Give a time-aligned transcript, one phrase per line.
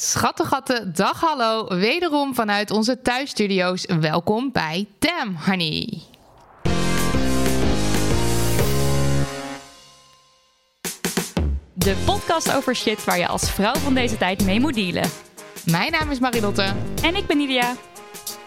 [0.00, 1.66] Schattegatten, dag hallo.
[1.68, 3.86] Wederom vanuit onze thuisstudio's.
[4.00, 6.02] Welkom bij Damn Honey.
[11.74, 15.10] De podcast over shit waar je als vrouw van deze tijd mee moet dealen.
[15.64, 16.74] Mijn naam is Marilotte.
[17.02, 17.74] En ik ben Nidia.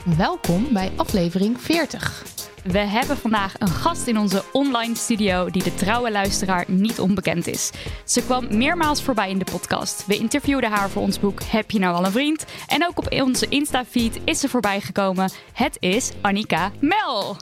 [0.05, 2.23] Welkom bij aflevering 40.
[2.63, 7.47] We hebben vandaag een gast in onze online studio die de trouwe luisteraar niet onbekend
[7.47, 7.71] is.
[8.05, 10.05] Ze kwam meermaals voorbij in de podcast.
[10.05, 12.45] We interviewden haar voor ons boek Heb je nou al een vriend?
[12.67, 15.31] En ook op onze Insta-feed is ze voorbij gekomen.
[15.53, 17.37] Het is Annika Mel.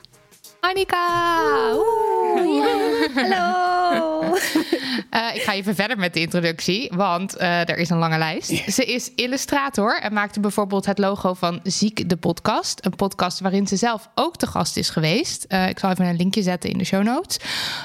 [0.60, 1.08] Annika!
[3.14, 3.80] Hallo!
[5.10, 8.72] Eh, ik ga even verder met de introductie, want eh, er is een lange lijst.
[8.74, 12.86] Ze is illustrator en maakte bijvoorbeeld het logo van Ziek de Podcast.
[12.86, 15.44] Een podcast waarin ze zelf ook te gast is geweest.
[15.44, 17.40] Eh, ik zal even een linkje zetten in de show notes.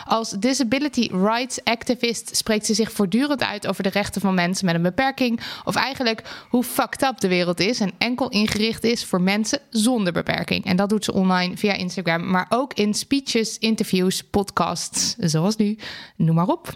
[0.05, 4.75] Als disability rights activist spreekt ze zich voortdurend uit over de rechten van mensen met
[4.75, 5.41] een beperking.
[5.65, 10.13] Of eigenlijk hoe fucked up de wereld is en enkel ingericht is voor mensen zonder
[10.13, 10.65] beperking.
[10.65, 15.79] En dat doet ze online via Instagram, maar ook in speeches, interviews, podcasts, zoals nu.
[16.17, 16.75] Noem maar op.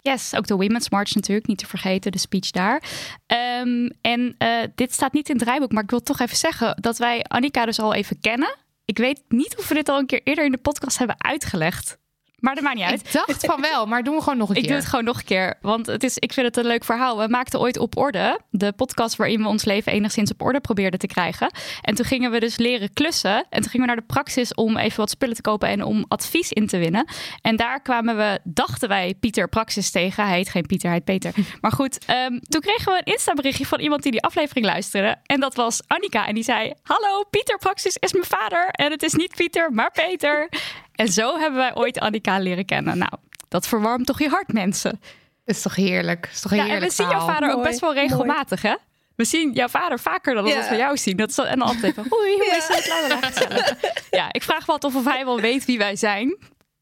[0.00, 2.82] Yes, ook de Women's March natuurlijk, niet te vergeten, de speech daar.
[3.26, 6.76] Ehm, en eh, dit staat niet in het rijboek, maar ik wil toch even zeggen
[6.80, 8.56] dat wij Annika dus al even kennen.
[8.84, 11.98] Ik weet niet of we dit al een keer eerder in de podcast hebben uitgelegd.
[12.36, 13.00] Maar dat maakt niet uit.
[13.06, 14.70] Ik dacht van wel, maar doen we gewoon nog een Ik keer.
[14.70, 17.18] doe het gewoon nog een keer, want het is, ik vind het een leuk verhaal.
[17.18, 20.98] We maakten ooit Op Orde, de podcast waarin we ons leven enigszins op orde probeerden
[20.98, 21.50] te krijgen.
[21.80, 23.46] En toen gingen we dus leren klussen.
[23.50, 26.04] En toen gingen we naar de praxis om even wat spullen te kopen en om
[26.08, 27.08] advies in te winnen.
[27.42, 30.26] En daar kwamen we, dachten wij, Pieter Praxis tegen.
[30.26, 31.44] Hij heet geen Pieter, hij heet Peter.
[31.60, 35.16] Maar goed, ehm, toen kregen we een Insta-berichtje van iemand die die aflevering luisterde.
[35.26, 36.26] En dat was Annika.
[36.26, 38.68] En die zei, hallo, Pieter Praxis is mijn vader.
[38.70, 40.48] En het is niet Pieter, maar Peter.
[40.96, 42.98] En zo hebben wij ooit Annika leren kennen.
[42.98, 43.12] Nou,
[43.48, 45.00] dat verwarmt toch je hart, mensen.
[45.44, 46.28] is toch heerlijk?
[46.32, 48.74] Is toch een Ja, en heerlijk we zien jouw vader ook best wel regelmatig, hè?
[49.16, 50.60] We zien jouw vader vaker dan dat Ja.
[50.60, 51.16] we van jou zien.
[51.16, 53.24] Dat is, en dan altijd van, oei, hoe is het?
[53.24, 53.74] Gezellig.
[54.10, 56.36] Ja, ik vraag me altijd of hij wel weet wie wij zijn.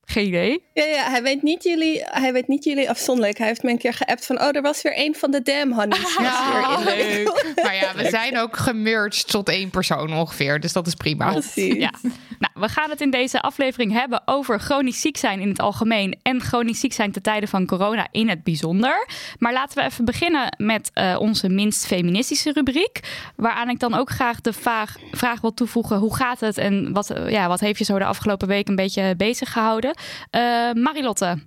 [0.04, 0.62] Geen idee.
[0.72, 3.38] Ja, ja hij, weet niet jullie, hij weet niet jullie afzonderlijk.
[3.38, 4.40] Hij heeft me een keer geappt van...
[4.40, 6.16] oh, er was weer een van de damn honeys.
[6.24, 7.16] Ja, weer in.
[7.16, 7.52] leuk.
[7.62, 10.60] Maar ja, we zijn ook gemerged tot één persoon ongeveer.
[10.60, 11.30] Dus dat is prima.
[11.30, 11.74] Precies.
[11.74, 11.92] Ja.
[12.38, 16.18] Nou, we gaan het in deze aflevering hebben over chronisch ziek zijn in het algemeen
[16.22, 19.08] en chronisch ziek zijn ten tijde van corona in het bijzonder.
[19.38, 23.00] Maar laten we even beginnen met eh, onze minst feministische rubriek,
[23.36, 27.12] waaraan ik dan ook graag de vraag, vraag wil toevoegen: hoe gaat het en wat,
[27.28, 29.93] ja, wat heeft je zo de afgelopen week een beetje bezig gehouden?
[30.32, 31.40] Eh, Marilotte.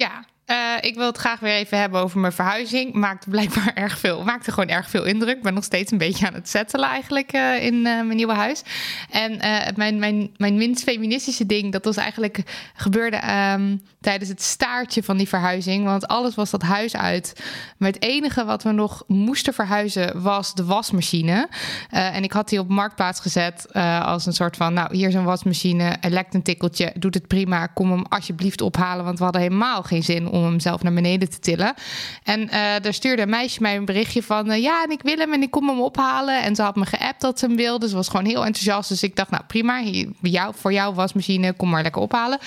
[0.00, 2.92] Ja, eh, ik wil het graag weer even hebben over mijn verhuizing.
[2.92, 5.36] Maakte blijkbaar erg veel, maakte gewoon erg veel indruk.
[5.36, 8.32] Ik ben nog steeds een beetje aan het settelen eigenlijk eh, in eh, mijn nieuwe
[8.32, 8.62] huis.
[9.10, 9.38] En
[9.76, 12.42] mijn, mijn, mijn minst feministische ding, dat was eigenlijk
[12.74, 15.84] gebeurde ehm, tijdens het staartje van die verhuizing.
[15.84, 17.42] Want alles was dat huis uit.
[17.76, 21.48] Maar het enige wat we nog moesten verhuizen was de wasmachine.
[21.90, 23.72] En ik had die op marktplaats gezet
[24.02, 27.26] als een soort van, nou hier is een wasmachine, hij lekt een tikkeltje, doet het
[27.26, 30.92] prima, kom hem alsjeblieft ophalen, want we hadden helemaal geen zin om hem zelf naar
[30.92, 31.74] beneden te tillen.
[32.22, 35.16] En eh daar stuurde een meisje mij een berichtje van, eh, ja en ik wil
[35.16, 36.42] hem en ik kom hem ophalen.
[36.42, 38.88] En ze had me geappt dat ze hem wilde, ze was gewoon heel enthousiast.
[38.88, 42.38] Dus ik dacht, nou prima, hier, jou, voor jouw wasmachine, kom maar lekker ophalen.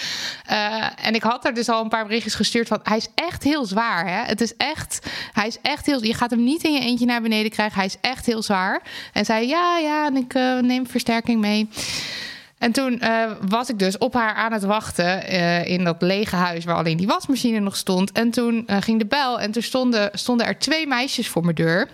[0.45, 3.44] Eh, en ik had er dus al een paar berichtjes gestuurd van, hij is echt
[3.44, 4.24] heel zwaar hè.
[4.25, 7.22] Het is echt, hij is echt heel, je gaat hem niet in je eentje naar
[7.22, 8.81] beneden krijgen, hij is echt heel zwaar.
[9.13, 11.69] En zei, ja ja, en ik neem versterking mee.
[12.57, 16.36] En toen eh, was ik dus op haar aan het wachten eh, in dat lege
[16.36, 18.12] huis waar alleen die wasmachine nog stond.
[18.12, 21.56] En toen eh, ging de bel en toen stonden, stonden er twee meisjes voor mijn
[21.56, 21.88] deur.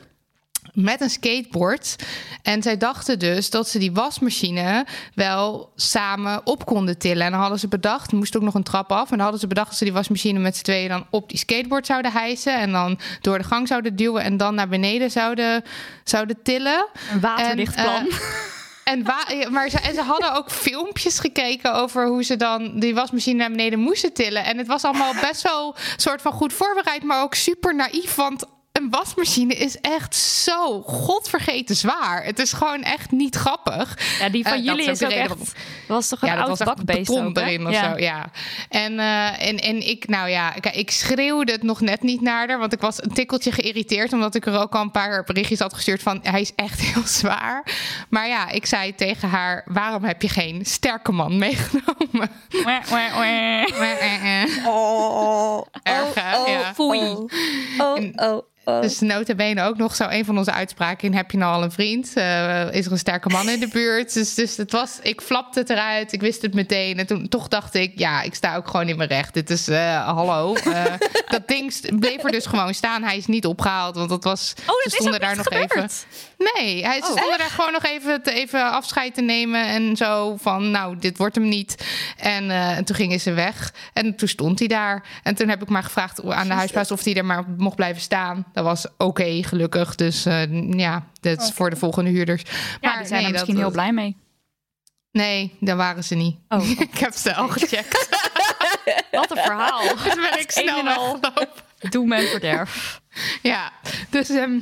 [0.74, 1.96] met een skateboard.
[2.42, 7.26] En zij dachten dus dat ze die wasmachine wel samen op konden tillen.
[7.26, 9.04] En dan hadden ze bedacht, er moest ook nog een trap af.
[9.04, 11.38] En dan hadden ze bedacht dat ze die wasmachine met z'n tweeën dan op die
[11.38, 12.60] skateboard zouden hijsen.
[12.60, 15.64] En dan door de gang zouden duwen en dan naar beneden zouden,
[16.04, 16.88] zouden tillen.
[17.12, 18.08] Een waterdicht En, plan.
[18.84, 19.02] En,
[19.50, 23.50] maar ze, en ze hadden ook filmpjes gekeken over hoe ze dan die wasmachine naar
[23.50, 24.46] beneden moesten tillen.
[24.46, 28.16] En het was allemaal best wel soort van goed voorbereid, maar ook super naïef.
[28.16, 28.46] Want
[28.84, 32.24] een wasmachine is echt zo godvergeten zwaar.
[32.26, 33.98] Het is gewoon echt niet grappig.
[34.20, 35.54] Ja, die van Eh, jullie is ook echt...
[35.88, 37.42] was toch een Ja, dat oud bakbeest beton ook, hè?
[37.44, 37.92] erin of ja.
[37.92, 38.32] zo, ja.
[38.70, 42.48] En, eh, en, en ik, nou ja, kijk, ik schreeuwde het nog net niet naar
[42.48, 45.60] haar, want ik was een tikkeltje geïrriteerd, omdat ik er ook al een paar berichtjes
[45.60, 47.66] had gestuurd van, hij is echt heel zwaar.
[48.10, 52.30] Maar ja, ik zei tegen haar, waarom heb je geen sterke man meegenomen?
[54.66, 56.60] Oh, Erg, oh, Ja.
[56.60, 57.00] oh, Foei.
[57.78, 58.82] Oh, En- oh, oh.
[58.82, 61.14] Dus notabene ook nog zo een van onze uitspraken in...
[61.14, 62.12] heb je nou al een vriend?
[62.14, 64.14] Eh, is er een sterke man in de buurt?
[64.14, 66.98] Dus, dus het was, ik flapte het eruit, ik wist het meteen.
[66.98, 69.34] En toen toch dacht ik, ja, ik sta ook gewoon in mijn recht.
[69.34, 70.54] Dit is, eh, hallo.
[70.54, 70.84] Eh,
[71.28, 73.04] dat ding bleef er dus gewoon staan.
[73.04, 74.54] Hij is niet opgehaald, want dat was...
[74.60, 75.90] Oh, dat ze stonden daar nog even...
[76.54, 80.36] Nee, hij, ze Oh, daar gewoon nog even, te, even afscheid te nemen en zo
[80.38, 81.88] van, nou, dit wordt hem niet.
[82.18, 85.04] En, eh, en toen gingen ze weg en toen stond hij daar.
[85.24, 88.02] En toen heb ik maar gevraagd aan de huisbaas of hij er maar mocht blijven
[88.02, 88.46] staan.
[88.54, 89.96] Dat was oké, gelukkig.
[89.96, 92.44] Dus eh, ja, dat is voor de volgende huurders.
[92.82, 94.18] Ja, die zijn nee, er misschien dat- heel blij mee.
[95.12, 96.38] Nee, daar waren ze niet.
[96.50, 98.10] Oh, ik heb ze al gecheckt.
[99.12, 99.82] wat een verhaal.
[100.10, 101.48] Toen ben ik snel weggelopen.
[101.90, 103.02] Doem en verderf.
[103.42, 103.72] Ja,
[104.10, 104.60] dus, ehm,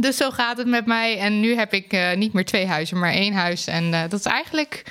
[0.00, 1.18] dus zo gaat het met mij.
[1.18, 3.66] En nu heb ik eh, niet meer twee huizen, maar één huis.
[3.66, 4.84] En eh, dat is eigenlijk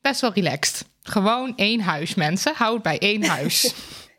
[0.00, 0.88] best wel relaxed.
[1.02, 2.54] Gewoon één huis, mensen.
[2.54, 3.74] Houd bij één huis.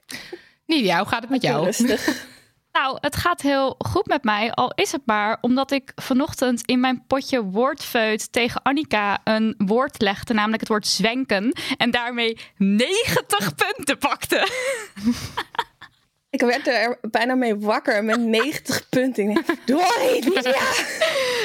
[0.65, 1.65] Nidia, hoe gaat het met jou?
[1.65, 2.07] Rustig.
[2.73, 4.51] Nou, het gaat heel goed met mij.
[4.51, 10.01] Al is het maar omdat ik vanochtend in mijn potje woordfeut tegen Annika een woord
[10.01, 11.53] legde, namelijk het woord zwenken.
[11.77, 14.47] En daarmee 90 punten pakte.
[16.33, 19.43] Ik werd er bijna mee wakker met 90 punten.
[19.65, 20.23] Doei.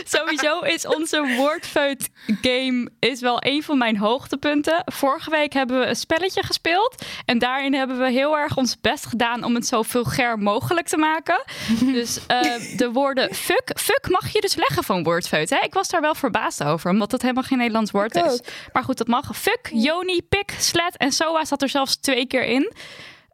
[0.05, 2.09] Sowieso is onze woordfeut
[2.43, 4.83] game is wel een van mijn hoogtepunten.
[4.85, 7.05] Vorige week hebben we een spelletje gespeeld.
[7.25, 10.97] En daarin hebben we heel erg ons best gedaan om het zo vulgair mogelijk te
[10.97, 11.45] maken.
[11.99, 12.41] Dus eh,
[12.77, 13.71] de woorden fuck.
[13.75, 15.51] Fuck mag je dus leggen van woordfeut.
[15.51, 15.59] Hè?
[15.59, 18.41] Ik was daar wel verbaasd over, omdat het helemaal geen Nederlands woord is.
[18.73, 19.37] Maar goed, dat mag.
[19.37, 22.73] Fuck, Joni, pik, slet en soa zat er zelfs twee keer in.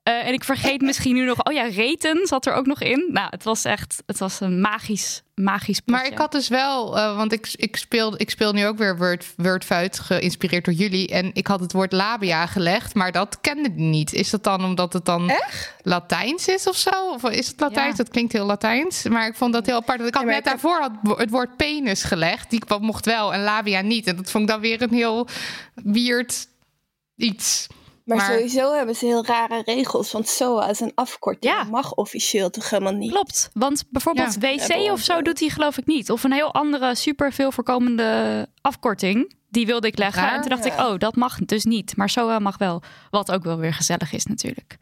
[0.04, 1.44] Eh, en ik vergeet misschien nu nog...
[1.44, 3.08] Oh ja, reten zat er ook nog in.
[3.12, 4.02] Nou, het was echt...
[4.06, 6.00] Het was een magisch, magisch potje.
[6.00, 8.96] Maar ik had dus wel, eh, want ik, ik, speel, ik speel nu ook weer
[8.96, 11.08] Word, Wordfuit, geïnspireerd door jullie.
[11.08, 14.12] En ik had het woord labia gelegd, maar dat kende ik niet.
[14.12, 15.32] Is dat dan omdat het dan
[15.82, 17.10] Latijns is of zo?
[17.12, 17.96] Of is het Latijns?
[17.96, 18.02] Ja.
[18.02, 19.02] Dat klinkt heel Latijns.
[19.02, 19.98] Maar ik vond dat heel apart.
[19.98, 22.50] Want Ik had Ja, net ik daarvoor had het woord penis gelegd.
[22.50, 24.06] Die kwam- mocht wel en labia niet.
[24.06, 25.28] En dat vond ik dan weer een heel
[25.74, 26.46] weird
[27.16, 27.66] iets.
[28.04, 30.12] Maar, Maar- sowieso hebben ze heel rare regels.
[30.12, 31.52] Want SOA is een afkorting.
[31.52, 31.58] Ja.
[31.62, 33.10] Dat mag officieel toch helemaal niet.
[33.10, 34.56] Klopt, want bijvoorbeeld Ja.
[34.56, 36.10] WC of zo doet hij geloof ik niet.
[36.10, 39.32] Of een heel andere super veel voorkomende afkorting.
[39.50, 40.22] Die wilde ik leggen.
[40.22, 40.34] Raar.
[40.34, 41.96] En toen dacht ik, oh, dat mag dus niet.
[41.96, 42.82] Maar SOA mag wel.
[43.10, 44.76] Wat ook wel weer gezellig is natuurlijk.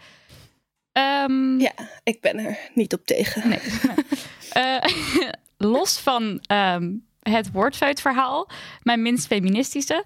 [0.92, 1.72] Ehm, Ja,
[2.02, 3.48] ik ben er niet op tegen.
[3.48, 3.60] Nee.
[4.52, 4.76] Eh,
[5.72, 6.92] los van ehm,
[7.22, 8.48] het woordfeutverhaal,
[8.82, 10.04] mijn minst feministische,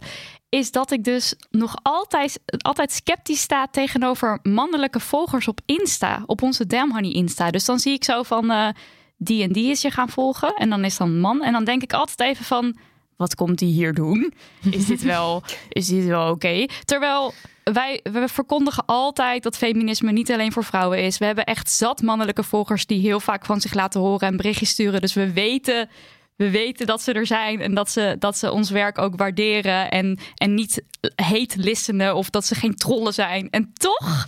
[0.56, 6.42] is dat ik dus nog altijd, altijd sceptisch sta tegenover mannelijke volgers op Insta, op
[6.42, 7.50] onze Damn Honey Insta.
[7.50, 8.68] Dus dan zie ik zo van eh,
[9.16, 11.42] die en die is je gaan volgen en dan is dan man.
[11.42, 12.76] En dan denk ik altijd even van,
[13.16, 14.32] wat komt die hier doen?
[14.70, 16.66] Is dit wel, is dit wel oké?
[16.84, 21.18] Terwijl wij we verkondigen altijd dat feminisme niet alleen voor vrouwen is.
[21.18, 24.70] We hebben echt zat mannelijke volgers die heel vaak van zich laten horen en berichtjes
[24.70, 25.00] sturen.
[25.00, 25.88] Dus we weten,
[26.36, 29.90] we weten dat ze er zijn en dat ze, dat ze ons werk ook waarderen
[29.90, 30.82] en, en niet
[31.14, 33.50] heet listenen of dat ze geen trollen zijn.
[33.50, 34.26] En toch,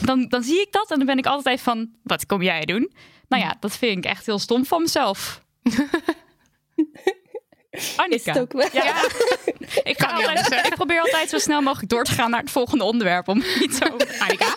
[0.00, 2.64] dan, dan zie ik dat en dan ben ik altijd even van, wat kom jij
[2.64, 2.92] doen?
[3.28, 5.42] Nou ja, dat vind ik echt heel stom van mezelf.
[7.96, 8.14] Annika.
[8.14, 8.68] Is het ook wel?
[8.72, 9.02] Ja,
[9.92, 12.84] ik, ga altijd, ik probeer altijd zo snel mogelijk door te gaan naar het volgende
[12.84, 13.28] onderwerp.
[13.28, 13.84] Om niet zo.
[14.24, 14.54] Annika?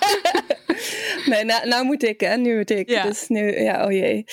[1.29, 2.37] Nee, nou, nou moet ik, hè.
[2.37, 2.89] Nu moet ik.
[2.89, 3.03] Ja.
[3.03, 4.23] Dus nu, ja, oh jee.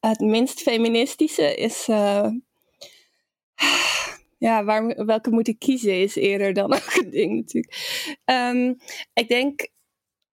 [0.00, 1.88] Het minst feministische is...
[1.88, 2.28] eh,
[4.38, 7.74] ja, waar, welke moet ik kiezen is eerder dan ook een ding natuurlijk.
[8.24, 8.74] Ehm,
[9.12, 9.68] ik denk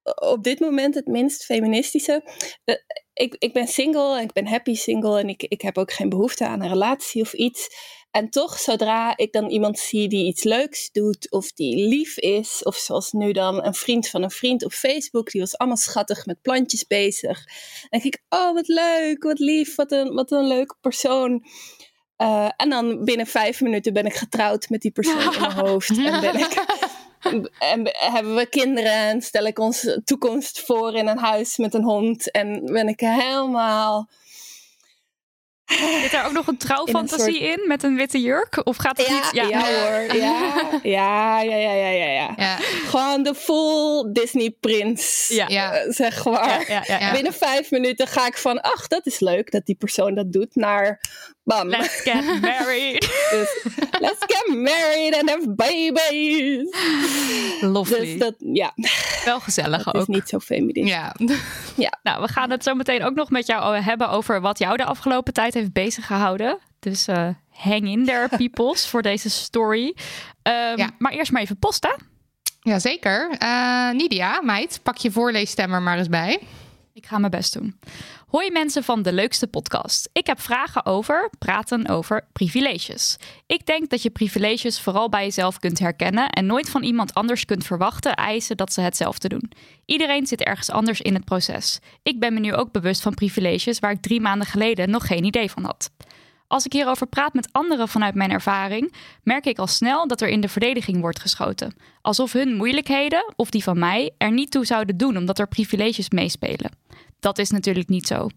[0.04, 2.24] op dit moment het minst feministische.
[2.64, 2.76] Eh,
[3.14, 6.10] ik, ik ben single en ik ben happy single en ik, ik heb ook geen
[6.10, 7.70] behoefte aan een relatie of iets.
[8.12, 12.64] En toch, zodra ik dan iemand zie die iets leuks doet, of die lief is,
[12.64, 16.26] of zoals nu dan een vriend van een vriend op Facebook, die was allemaal schattig
[16.26, 17.46] met plantjes bezig.
[17.90, 21.46] Dan denk ik, oh wat leuk, wat lief, wat een, wat een leuke persoon.
[22.18, 25.90] Uh, en dan binnen vijf minuten ben ik getrouwd met die persoon in mijn hoofd.
[25.90, 26.64] En ben ik
[27.60, 31.84] en hebben we kinderen en stel ik onze toekomst voor in een huis met een
[31.84, 32.32] hond.
[32.32, 34.10] En ben ik helemaal
[36.02, 38.62] Zit daar ook nog een trouwfantasie in, in, met een witte jurk?
[38.64, 39.30] Of gaat het ja, niet?
[39.32, 40.16] Ja, ja hoor.
[40.84, 42.34] Ja, ja, ja, ja, ja, ja.
[42.38, 42.56] ja.
[42.60, 45.50] Gewoon de full Disney prins, ja.
[45.50, 47.12] Uh, zeg maar.
[47.14, 50.56] Binnen vijf minuten ga ik van, ach, dat is leuk dat die persoon dat doet,
[50.56, 51.00] naar
[51.44, 51.68] bam.
[51.68, 53.02] Let's get married.
[53.32, 53.66] dus,
[54.00, 56.76] let's get married and have babies.
[57.62, 58.00] Lovely.
[58.00, 58.74] Dus dat, ja.
[59.26, 60.02] Wel gezellig dat ook.
[60.02, 60.90] is niet zo feminist.
[60.90, 61.16] Ja.
[61.76, 62.00] ja.
[62.04, 64.86] Nou, we gaan het zo meteen ook nog met jou hebben over wat jou de
[64.86, 66.60] afgelopen tijd heeft bezig gehouden.
[66.80, 69.86] Dus uh, hang in there, peoples, voor deze story.
[70.44, 70.90] Um, ja.
[70.98, 71.96] Maar eerst maar even posten.
[72.62, 73.36] Jazeker.
[73.42, 76.40] Uh, Nidia, meid, pak je voorleesstemmer maar eens bij.
[76.94, 77.80] Ik ga mijn best doen.
[78.32, 80.10] Hoi mensen van de leukste podcast.
[80.14, 83.18] Ik heb vragen over praten over privileges.
[83.48, 87.46] Ik denk dat je privileges vooral bij jezelf kunt herkennen en nooit van iemand anders
[87.46, 89.52] kunt verwachten eisen dat ze hetzelfde doen.
[89.86, 91.80] Iedereen zit ergens anders in het proces.
[92.04, 95.24] Ik ben me nu ook bewust van privileges waar ik drie maanden geleden nog geen
[95.24, 95.92] idee van had.
[96.48, 100.28] Als ik hierover praat met anderen vanuit mijn ervaring, merk ik al snel dat er
[100.28, 101.76] in de verdediging wordt geschoten.
[102.02, 106.10] Alsof hun moeilijkheden, of die van mij, er niet toe zouden doen omdat er privileges
[106.10, 106.72] meespelen.
[107.22, 108.30] Dat is natuurlijk niet zo.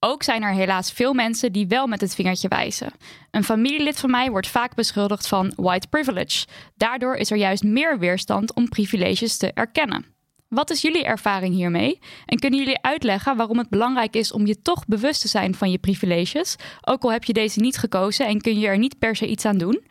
[0.00, 2.92] Ook zijn er helaas veel mensen die wel met het vingertje wijzen.
[3.30, 6.46] Een familielid van mij wordt vaak beschuldigd van white privilege.
[6.76, 10.04] Daardoor is er juist meer weerstand om privileges te erkennen.
[10.48, 11.98] Wat is jullie ervaring hiermee?
[12.26, 15.70] En kunnen jullie uitleggen waarom het belangrijk is om je toch bewust te zijn van
[15.70, 19.16] je privileges, ook al heb je deze niet gekozen en kun je er niet per
[19.16, 19.82] se iets aan doen?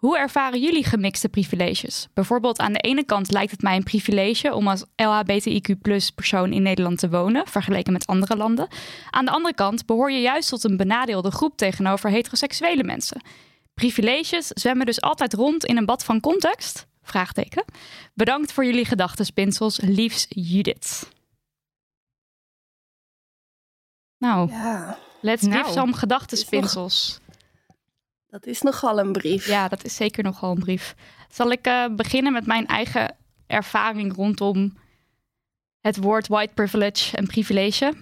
[0.00, 2.08] Hoe ervaren jullie gemixte privileges?
[2.14, 5.78] Bijvoorbeeld aan de ene kant lijkt het mij een privilege om als LHBTIQ
[6.14, 8.68] persoon in Nederland te wonen, vergeleken met andere landen.
[9.10, 13.22] Aan de andere kant behoor je juist tot een benadeelde groep tegenover heteroseksuele mensen.
[13.74, 16.86] Privileges zwemmen dus altijd rond in een bad van context?
[17.02, 17.64] Vraagteken.
[18.14, 19.80] Bedankt voor jullie gedachtenspinsels.
[19.80, 21.08] Liefs Judith.
[24.18, 24.98] Nou, ja.
[25.20, 27.20] let's nou, give some gedachtenspinsels.
[28.30, 29.46] Dat is nogal een brief.
[29.46, 30.94] Ja, dat is zeker nogal een brief.
[31.30, 34.78] Zal ik uh, beginnen met mijn eigen ervaring rondom
[35.80, 37.94] het woord white privilege en privilege?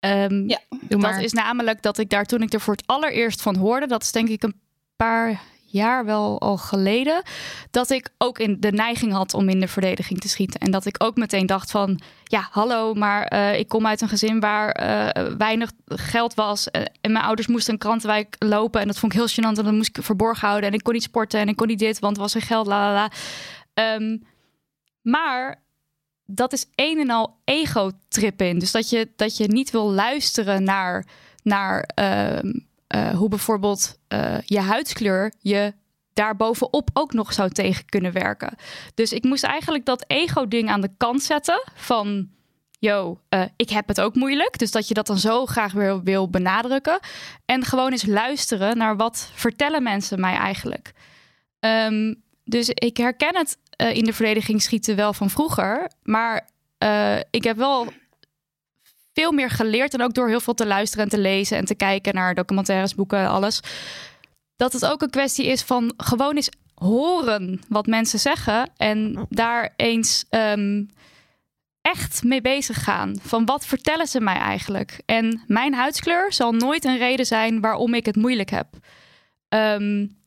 [0.00, 3.56] Um, ja, dat is namelijk dat ik daar toen ik er voor het allereerst van
[3.56, 4.60] hoorde, dat is denk ik een
[4.96, 5.40] paar
[5.72, 7.22] jaar wel al geleden,
[7.70, 10.60] dat ik ook in de neiging had om in de verdediging te schieten.
[10.60, 14.08] En dat ik ook meteen dacht van, ja, hallo, maar uh, ik kom uit een
[14.08, 16.68] gezin waar uh, weinig geld was.
[16.72, 18.80] Uh, en mijn ouders moesten een krantenwijk lopen.
[18.80, 19.58] En dat vond ik heel gênant.
[19.58, 20.68] En dat moest ik verborgen houden.
[20.68, 22.92] En ik kon niet sporten en ik kon niet dit, want was geen geld, la
[22.92, 23.10] la.
[23.94, 24.24] Um,
[25.02, 25.62] maar
[26.24, 28.58] dat is een en al ego-trip in.
[28.58, 31.06] Dus dat je, dat je niet wil luisteren naar,
[31.42, 31.88] naar
[32.94, 35.74] uh, hoe bijvoorbeeld uh, je huidskleur je
[36.12, 38.54] daarbovenop ook nog zou tegen kunnen werken.
[38.94, 42.28] Dus ik moest eigenlijk dat ego-ding aan de kant zetten van
[42.78, 44.58] yo, uh, ik heb het ook moeilijk.
[44.58, 47.00] Dus dat je dat dan zo graag weer wil benadrukken.
[47.44, 50.92] En gewoon eens luisteren naar wat vertellen mensen mij eigenlijk.
[51.60, 53.58] Um, dus ik herken het
[53.96, 55.90] in de verdediging schieten wel van vroeger.
[56.02, 56.48] Maar
[57.30, 57.92] ik heb wel
[59.12, 59.94] veel meer geleerd.
[59.94, 62.94] En ook door heel veel te luisteren en te lezen en te kijken naar documentaires,
[62.94, 63.60] boeken, alles.
[64.56, 68.70] Dat het ook een kwestie is van gewoon eens horen wat mensen zeggen.
[68.76, 70.88] En daar eens um,
[71.80, 73.16] echt mee bezig gaan.
[73.22, 75.00] Van wat vertellen ze mij eigenlijk?
[75.06, 78.66] En mijn huidskleur zal nooit een reden zijn waarom ik het moeilijk heb.
[79.48, 80.20] Um,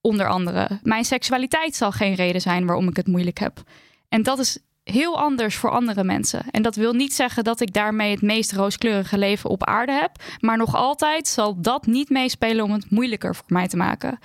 [0.00, 0.68] onder andere.
[0.82, 3.62] Mijn seksualiteit zal geen reden zijn waarom ik het moeilijk heb.
[4.08, 4.58] En dat is
[4.90, 6.44] heel anders voor andere mensen.
[6.50, 10.10] En dat wil niet zeggen dat ik daarmee het meest rooskleurige leven op aarde heb.
[10.40, 14.18] Maar nog altijd zal dat niet meespelen om het moeilijker voor mij te maken.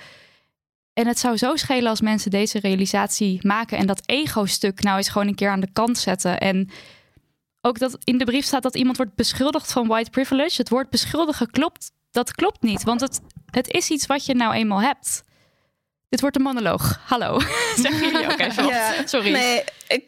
[0.92, 5.08] En het zou zo schelen als mensen deze realisatie maken en dat ego-stuk nou eens
[5.08, 6.40] gewoon een keer aan de kant zetten.
[6.40, 6.70] En
[7.60, 10.60] ook dat in de brief staat dat iemand wordt beschuldigd van white privilege.
[10.60, 14.54] Het woord beschuldigen klopt, dat klopt niet, want het, het is iets wat je nou
[14.54, 15.22] eenmaal hebt.
[16.12, 17.00] Dit wordt een monoloog.
[17.04, 17.40] Hallo.
[17.82, 19.30] Zeggen jullie ook even ja, Sorry.
[19.30, 20.04] Nee, ik,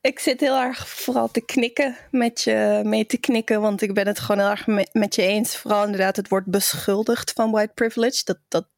[0.00, 3.60] ik zit heel erg vooral te knikken met je, mee te knikken.
[3.60, 5.56] Want ik ben het gewoon heel erg met, met je eens.
[5.56, 8.22] Vooral inderdaad het wordt beschuldigd van white privilege.
[8.24, 8.68] Dat, dat,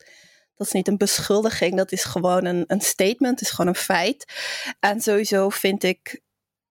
[0.57, 1.77] dat is niet een beschuldiging.
[1.77, 3.41] Dat is gewoon een, een statement.
[3.41, 4.33] Het is gewoon een feit.
[4.81, 6.21] En sowieso vind ik...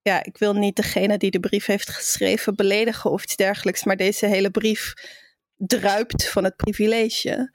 [0.00, 3.84] Ja, ik wil niet degene die de brief heeft geschreven beledigen of iets dergelijks.
[3.84, 4.92] Maar deze hele brief
[5.56, 7.50] druipt van het privilege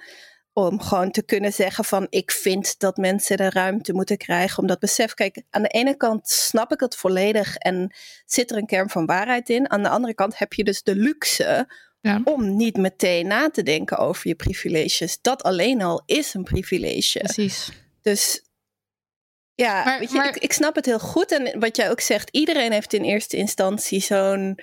[0.58, 4.68] Om gewoon te kunnen zeggen van ik vind dat mensen de ruimte moeten krijgen om
[4.68, 5.14] dat besef.
[5.14, 7.96] Kijk, aan de ene kant snap ik het volledig en
[8.26, 9.70] zit er een kern van waarheid in.
[9.70, 11.68] Aan de andere kant heb je dus de luxe
[12.02, 12.22] Ja.
[12.24, 15.22] om niet meteen na te denken over je privileges.
[15.22, 17.20] Dat alleen al is een privilege.
[17.20, 17.70] Precies.
[18.02, 18.42] Dus
[19.56, 21.32] ja, Maar- weet je, maar- ik, ik snap het heel goed.
[21.32, 24.60] En wat jij ook zegt, iedereen heeft in eerste instantie zo'n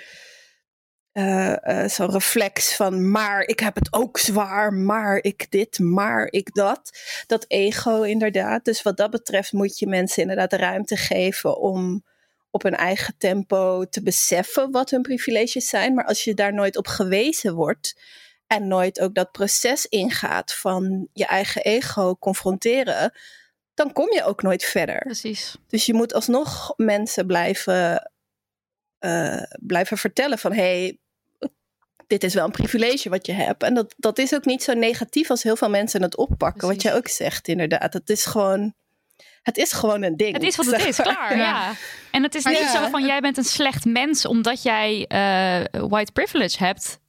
[1.15, 6.27] eh, eh, zo'n reflex van, maar ik heb het ook zwaar, maar ik dit, maar
[6.31, 6.91] ik dat.
[7.27, 8.65] Dat ego inderdaad.
[8.65, 12.05] Dus wat dat betreft moet je mensen inderdaad de ruimte geven om
[12.51, 15.95] op hun eigen tempo te beseffen wat hun privileges zijn.
[15.95, 18.01] Maar als je daar nooit op gewezen wordt
[18.47, 23.13] en nooit ook dat proces ingaat van je eigen ego confronteren,
[23.75, 24.99] dan kom je ook nooit verder.
[24.99, 25.57] Precies.
[25.69, 28.11] Dus je moet alsnog mensen blijven,
[28.99, 30.99] eh, blijven vertellen van hé, hey,
[32.07, 33.63] dit is wel een privilege wat je hebt.
[33.63, 36.69] En dat, dat is ook niet zo negatief als heel veel mensen het oppakken.
[36.69, 37.93] Wat jij ook zegt, inderdaad.
[37.93, 38.75] Het is gewoon,
[39.43, 40.35] het is gewoon een ding.
[40.35, 41.07] Het is wat het zeg is, maar.
[41.07, 41.37] klaar.
[41.45, 41.73] Ja.
[42.11, 42.85] En het is Maar niet ja.
[42.85, 47.03] zo van jij bent een slecht mens omdat jij eh, white privilege hebt.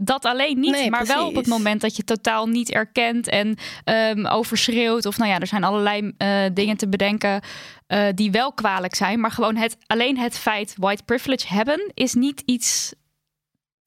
[0.00, 3.56] Dat alleen niet, Nee, maar wel op het moment dat je totaal niet erkent en
[3.84, 5.06] ehm, overschreeuwt.
[5.06, 7.42] Of nou ja, er zijn allerlei eh, dingen te bedenken
[7.86, 9.20] eh, die wel kwalijk zijn.
[9.20, 12.92] Maar gewoon het, alleen het feit white privilege hebben is niet iets.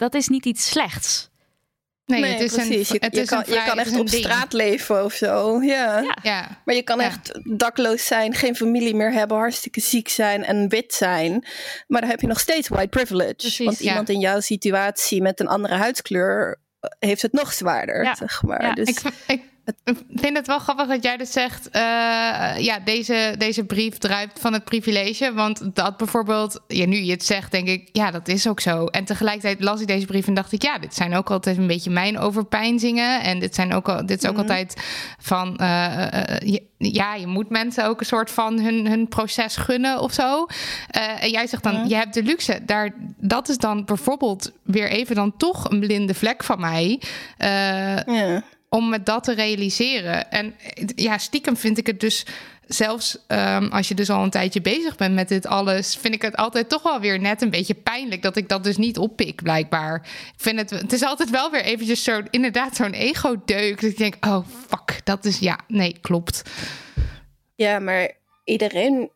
[0.01, 1.29] Dat is niet iets slechts.
[2.05, 2.89] Nee, Nee, het is precies.
[2.89, 4.23] een, je, het je is kan, vrij- je kan echt op ding.
[4.23, 5.61] straat leven of zo.
[5.61, 5.99] Ja.
[5.99, 6.17] Ja.
[6.23, 7.05] Ja, Maar je kan Ja.
[7.05, 11.45] echt dakloos zijn, geen familie meer hebben, hartstikke ziek zijn en wit zijn.
[11.87, 13.33] Maar dan heb je nog steeds white privilege.
[13.35, 13.89] Precies, Want ja.
[13.89, 18.15] iemand in jouw situatie met een andere huidskleur eh, heeft het nog zwaarder, Ja.
[18.15, 18.63] zeg maar.
[18.63, 19.41] Ja, dus, ik, ik
[20.15, 21.81] vind het wel grappig dat jij dus zegt, eh,
[22.57, 25.33] ja, deze, deze brief druipt van het privilege.
[25.33, 28.85] Want dat bijvoorbeeld, ja, nu je het zegt, denk ik, ja, dat is ook zo.
[28.85, 31.67] En tegelijkertijd las ik deze brief en dacht ik, ja, dit zijn ook altijd een
[31.67, 33.21] beetje mijn overpijnzingen.
[33.21, 34.41] En dit, zijn ook al, dit is ook Mhm.
[34.41, 34.75] altijd
[35.19, 39.55] van, eh, eh, je- ja, je moet mensen ook een soort van hun, hun proces
[39.55, 40.45] gunnen of zo.
[41.19, 42.59] En jij zegt dan, je hebt de luxe.
[42.65, 47.01] Daar, dat is dan bijvoorbeeld weer even dan toch een blinde vlek van mij.
[48.05, 48.43] Ja.
[48.75, 50.31] Om me dat te realiseren.
[50.31, 50.55] En
[50.95, 52.25] ja, stiekem vind ik het dus
[52.67, 56.21] zelfs ehm, als je dus al een tijdje bezig bent met dit alles, vind ik
[56.21, 59.43] het altijd toch wel weer net een beetje pijnlijk dat ik dat dus niet oppik,
[59.43, 59.95] blijkbaar.
[60.33, 63.81] Ik vind het, het is altijd wel weer eventjes zo, inderdaad, zo'n ego-deuk.
[63.81, 66.41] Dat ik denk, oh fuck, dat is ja, nee, klopt.
[67.55, 68.11] ja, maar
[68.43, 69.11] iedereen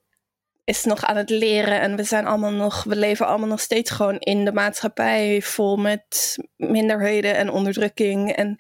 [0.64, 3.92] is nog aan het leren en we zijn allemaal nog, we leven allemaal nog steeds
[3.92, 8.32] gewoon in de maatschappij vol met minderheden en onderdrukking.
[8.32, 8.58] En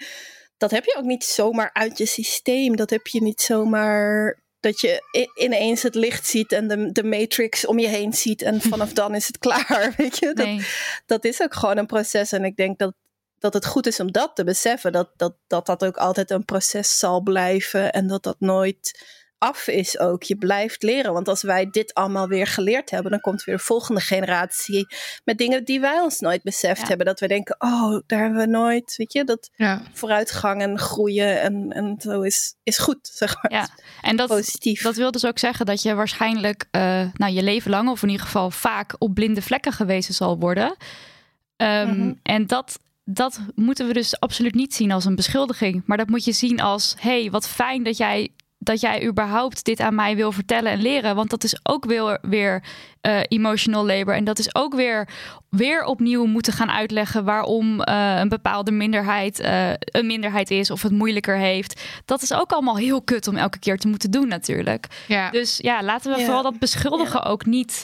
[0.66, 2.76] dat heb je ook niet zomaar uit je systeem.
[2.76, 5.02] Dat heb je niet zomaar dat je
[5.36, 9.16] ineens het licht ziet en de, de matrix om je heen ziet en vanaf dan
[9.16, 9.94] is het klaar.
[9.98, 10.34] Weet je?
[10.34, 10.66] Dat, Nee.
[11.06, 12.32] dat is ook gewoon een proces.
[12.32, 12.94] En ik denk dat,
[13.40, 14.92] dat het goed is om dat te beseffen.
[14.92, 17.92] Dat dat, dat dat ook altijd een proces zal blijven.
[17.92, 19.06] En dat dat nooit
[19.38, 20.24] af is ook.
[20.24, 21.14] Je blijft leren.
[21.14, 24.88] Want als wij dit allemaal weer geleerd hebben, dan komt weer de volgende generatie
[25.24, 26.88] met dingen die wij ons nooit beseft Ja.
[26.88, 27.06] hebben.
[27.06, 29.82] Dat we denken, oh, daar hebben we nooit, weet je, dat Ja.
[29.94, 33.52] vooruitgang en groeien en, en zo is, is goed, zeg maar.
[33.52, 33.68] Ja,
[34.02, 34.82] en dat, Positief.
[34.82, 36.82] dat wil dus ook zeggen dat je waarschijnlijk eh,
[37.14, 40.76] nou, je leven lang, of in ieder geval vaak, op blinde vlekken gewezen zal worden.
[41.56, 42.14] Ehm, Mhm.
[42.24, 45.84] En dat, dat moeten we dus absoluut niet zien als een beschuldiging.
[45.86, 48.30] Maar dat moet je zien als: hey, wat fijn dat jij.
[48.66, 51.16] Dat jij überhaupt dit aan mij wil vertellen en leren.
[51.16, 52.64] Want dat is ook weer, weer
[53.02, 54.14] eh, emotional labor.
[54.16, 55.10] En dat is ook weer,
[55.50, 60.82] weer opnieuw moeten gaan uitleggen waarom eh, een bepaalde minderheid eh, een minderheid is of
[60.82, 61.82] het moeilijker heeft.
[62.06, 64.88] Dat is ook allemaal heel kut om elke keer te moeten doen, natuurlijk.
[65.08, 65.30] Ja.
[65.30, 66.24] Dus ja, laten we Ja.
[66.26, 67.84] vooral dat beschuldigen ook niet.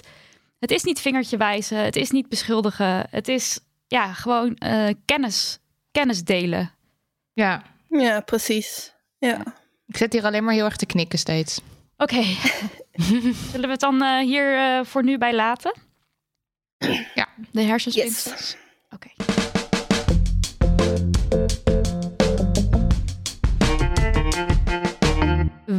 [0.59, 3.05] Het is niet vingertje wijzen, het is niet beschuldigen.
[3.09, 5.59] Het is ja, gewoon eh, kennis,
[5.91, 6.71] kennis delen.
[7.33, 7.61] ja.
[7.89, 8.93] Ja, precies.
[9.17, 9.43] Ja.
[9.91, 11.61] Ik zit hier alleen maar heel erg te knikken steeds.
[11.97, 12.23] Oké,
[13.51, 15.73] zullen we het dan eh, hier eh, voor nu bij laten?
[17.15, 17.27] Ja.
[17.51, 18.55] De hersenspinsels.
[18.89, 19.09] Oké.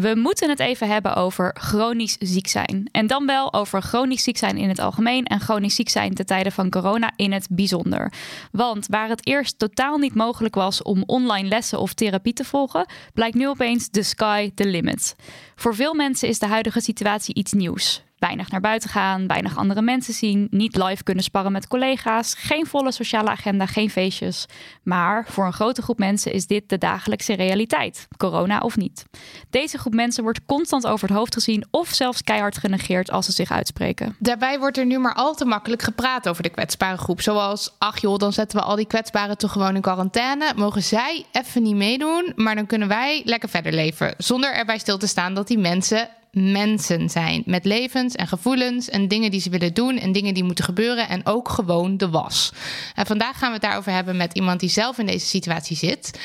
[0.02, 2.88] We moeten het even hebben over chronisch ziek zijn.
[2.92, 6.26] En dan wel over chronisch ziek zijn in het algemeen en chronisch ziek zijn ten
[6.26, 8.12] tijde van corona in het bijzonder.
[8.52, 12.86] Want waar het eerst totaal niet mogelijk was om online lessen of therapie te volgen,
[13.14, 15.16] blijkt nu opeens the sky the limit.
[15.54, 18.02] Voor veel mensen is de huidige situatie iets nieuws.
[18.22, 22.66] Weinig naar buiten gaan, weinig andere mensen zien, niet live kunnen sparren met collega's, geen
[22.66, 24.46] volle sociale agenda, geen feestjes.
[24.82, 29.04] Maar voor een grote groep mensen is dit de dagelijkse realiteit, corona of niet.
[29.50, 33.32] Deze groep mensen wordt constant over het hoofd gezien of zelfs keihard genegeerd als ze
[33.32, 34.16] zich uitspreken.
[34.18, 37.20] Daarbij wordt er nu maar al te makkelijk gepraat over de kwetsbare groep.
[37.20, 40.52] Zoals, ach joh, dan zetten we al die kwetsbaren toch gewoon in quarantaine.
[40.56, 44.14] Mogen zij even niet meedoen, maar dan kunnen wij lekker verder leven.
[44.18, 47.42] Zonder erbij stil te staan dat die mensen mensen zijn.
[47.46, 51.08] Met levens en gevoelens en dingen die ze willen doen en dingen die moeten gebeuren.
[51.08, 52.52] En ook gewoon de was.
[52.94, 56.20] En vandaag gaan we het daarover hebben met iemand die zelf in deze situatie zit.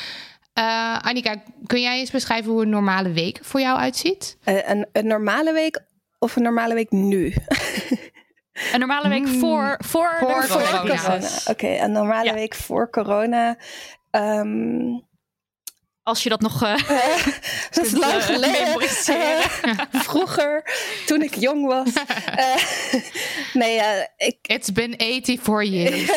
[0.59, 4.37] Uh, Annika, kun jij eens beschrijven hoe een normale week voor jou uitziet?
[4.45, 5.81] Uh, een, een normale week
[6.19, 7.33] of een normale week nu?
[8.73, 10.95] Een normale week voor, voor, voor, de voor corona.
[10.95, 11.27] corona.
[11.39, 12.33] Oké, okay, een normale Ja.
[12.33, 13.57] week voor corona.
[14.11, 15.06] Um,
[16.07, 16.77] Als je dat nog uh,
[17.75, 18.63] dat is lang geleden.
[18.63, 19.49] memoriseren.
[19.91, 20.63] Vroeger,
[21.05, 21.89] toen ik jong was.
[22.37, 22.55] Uh,
[23.61, 24.37] nee, uh, ik.
[24.41, 26.09] It's been 84 years.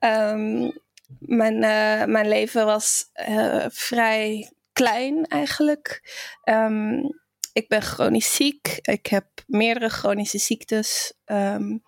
[0.00, 0.72] um,
[1.18, 6.02] mijn, uh, mijn leven was uh, vrij klein eigenlijk.
[6.44, 7.20] Um,
[7.52, 8.78] ik ben chronisch ziek.
[8.82, 11.12] Ik heb meerdere chronische ziektes.
[11.26, 11.82] Um,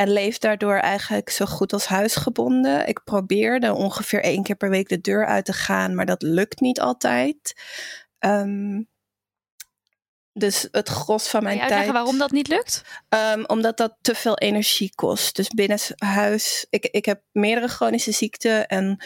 [0.00, 2.86] en leef daardoor eigenlijk zo goed als huisgebonden.
[2.86, 6.60] Ik probeerde ongeveer één keer per week de deur uit te gaan, maar dat lukt
[6.60, 7.62] niet altijd.
[8.18, 8.88] Um,
[10.32, 11.90] dus het gros van mijn tijd.
[11.90, 12.82] waarom dat niet lukt?
[13.08, 15.36] Um, omdat dat te veel energie kost.
[15.36, 16.66] Dus binnen huis.
[16.70, 19.04] Ik, ik heb meerdere chronische ziekten en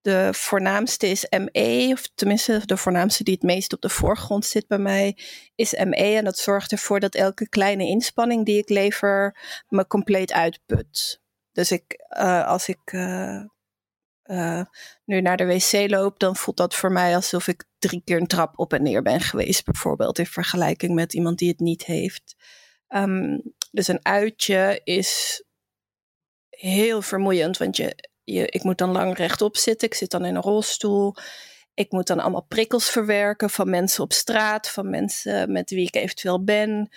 [0.00, 4.66] de voornaamste is ME, of tenminste de voornaamste die het meest op de voorgrond zit
[4.66, 5.16] bij mij,
[5.54, 5.94] is ME.
[6.16, 9.36] En dat zorgt ervoor dat elke kleine inspanning die ik lever
[9.68, 11.20] me compleet uitput.
[11.52, 13.44] Dus ik, uh, als ik uh,
[14.24, 14.62] uh,
[15.04, 18.26] nu naar de wc loop, dan voelt dat voor mij alsof ik drie keer een
[18.26, 22.36] trap op en neer ben geweest, bijvoorbeeld, in vergelijking met iemand die het niet heeft.
[22.88, 25.42] Um, dus een uitje is
[26.48, 29.88] heel vermoeiend, want je, je, ik moet dan lang rechtop zitten.
[29.88, 31.14] Ik zit dan in een rolstoel.
[31.74, 35.94] Ik moet dan allemaal prikkels verwerken van mensen op straat, van mensen met wie ik
[35.94, 36.88] eventueel ben.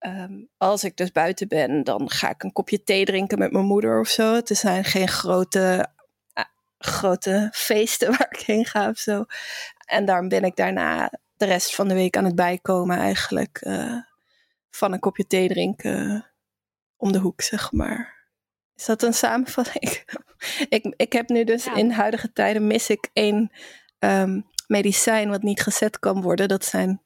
[0.00, 3.64] Um, als ik dus buiten ben, dan ga ik een kopje thee drinken met mijn
[3.64, 4.34] moeder of zo.
[4.34, 5.88] Het zijn geen grote,
[6.38, 6.44] uh,
[6.78, 9.24] grote feesten waar ik heen ga of zo.
[9.84, 13.60] En daarom ben ik daarna de rest van de week aan het bijkomen eigenlijk.
[13.62, 13.96] Uh,
[14.70, 16.26] van een kopje thee drinken
[16.96, 18.17] om de hoek, zeg maar.
[18.78, 20.04] Is dat een samenvatting?
[20.68, 21.74] ik, ik heb nu dus ja.
[21.74, 23.50] in huidige tijden mis ik één
[23.98, 26.48] um, medicijn wat niet gezet kan worden.
[26.48, 27.02] Dat zijn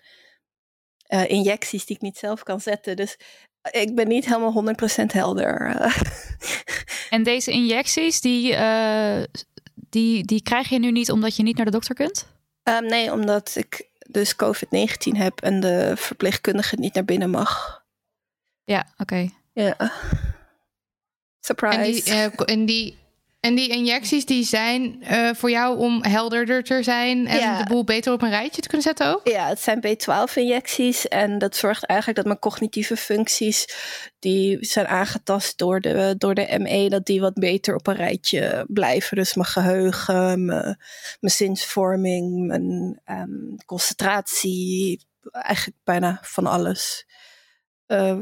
[1.08, 2.96] uh, injecties die ik niet zelf kan zetten.
[2.96, 3.16] Dus
[3.70, 5.76] ik ben niet helemaal 100% helder.
[7.10, 9.22] en deze injecties, die, uh,
[9.74, 12.26] die, die krijg je nu niet omdat je niet naar de dokter kunt?
[12.62, 17.82] Um, nee, omdat ik dus COVID-19 heb en de verpleegkundige niet naar binnen mag.
[18.64, 19.02] Ja, oké.
[19.02, 19.30] Okay.
[19.52, 19.92] Ja.
[21.44, 21.76] Surprise.
[21.76, 22.98] En die, uh, en die,
[23.40, 27.62] en die injecties die zijn uh, voor jou om helderder te zijn en ja.
[27.62, 29.28] de boel beter op een rijtje te kunnen zetten ook?
[29.28, 33.66] Ja, het zijn B12-injecties en dat zorgt eigenlijk dat mijn cognitieve functies
[34.18, 38.64] die zijn aangetast door de, door de ME, dat die wat beter op een rijtje
[38.68, 39.16] blijven.
[39.16, 40.78] Dus mijn geheugen, mijn,
[41.20, 47.06] mijn zinsvorming, mijn um, concentratie, eigenlijk bijna van alles.
[47.86, 48.18] Uh,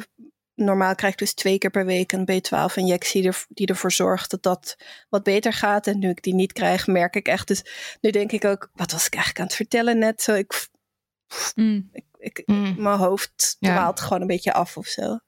[0.64, 4.77] normaal krijg ik dus twee keer per week een B12-injectie die ervoor zorgt dat dat
[5.09, 5.87] wat beter gaat.
[5.87, 7.49] En nu ik die niet krijg, merk ik echt.
[7.49, 7.64] Dus
[8.01, 10.23] nu denk ik ook, wat was ik eigenlijk aan het vertellen net?
[10.23, 10.68] Zo, ik,
[11.55, 11.88] mm.
[11.92, 12.75] ik, ik mm.
[12.79, 13.75] mijn hoofd ja.
[13.75, 15.18] dwaalt gewoon een beetje af of zo.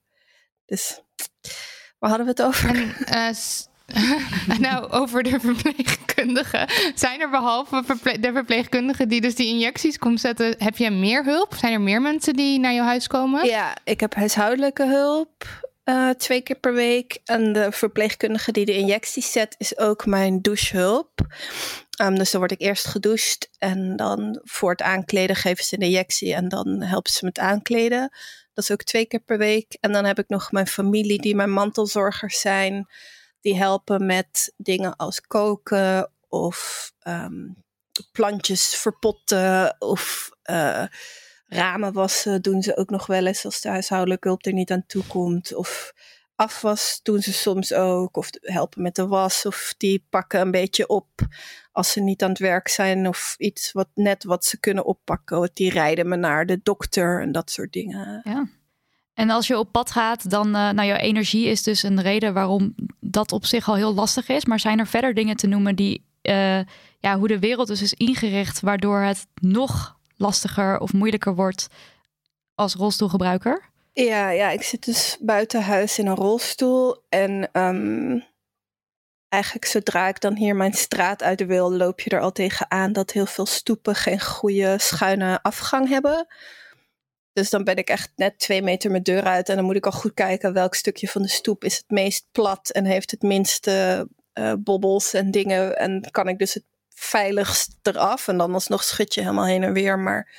[0.66, 1.00] Dus
[1.98, 2.68] waar hadden we het over?
[2.68, 2.94] En,
[3.28, 3.36] uh,
[4.58, 6.68] nou, over de verpleegkundigen.
[6.94, 7.84] Zijn er behalve
[8.20, 11.54] de verpleegkundigen die dus die injecties komt zetten, heb je meer hulp?
[11.54, 13.46] Zijn er meer mensen die naar jouw huis komen?
[13.46, 17.18] Ja, ik heb huishoudelijke hulp uh, twee keer per week.
[17.24, 21.10] En de verpleegkundige die de injecties zet, is ook mijn douchehulp.
[22.02, 25.86] Um, dus dan word ik eerst gedoucht en dan voor het aankleden geven ze een
[25.86, 28.10] injectie en dan helpen ze met aankleden.
[28.54, 29.76] Dat is ook twee keer per week.
[29.80, 32.86] En dan heb ik nog mijn familie die mijn mantelzorgers zijn.
[33.42, 37.56] Die helpen met dingen als koken of um,
[38.12, 40.84] plantjes verpotten of uh,
[41.46, 44.86] ramen wassen doen ze ook nog wel eens als de huishoudelijke hulp er niet aan
[44.86, 45.54] toe komt.
[45.54, 45.92] Of
[46.34, 50.86] afwas doen ze soms ook of helpen met de was of die pakken een beetje
[50.86, 51.08] op
[51.72, 55.50] als ze niet aan het werk zijn of iets wat net wat ze kunnen oppakken.
[55.52, 58.20] Die rijden me naar de dokter en dat soort dingen.
[58.24, 58.48] Ja.
[59.14, 62.34] En als je op pad gaat, dan, uh, nou, jouw energie is dus een reden
[62.34, 64.44] waarom dat op zich al heel lastig is.
[64.44, 66.58] Maar zijn er verder dingen te noemen die, uh,
[66.98, 71.66] ja, hoe de wereld dus is ingericht, waardoor het nog lastiger of moeilijker wordt
[72.54, 73.70] als rolstoelgebruiker?
[73.92, 77.04] Ja, ja, ik zit dus buiten huis in een rolstoel.
[77.08, 78.18] En ehm,
[79.28, 83.10] eigenlijk zodra ik dan hier mijn straat uit wil, loop je er al tegenaan dat
[83.10, 86.26] heel veel stoepen geen goede schuine afgang hebben.
[87.32, 89.48] Dus dan ben ik echt net twee meter mijn deur uit.
[89.48, 92.26] En dan moet ik al goed kijken welk stukje van de stoep is het meest
[92.32, 95.78] plat en heeft het minste uh, bobbels en dingen.
[95.78, 98.28] En kan ik dus het veiligst eraf.
[98.28, 99.98] En dan alsnog schud je helemaal heen en weer.
[99.98, 100.30] Maar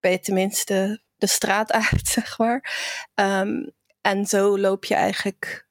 [0.00, 2.74] ben je tenminste de straat uit, zeg maar.
[3.14, 5.66] Um, en zo loop je eigenlijk,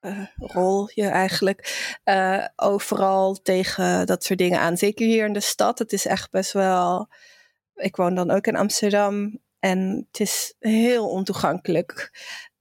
[0.00, 4.76] uh, rol je eigenlijk uh, overal tegen dat soort dingen aan.
[4.76, 5.78] Zeker hier in de stad.
[5.78, 7.08] Het is echt best wel.
[7.74, 9.40] Ik woon dan ook in Amsterdam.
[9.62, 12.10] En het is heel ontoegankelijk.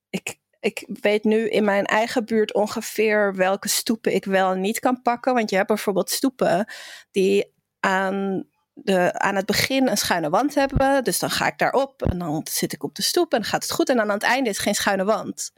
[0.10, 4.80] Ik, ik weet nu in mijn eigen buurt ongeveer welke stoepen ik wel en niet
[4.80, 5.34] kan pakken.
[5.34, 6.74] Want je hebt bijvoorbeeld stoepen
[7.12, 11.04] die aan, de, aan het begin een schuine wand hebben.
[11.04, 13.72] Dus dan ga ik daarop en dan zit ik op de stoep en gaat het
[13.72, 13.90] goed.
[13.90, 15.52] En aan het einde is geen schuine wand.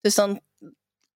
[0.00, 0.40] Dus dan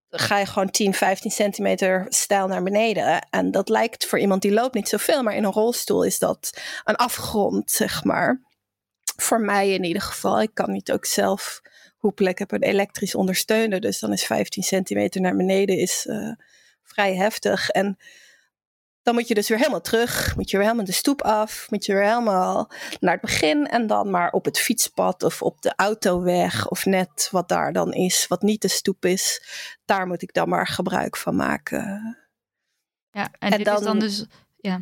[0.09, 3.27] ga je gewoon 10, 15 centimeter stijl naar beneden.
[3.29, 6.61] En dat lijkt voor iemand die loopt niet zoveel, maar in een rolstoel is dat
[6.83, 8.44] een afgrond, zeg maar.
[9.15, 10.41] Voor mij in ieder geval.
[10.41, 11.61] Ik kan niet ook zelf
[12.01, 16.31] een elektrisch ondersteuner, dus dan is 15 centimeter naar beneden is, uh,
[16.83, 17.69] vrij heftig.
[17.69, 17.97] En
[19.01, 21.85] dan moet je dus weer helemaal terug, moet je weer helemaal de stoep af, moet
[21.85, 25.73] je weer helemaal naar het begin en dan maar op het fietspad of op de
[25.75, 29.41] autoweg of net wat daar dan is, wat niet de stoep is,
[29.85, 32.17] daar moet ik dan maar gebruik van maken.
[33.11, 34.25] Ja, en, en dit dan, is dan dus,
[34.55, 34.81] ja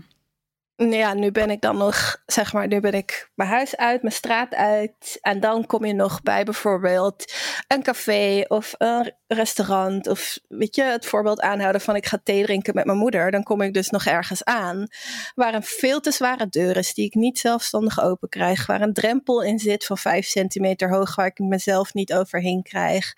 [0.91, 4.13] ja, nu ben ik dan nog, zeg maar, nu ben ik mijn huis uit, mijn
[4.13, 5.17] straat uit.
[5.21, 7.33] En dan kom je nog bij bijvoorbeeld
[7.67, 10.07] een café of een restaurant.
[10.07, 13.31] Of weet je, het voorbeeld aanhouden van ik ga thee drinken met mijn moeder.
[13.31, 14.87] Dan kom ik dus nog ergens aan
[15.35, 18.65] waar een veel te zware deur is die ik niet zelfstandig open krijg.
[18.65, 23.13] Waar een drempel in zit van vijf centimeter hoog waar ik mezelf niet overheen krijg.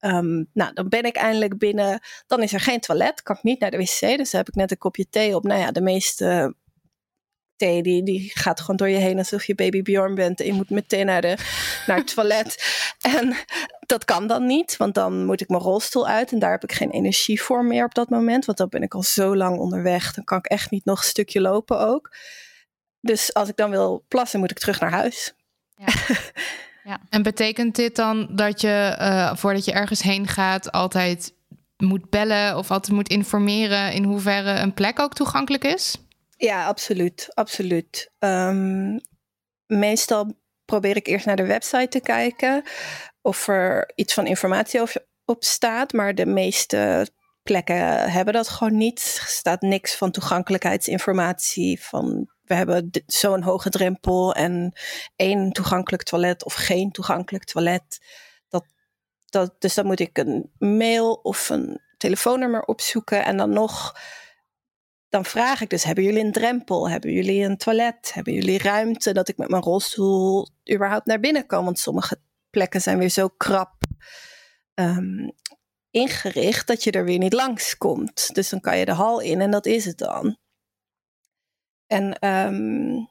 [0.00, 2.00] Um, nou, dan ben ik eindelijk binnen.
[2.26, 4.16] Dan is er geen toilet, kan ik niet naar de wc.
[4.16, 5.42] Dus heb ik net een kopje thee op.
[5.42, 6.54] Nou ja, de meeste
[7.56, 10.40] thee, die, die gaat gewoon door je heen alsof je baby Bjorn bent.
[10.40, 11.36] En je moet meteen naar, de,
[11.86, 12.54] naar het toilet.
[13.00, 13.36] En
[13.86, 16.32] dat kan dan niet, want dan moet ik mijn rolstoel uit.
[16.32, 18.44] En daar heb ik geen energie voor meer op dat moment.
[18.44, 20.14] Want dan ben ik al zo lang onderweg.
[20.14, 22.16] Dan kan ik echt niet nog een stukje lopen ook.
[23.00, 25.34] Dus als ik dan wil plassen, moet ik terug naar huis.
[25.76, 25.86] Ja.
[26.84, 27.00] ja.
[27.08, 31.34] En betekent dit dan dat je uh, voordat je ergens heen gaat, altijd
[31.76, 35.96] moet bellen of altijd moet informeren in hoeverre een plek ook toegankelijk is?
[36.36, 37.28] Ja, absoluut.
[37.34, 38.10] absoluut.
[38.18, 39.00] Um,
[39.66, 42.62] meestal probeer ik eerst naar de website te kijken
[43.22, 44.80] of er iets van informatie
[45.24, 45.92] op staat.
[45.92, 47.08] Maar de meeste
[47.42, 49.18] plekken hebben dat gewoon niet.
[49.20, 51.82] Er staat niks van toegankelijkheidsinformatie.
[51.82, 54.72] Van we hebben zo'n hoge drempel en
[55.16, 58.04] één toegankelijk toilet of geen toegankelijk toilet.
[58.48, 58.64] Dat,
[59.24, 63.98] dat, dus dan moet ik een mail of een telefoonnummer opzoeken en dan nog
[65.16, 66.90] dan vraag ik dus: hebben jullie een drempel?
[66.90, 68.14] Hebben jullie een toilet?
[68.14, 71.64] Hebben jullie ruimte dat ik met mijn rolstoel überhaupt naar binnen kan?
[71.64, 73.74] Want sommige plekken zijn weer zo krap
[74.74, 75.32] um,
[75.90, 78.34] ingericht dat je er weer niet langs komt.
[78.34, 80.36] Dus dan kan je de hal in en dat is het dan.
[81.86, 83.10] En um,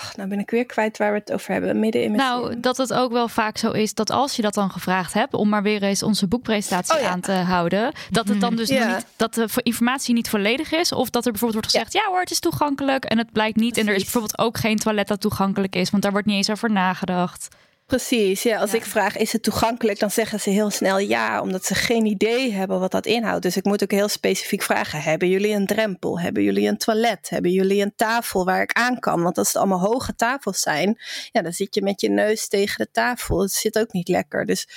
[0.00, 1.80] Ach, nou ben ik weer kwijt waar we het over hebben.
[1.80, 4.70] Midden in Nou, dat het ook wel vaak zo is dat als je dat dan
[4.70, 8.56] gevraagd hebt, om maar weer eens onze boekpresentatie oh aan te houden, dat het dan
[8.56, 8.94] dus ja.
[8.94, 10.92] niet, dat de informatie niet volledig is.
[10.92, 13.04] Of dat er bijvoorbeeld wordt gezegd, ja, ja hoor, het is toegankelijk.
[13.04, 13.76] En het blijkt niet.
[13.76, 16.50] En er is bijvoorbeeld ook geen toilet dat toegankelijk is, want daar wordt niet eens
[16.50, 17.48] over nagedacht.
[17.88, 18.58] Precies, ja.
[18.58, 19.98] Als ik vraag, is het toegankelijk?
[19.98, 23.42] Dan zeggen ze heel snel ja, omdat ze geen idee hebben wat dat inhoudt.
[23.42, 26.20] Dus ik moet ook heel specifiek vragen, hebben jullie een drempel?
[26.20, 27.28] Hebben jullie een toilet?
[27.28, 29.22] Hebben jullie een tafel waar ik aan kan?
[29.22, 30.98] Want als het allemaal hoge tafels zijn,
[31.32, 33.40] ja, dan zit je met je neus tegen de tafel.
[33.40, 34.46] Het zit ook niet lekker.
[34.46, 34.68] Dus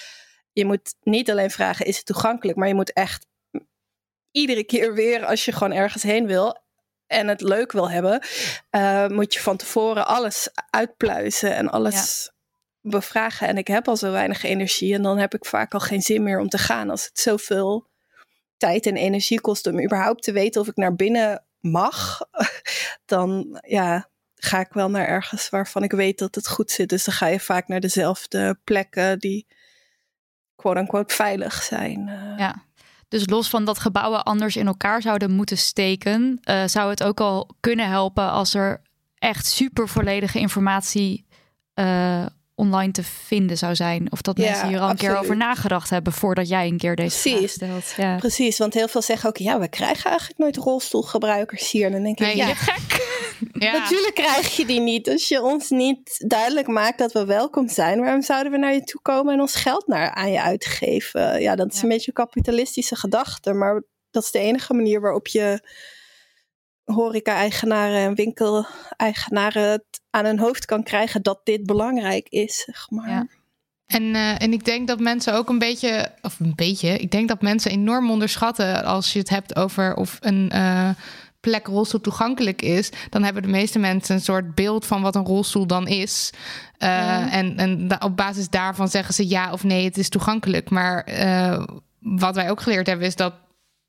[0.52, 2.58] je moet niet alleen vragen, is het toegankelijk?
[2.58, 3.26] Maar je moet echt
[4.32, 6.58] iedere keer weer, als je gewoon ergens heen wil,
[7.08, 8.24] en het leuk wil hebben,
[8.72, 12.32] uh, moet je van tevoren alles uitpluizen en alles
[12.82, 16.02] bevragen en ik heb al zo weinig energie en dan heb ik vaak al geen
[16.02, 17.90] zin meer om te gaan als het zoveel
[18.58, 22.20] tijd en energie kost om überhaupt te weten of ik naar binnen mag,
[23.06, 26.90] dan ja, ga ik wel naar ergens waarvan ik weet dat het goed zit.
[26.90, 29.48] Dus dan ga je vaak naar dezelfde plekken die
[30.56, 32.08] quote-unquote veilig zijn.
[32.08, 32.38] Eh.
[32.38, 32.64] Ja.
[33.08, 37.20] Dus los van dat gebouwen anders in elkaar zouden moeten steken, uh, zou het ook
[37.20, 38.82] al kunnen helpen als er
[39.16, 41.26] echt super volledige informatie
[41.76, 42.26] uh,
[42.62, 44.12] online te vinden zou zijn.
[44.12, 47.22] Of dat mensen hier al een keer over nagedacht hebben voordat jij een keer deze
[47.22, 47.54] Precies.
[47.54, 47.94] vraag stelt.
[47.98, 48.16] Ja.
[48.16, 51.86] Precies, want heel veel zeggen ook, ja, we krijgen eigenlijk nooit rolstoelgebruikers hier.
[51.86, 53.00] En dan denk ik, nee, ja, gek.
[53.54, 53.72] Ja.
[53.72, 55.10] Natuurlijk krijg je die niet.
[55.10, 58.84] Als je ons niet duidelijk maakt dat we welkom zijn, waarom zouden we naar je
[58.84, 61.42] toe komen en ons geld naar, aan je uitgeven?
[61.42, 65.28] Ja, dat is een beetje een kapitalistische gedachte, maar dat is de enige manier waarop
[65.28, 65.68] je
[66.92, 73.10] horeca-eigenaren en winkeleigenaren het aan hun hoofd kan krijgen dat dit belangrijk is, zeg maar.
[73.10, 73.28] Ja.
[73.92, 77.28] En, eh, en ik denk dat mensen ook een beetje, of een beetje, ik denk
[77.28, 80.90] dat mensen enorm onderschatten als je het hebt over of een eh,
[81.40, 82.92] plek rolstoel toegankelijk is.
[83.10, 86.30] Dan hebben de meeste mensen een soort beeld van wat een rolstoel dan is.
[86.78, 87.32] Eh, Ja.
[87.32, 90.70] En, en op basis daarvan zeggen ze ja of nee, het is toegankelijk.
[90.70, 91.06] Maar
[92.00, 93.34] wat wij ook geleerd hebben is dat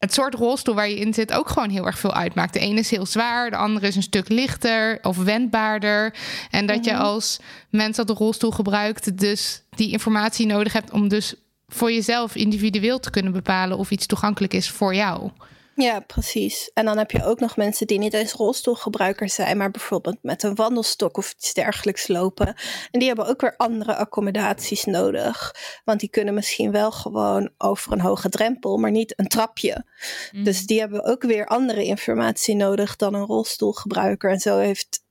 [0.03, 2.53] het soort rolstoel waar je in zit ook gewoon heel erg veel uitmaakt.
[2.53, 6.15] De ene is heel zwaar, de andere is een stuk lichter of wendbaarder.
[6.51, 7.38] En dat je als
[7.71, 11.35] mens dat de rolstoel gebruikt, dus die informatie nodig hebt om dus
[11.69, 15.31] voor jezelf individueel te kunnen bepalen of iets toegankelijk is voor jou.
[15.75, 16.71] Ja, precies.
[16.75, 20.43] En dan heb je ook nog mensen die niet eens rolstoelgebruiker zijn, maar bijvoorbeeld met
[20.43, 22.47] een wandelstok of iets dergelijks lopen.
[22.91, 25.55] En die hebben ook weer andere accommodaties nodig.
[25.85, 29.87] Want die kunnen misschien wel gewoon over een hoge drempel, maar niet een trapje.
[30.33, 30.45] Mm.
[30.45, 34.31] Dus die hebben ook weer andere informatie nodig dan een rolstoelgebruiker.
[34.31, 35.05] En zo heeft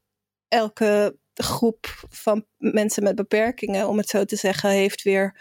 [0.47, 5.39] elke groep van mensen met beperkingen, om het zo te zeggen, heeft weer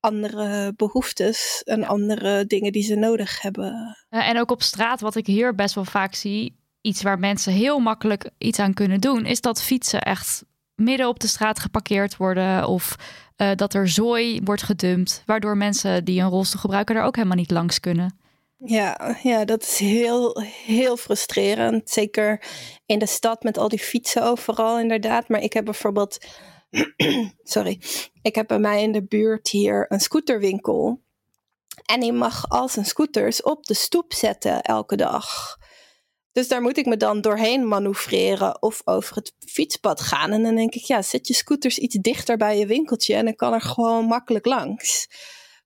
[0.00, 3.96] andere behoeftes en andere dingen die ze nodig hebben.
[4.08, 7.52] Eh, en ook op straat, wat ik hier best wel vaak zie, iets waar mensen
[7.52, 12.16] heel makkelijk iets aan kunnen doen, is dat fietsen echt midden op de straat geparkeerd
[12.16, 12.96] worden of
[13.36, 17.36] eh, dat er zooi wordt gedumpt, waardoor mensen die een rolstoel gebruiken er ook helemaal
[17.36, 18.18] niet langs kunnen.
[18.64, 21.90] Ja, ja, dat is heel, heel frustrerend.
[21.90, 22.42] Zeker
[22.86, 25.28] in de stad met al die fietsen overal, inderdaad.
[25.28, 26.26] Maar ik heb bijvoorbeeld.
[27.42, 27.80] Sorry.
[28.22, 31.02] Ik heb bij mij in de buurt hier een scooterwinkel.
[31.84, 35.58] En die mag al zijn scooters op de stoep zetten elke dag.
[36.32, 40.32] Dus daar moet ik me dan doorheen manoeuvreren of over het fietspad gaan.
[40.32, 43.34] En dan denk ik, ja, zet je scooters iets dichter bij je winkeltje en dan
[43.34, 45.08] kan er gewoon makkelijk langs.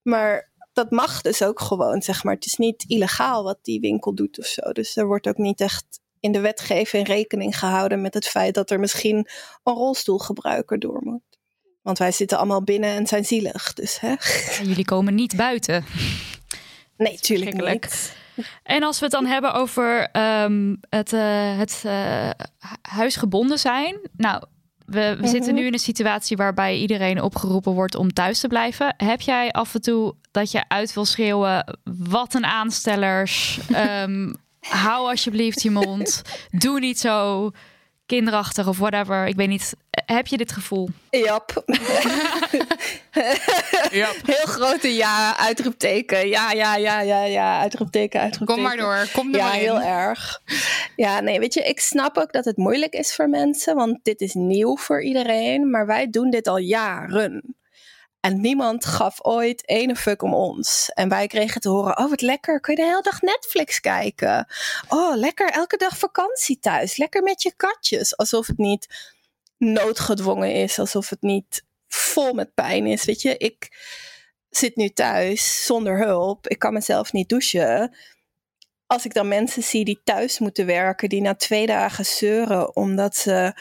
[0.02, 2.34] Maar dat mag dus ook gewoon, zeg maar.
[2.34, 4.72] Het is niet illegaal wat die winkel doet of zo.
[4.72, 8.70] Dus er wordt ook niet echt in de wetgeving rekening gehouden met het feit dat
[8.70, 9.16] er misschien
[9.62, 11.22] een rolstoelgebruiker door moet.
[11.82, 13.72] Want wij zitten allemaal binnen en zijn zielig.
[13.72, 14.14] Dus hè?
[14.58, 15.84] En jullie komen niet buiten.
[16.96, 18.16] Nee, tuurlijk niet.
[18.62, 23.98] En als we het dan hebben over ehm, het, eh, het eh, hu- huisgebonden zijn.
[24.16, 24.42] Nou,
[24.86, 25.60] we, we zitten Mhm.
[25.60, 28.94] nu in een situatie waarbij iedereen opgeroepen wordt om thuis te blijven.
[28.96, 33.58] Heb jij af en toe dat je uit wil schreeuwen: wat een aanstellers.
[33.72, 34.32] Ehm,
[34.68, 36.22] hou alsjeblieft je mond.
[36.50, 37.50] Doe niet zo
[38.06, 39.26] kinderachtig of whatever.
[39.26, 39.74] Ik weet niet.
[39.90, 40.88] Heb je dit gevoel?
[41.10, 41.64] Jap.
[44.24, 46.28] Heel grote ja, uitroepteken.
[46.28, 48.62] Ja, ja, ja, ja, ja, uitroepteken, uitroepteken.
[48.62, 49.60] Kom maar door, kom er Ja, maar in.
[49.60, 50.40] heel erg.
[50.96, 54.20] Ja, nee, weet je, ik snap ook dat het moeilijk is voor mensen, want dit
[54.20, 57.56] is nieuw voor iedereen, maar wij doen dit al jaren.
[58.24, 60.90] En niemand gaf ooit ene fuck om ons.
[60.94, 64.46] En wij kregen te horen, oh wat lekker, kun je de hele dag Netflix kijken?
[64.88, 66.96] Oh, lekker, elke dag vakantie thuis.
[66.96, 68.16] Lekker met je katjes.
[68.16, 69.12] Alsof het niet
[69.58, 73.04] noodgedwongen is, alsof het niet vol met pijn is.
[73.04, 73.68] Weet je, ik
[74.50, 76.48] zit nu thuis zonder hulp.
[76.48, 77.94] Ik kan mezelf niet douchen
[78.86, 83.16] als ik dan mensen zie die thuis moeten werken, die na twee dagen zeuren omdat
[83.16, 83.54] ze,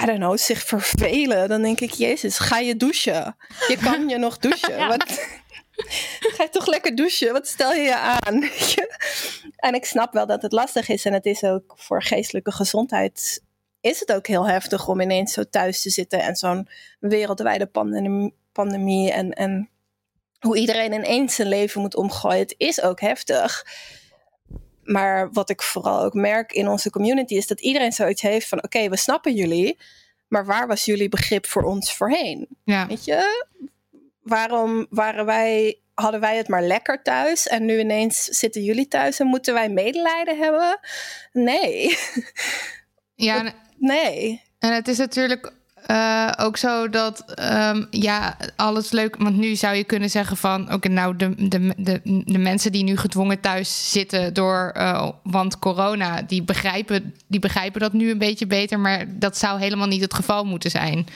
[0.00, 3.36] I don't know, zich vervelen, dan denk ik, Jezus, ga je douchen?
[3.68, 4.76] Je kan je nog douchen.
[4.82, 4.88] Ja.
[4.88, 5.04] Wat,
[6.18, 7.32] ga je toch lekker douchen?
[7.32, 8.42] Wat stel je je aan?
[9.56, 13.42] En ik snap wel dat het lastig is en het is ook voor geestelijke gezondheid.
[13.80, 16.68] Is het ook heel heftig om ineens zo thuis te zitten en zo'n
[17.00, 19.70] wereldwijde pandemie, pandemie en, en
[20.38, 22.38] hoe iedereen ineens zijn leven moet omgooien.
[22.38, 23.66] Het is ook heftig.
[24.82, 28.62] Maar wat ik vooral ook merk in onze community is dat iedereen zoiets heeft van:
[28.62, 29.78] oké, we snappen jullie,
[30.28, 32.48] maar waar was jullie begrip voor ons voorheen?
[32.64, 32.86] Ja.
[32.86, 33.46] Weet je,
[34.22, 39.20] waarom waren wij, hadden wij het maar lekker thuis en nu ineens zitten jullie thuis
[39.20, 40.78] en moeten wij medelijden hebben?
[41.32, 41.98] Nee,
[43.14, 44.42] Ja, nee.
[44.58, 45.52] En het is natuurlijk
[45.86, 49.16] eh, ook zo dat, ehm, ja, alles leuk.
[49.16, 52.84] Want nu zou je kunnen zeggen van, oké, nou, de, de, de, de mensen die
[52.84, 58.18] nu gedwongen thuis zitten door, eh, want corona, die begrijpen, die begrijpen dat nu een
[58.18, 58.80] beetje beter.
[58.80, 61.06] Maar dat zou helemaal niet het geval moeten zijn.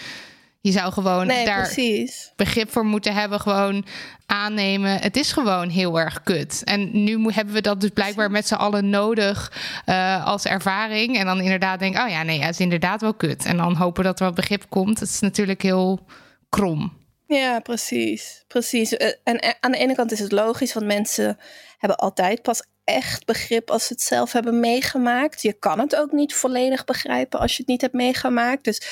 [0.60, 2.32] Je zou gewoon Nee, daar precies.
[2.36, 3.84] begrip voor moeten hebben, gewoon
[4.26, 4.98] aannemen.
[4.98, 6.62] Het is gewoon heel erg kut.
[6.64, 9.52] En nu hebben we dat dus blijkbaar met z'n allen nodig
[9.84, 11.18] eh, als ervaring.
[11.18, 13.44] En dan inderdaad denk oh ja, nee, ja, het is inderdaad wel kut.
[13.44, 15.00] En dan hopen dat er wat begrip komt.
[15.00, 16.06] Het is natuurlijk heel
[16.48, 16.92] krom.
[17.26, 18.44] Ja, precies.
[18.46, 18.96] precies.
[18.96, 21.38] Eh, En aan de ene kant is het logisch, want mensen
[21.78, 25.42] hebben altijd pas echt begrip als ze het zelf hebben meegemaakt.
[25.42, 28.64] Je kan het ook niet volledig begrijpen als je het niet hebt meegemaakt.
[28.64, 28.82] Dus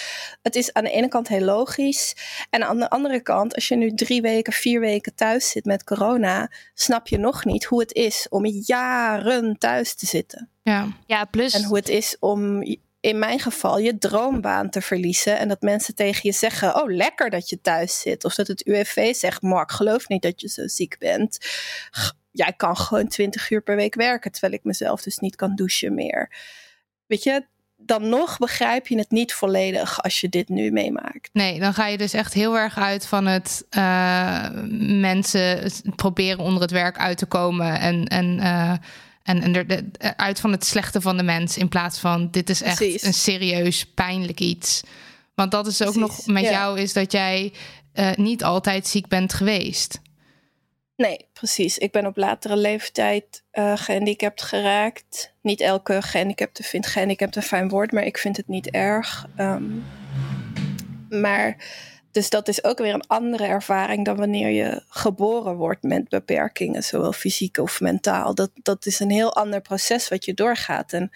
[0.42, 2.14] het is aan de ene kant heel logisch.
[2.50, 5.84] En aan de andere kant, als je nu drie weken, vier weken thuis zit met
[5.84, 10.48] corona, snap je nog niet hoe het is om jaren thuis te zitten.
[10.62, 10.88] Ja.
[11.06, 11.54] Ja, plus...
[11.54, 12.62] En hoe het is om
[13.04, 15.38] in mijn geval je droombaan te verliezen.
[15.38, 18.24] En dat mensen tegen je zeggen: Oh, lekker dat je thuis zit.
[18.24, 21.38] Of dat het UWV zegt: Mark, geloof niet dat je zo ziek bent.
[22.30, 24.32] Jij kan gewoon 20 uur per week werken.
[24.32, 26.32] Terwijl ik mezelf dus niet kan douchen meer.
[27.06, 27.46] Weet je,
[27.76, 31.30] dan nog begrijp je het niet volledig als je dit nu meemaakt.
[31.32, 34.48] Nee, dan ga je dus echt heel erg uit van het eh,
[35.00, 37.80] mensen proberen onder het werk uit te komen.
[37.80, 38.74] En, en, eh,
[39.24, 41.56] en, en er, de- uit van het slechte van de mens.
[41.58, 43.02] In plaats van dit is echt Precies.
[43.02, 44.82] een serieus pijnlijk iets.
[45.34, 46.50] Want dat is ook Precies, nog met ja.
[46.50, 47.52] jou, is dat jij
[47.92, 50.00] eh, niet altijd ziek bent geweest.
[50.96, 51.78] Nee, precies.
[51.78, 55.32] Ik ben op latere leeftijd eh, gehandicapt geraakt.
[55.42, 59.26] Niet elke gehandicapte vindt gehandicapt een fijn woord, maar ik vind het niet erg.
[59.36, 59.64] Ehm,
[61.08, 61.56] maar
[62.14, 66.82] dus dat is ook weer een andere ervaring dan wanneer je geboren wordt met beperkingen,
[66.82, 68.34] zowel fysiek of mentaal.
[68.34, 70.92] Dat, dat is een heel ander proces wat je doorgaat.
[70.92, 71.10] En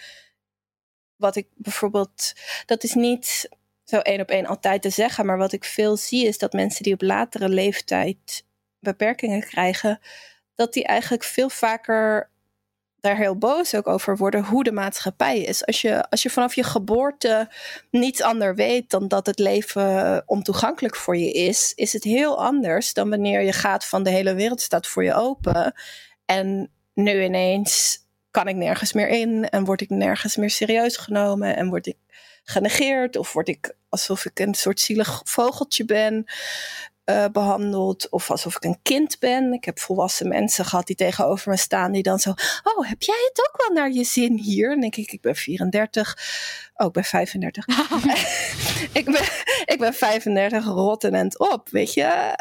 [1.16, 2.32] wat ik bijvoorbeeld,
[2.66, 3.49] dat is niet
[3.84, 6.82] zo één op één altijd te zeggen, maar wat ik veel zie is dat mensen
[6.82, 8.44] die op latere leeftijd
[8.78, 10.01] beperkingen krijgen,
[10.55, 12.30] dat die eigenlijk veel vaker
[13.01, 15.66] daar heel boos ook over worden hoe de maatschappij is.
[15.66, 17.51] Als je, als je vanaf je geboorte
[17.90, 22.92] niets anders weet dan dat het leven ontoegankelijk voor je is, is het heel anders
[22.92, 25.72] dan wanneer je gaat van de hele wereld staat voor je open.
[26.24, 27.99] En nu ineens
[28.30, 31.96] kan ik nergens meer in en word ik nergens meer serieus genomen en word ik
[32.44, 36.26] genegeerd of word ik alsof ik een soort zielig vogeltje ben
[37.09, 38.09] eh, behandeld.
[38.11, 39.53] Of alsof ik een kind ben.
[39.53, 41.93] Ik heb volwassen mensen gehad die tegenover me staan.
[41.93, 42.31] Die dan zo.
[42.63, 44.69] Oh, heb jij het ook wel naar je zin hier?
[44.69, 46.17] Dan denk ik, ik ben 34.
[46.75, 47.67] Oh, ik ben 35.
[49.01, 49.23] ik, ben,
[49.65, 51.69] ik ben 35, rot en op.
[51.69, 52.37] Weet je.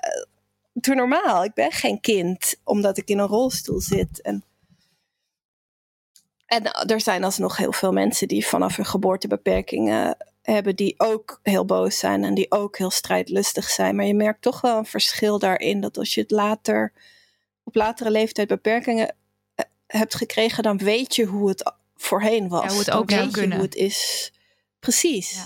[0.74, 1.44] Doe normaal.
[1.44, 2.56] Ik ben geen kind.
[2.64, 4.22] Omdat ik in een rolstoel zit.
[4.22, 4.44] En
[6.46, 10.18] en er zijn alsnog heel veel mensen die vanaf hun geboorte beperkingen
[10.52, 13.96] hebben, die ook heel boos zijn en die ook heel strijdlustig zijn.
[13.96, 16.94] Maar je merkt toch wel een verschil daarin dat als je het later,
[17.64, 19.16] op latere leeftijd beperkingen
[19.56, 22.64] eh, hebt gekregen, dan weet je hoe het voorheen was.
[22.64, 23.58] Ja, hoe het Dan ook zou weet je kunnen.
[23.58, 24.32] hoe het is.
[24.80, 25.36] Precies.
[25.36, 25.46] Ja.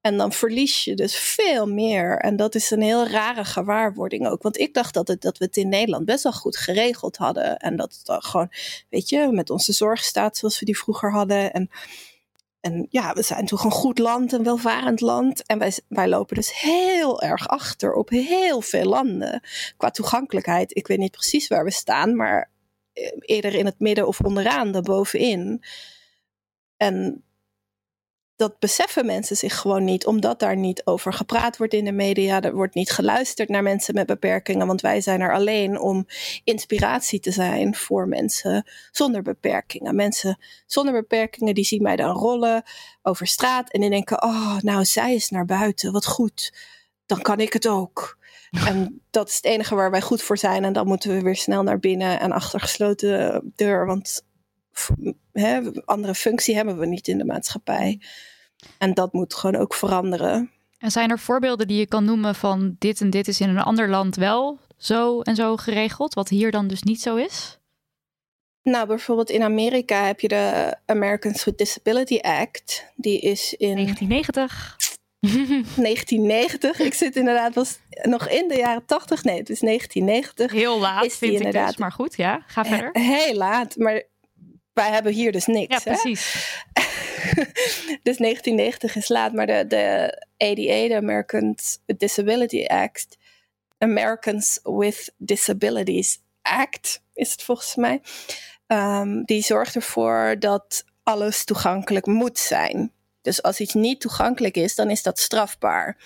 [0.00, 2.18] En dan verlies je dus veel meer.
[2.18, 4.42] En dat is een heel rare gewaarwording ook.
[4.42, 7.56] Want ik dacht dat, het, dat we het in Nederland best wel goed geregeld hadden.
[7.56, 8.50] En dat het dan gewoon,
[8.90, 11.52] weet je, met onze zorgstaat zoals we die vroeger hadden.
[11.52, 11.70] En,
[12.64, 15.46] en ja, we zijn toch een goed land, een welvarend land.
[15.46, 19.40] En wij, wij lopen dus heel erg achter op heel veel landen.
[19.76, 20.76] Qua toegankelijkheid.
[20.76, 22.50] Ik weet niet precies waar we staan, maar
[22.92, 25.62] eh, eerder in het midden of onderaan dan bovenin.
[26.76, 27.24] En
[28.44, 32.42] dat beseffen mensen zich gewoon niet, omdat daar niet over gepraat wordt in de media.
[32.42, 36.06] Er wordt niet geluisterd naar mensen met beperkingen, want wij zijn er alleen om
[36.44, 39.94] inspiratie te zijn voor mensen zonder beperkingen.
[39.94, 42.62] Mensen zonder beperkingen die zien mij dan rollen
[43.02, 46.54] over straat en die denken: Oh, nou, zij is naar buiten, wat goed.
[47.06, 48.18] Dan kan ik het ook.
[48.50, 50.64] En dat is het enige waar wij goed voor zijn.
[50.64, 53.86] En dan moeten we weer snel naar binnen en achter gesloten deur.
[53.86, 54.24] Want
[55.84, 58.00] andere functie hebben we niet in de maatschappij.
[58.78, 60.50] En dat moet gewoon ook veranderen.
[60.78, 63.58] En zijn er voorbeelden die je kan noemen van dit en dit is in een
[63.58, 67.58] ander land wel zo en zo geregeld, wat hier dan dus niet zo is?
[68.62, 72.84] Nou, bijvoorbeeld in Amerika heb je de Americans with Disability Act.
[72.96, 74.76] Die is in 1990.
[75.20, 76.78] 1990.
[76.86, 79.24] Ik zit inderdaad was nog in de jaren 80.
[79.24, 80.52] Nee, het is 1990.
[80.60, 82.90] Heel laat Is die vind ik dus, inderdaad- maar goed, ja, ga verder.
[82.92, 84.02] Heel laat, maar
[84.72, 85.84] wij hebben hier dus niks.
[85.84, 85.96] Ja, hè?
[88.02, 93.16] dus 1990 is laat, maar de, de ADA, de Americans with Disability Act,
[93.78, 98.00] Americans with Disabilities Act is het volgens mij,
[98.66, 102.92] ehm, die zorgt ervoor dat alles toegankelijk moet zijn.
[103.22, 105.96] Dus als iets niet toegankelijk is, dan is dat strafbaar.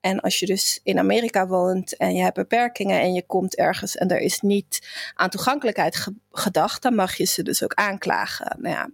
[0.00, 3.96] En als je dus in Amerika woont en je hebt beperkingen en je komt ergens
[3.96, 8.56] en er is niet aan toegankelijkheid ge- gedacht, dan mag je ze dus ook aanklagen.
[8.60, 8.90] Nou ja,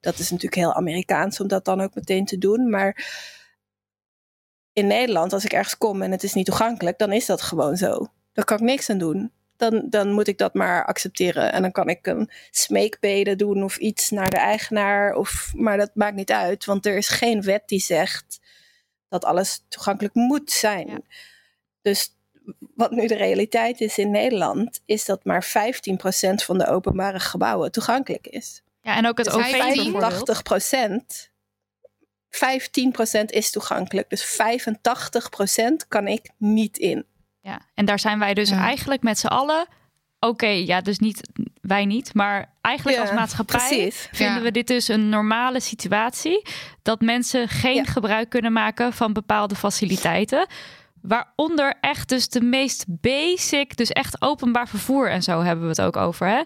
[0.00, 2.70] dat is natuurlijk heel Amerikaans om dat dan ook meteen te doen.
[2.70, 3.06] Maar
[4.72, 7.76] in Nederland, als ik ergens kom en het is niet toegankelijk, dan is dat gewoon
[7.76, 8.06] zo.
[8.32, 9.32] Daar kan ik niks aan doen.
[9.56, 11.52] Dan, dan moet ik dat maar accepteren.
[11.52, 15.14] En dan kan ik een smeekbede doen of iets naar de eigenaar.
[15.14, 18.39] Of, maar dat maakt niet uit, want er is geen wet die zegt
[19.10, 20.88] dat alles toegankelijk moet zijn.
[20.88, 20.98] Ja.
[21.82, 22.14] Dus
[22.74, 25.48] wat nu de realiteit is in Nederland, is dat maar 15%
[26.44, 28.62] van de openbare gebouwen toegankelijk is.
[28.82, 30.42] Ja, en ook het Dus OV hij- bijvoorbeeld.
[31.12, 31.30] 85%,
[32.28, 34.10] 15% is toegankelijk.
[34.10, 37.04] Dus 85% kan ik niet in.
[37.40, 38.58] Ja, en daar zijn wij dus Ja.
[38.60, 39.66] eigenlijk met z'n allen.
[40.20, 41.20] Oké, ja, dus niet
[41.60, 44.08] wij niet, maar eigenlijk Ja, als maatschappij precies.
[44.12, 44.42] vinden Ja.
[44.42, 46.42] we dit dus een normale situatie.
[46.82, 47.84] Dat mensen geen Ja.
[47.84, 50.46] gebruik kunnen maken van bepaalde faciliteiten.
[51.02, 55.80] Waaronder echt dus de meest basic, dus echt openbaar vervoer en zo hebben we het
[55.80, 56.26] ook over.
[56.26, 56.42] Hè?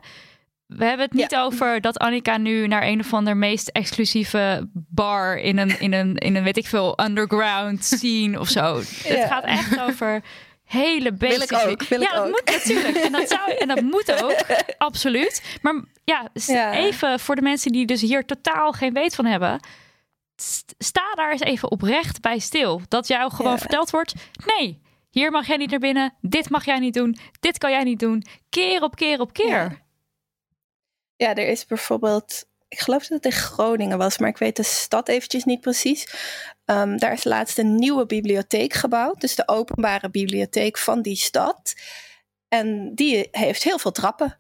[0.67, 1.43] We hebben het niet Ja.
[1.43, 6.17] over dat Annika nu naar een of ander meest exclusieve bar in een, in een,
[6.17, 8.77] in een weet ik veel, underground scene of zo.
[9.05, 10.23] Het gaat echt over
[10.65, 11.43] hele basic.
[11.51, 12.31] ik ook, wil ja, ik dat ook.
[12.31, 12.97] moet natuurlijk.
[12.97, 14.37] En dat, zou, en dat moet ook,
[14.79, 15.59] absoluut.
[15.62, 16.73] Maar ja, Ja.
[16.73, 19.61] even voor de mensen die dus hier totaal geen weet van hebben.
[20.37, 22.81] st- Sta daar eens even oprecht bij stil.
[22.89, 23.59] Dat jou gewoon Ja.
[23.59, 24.15] verteld wordt:
[24.59, 26.15] nee, hier mag jij niet naar binnen.
[26.21, 27.17] Dit mag jij niet doen.
[27.41, 28.25] Dit kan jij niet doen.
[28.49, 29.49] Keer op keer op keer.
[29.49, 29.83] Ja.
[31.17, 34.62] Ja, er is bijvoorbeeld, ik geloof dat het in Groningen was, maar ik weet de
[34.62, 36.07] stad eventjes niet precies.
[36.65, 41.75] Ehm, daar is laatst een nieuwe bibliotheek gebouwd, dus de openbare bibliotheek van die stad.
[42.49, 44.39] En die heeft heel veel trappen.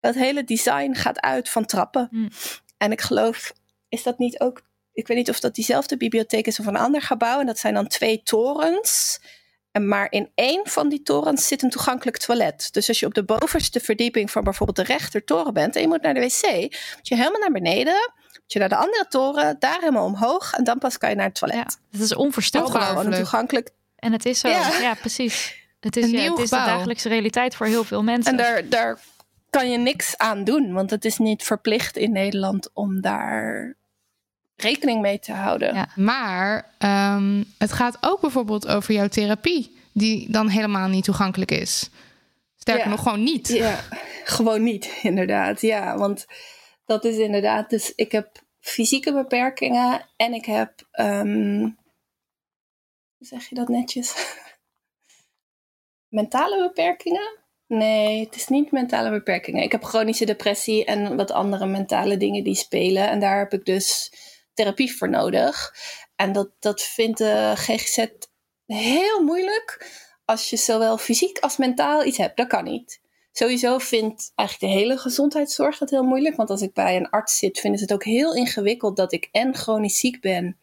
[0.00, 2.08] Dat hele design gaat uit van trappen.
[2.10, 2.28] Hm.
[2.76, 3.52] En ik geloof,
[3.88, 7.02] is dat niet ook, ik weet niet of dat diezelfde bibliotheek is of een ander
[7.02, 7.40] gebouw.
[7.40, 9.20] En dat zijn dan twee torens.
[9.70, 12.72] En maar in één van die torens zit een toegankelijk toilet.
[12.72, 16.02] Dus als je op de bovenste verdieping van bijvoorbeeld de rechtertoren bent en je moet
[16.02, 16.60] naar de wc,
[16.96, 18.12] moet je helemaal naar beneden,
[18.52, 21.38] je naar de andere toren, daar helemaal omhoog en dan pas kan je naar het
[21.38, 21.78] Ja, toilet.
[21.90, 22.82] het is onvoorstelbaar.
[22.82, 23.70] gewoon toegankelijk.
[23.96, 24.48] En het is zo.
[24.48, 24.94] Ja, Ja.
[24.94, 25.56] precies.
[25.80, 28.30] Het is, Een ja, nieuw het is de dagelijkse realiteit voor heel veel mensen.
[28.32, 28.98] En daar, daar
[29.50, 33.74] kan je niks aan doen, want het is niet verplicht in Nederland om daar
[34.56, 35.74] rekening mee te houden.
[35.74, 35.88] Ja.
[35.96, 41.90] Maar ehm, het gaat ook bijvoorbeeld over jouw therapie, die dan helemaal niet toegankelijk is.
[42.56, 42.90] Sterker Ja.
[42.90, 43.48] nog, gewoon niet.
[43.48, 43.80] Ja,
[44.24, 45.60] gewoon niet, inderdaad.
[45.60, 46.26] Ja, want
[46.88, 47.70] dat is inderdaad.
[47.70, 50.88] Dus ik heb fysieke beperkingen en ik heb.
[50.90, 51.60] ehm,
[53.16, 54.14] hoe zeg je dat netjes?
[56.18, 57.38] mentale beperkingen?
[57.66, 59.62] Nee, het is niet mentale beperkingen.
[59.62, 63.08] Ik heb chronische depressie en wat andere mentale dingen die spelen.
[63.08, 64.12] En daar heb ik dus
[64.54, 65.74] therapie voor nodig.
[66.16, 68.06] En dat, dat vindt de GGZ
[68.66, 69.90] heel moeilijk
[70.24, 72.36] als je zowel fysiek als mentaal iets hebt.
[72.36, 73.00] Dat kan niet.
[73.38, 76.36] Sowieso vindt eigenlijk de hele gezondheidszorg het heel moeilijk.
[76.36, 79.28] Want als ik bij een arts zit, vinden ze het ook heel ingewikkeld dat ik
[79.32, 80.56] en chronisch ziek ben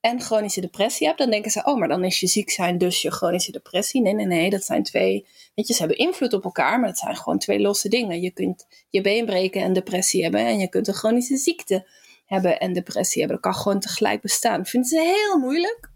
[0.00, 1.16] en chronische depressie heb.
[1.16, 4.00] Dan denken ze, oh, maar dan is je ziek zijn dus je chronische depressie.
[4.00, 6.98] Nee, nee, nee, dat zijn twee, weet je, ze hebben invloed op elkaar, maar het
[6.98, 8.20] zijn gewoon twee losse dingen.
[8.20, 11.88] Je kunt je been breken en depressie hebben en je kunt een chronische ziekte
[12.26, 13.40] hebben en depressie hebben.
[13.42, 14.58] Dat kan gewoon tegelijk bestaan.
[14.58, 15.90] Dat vinden ze heel moeilijk.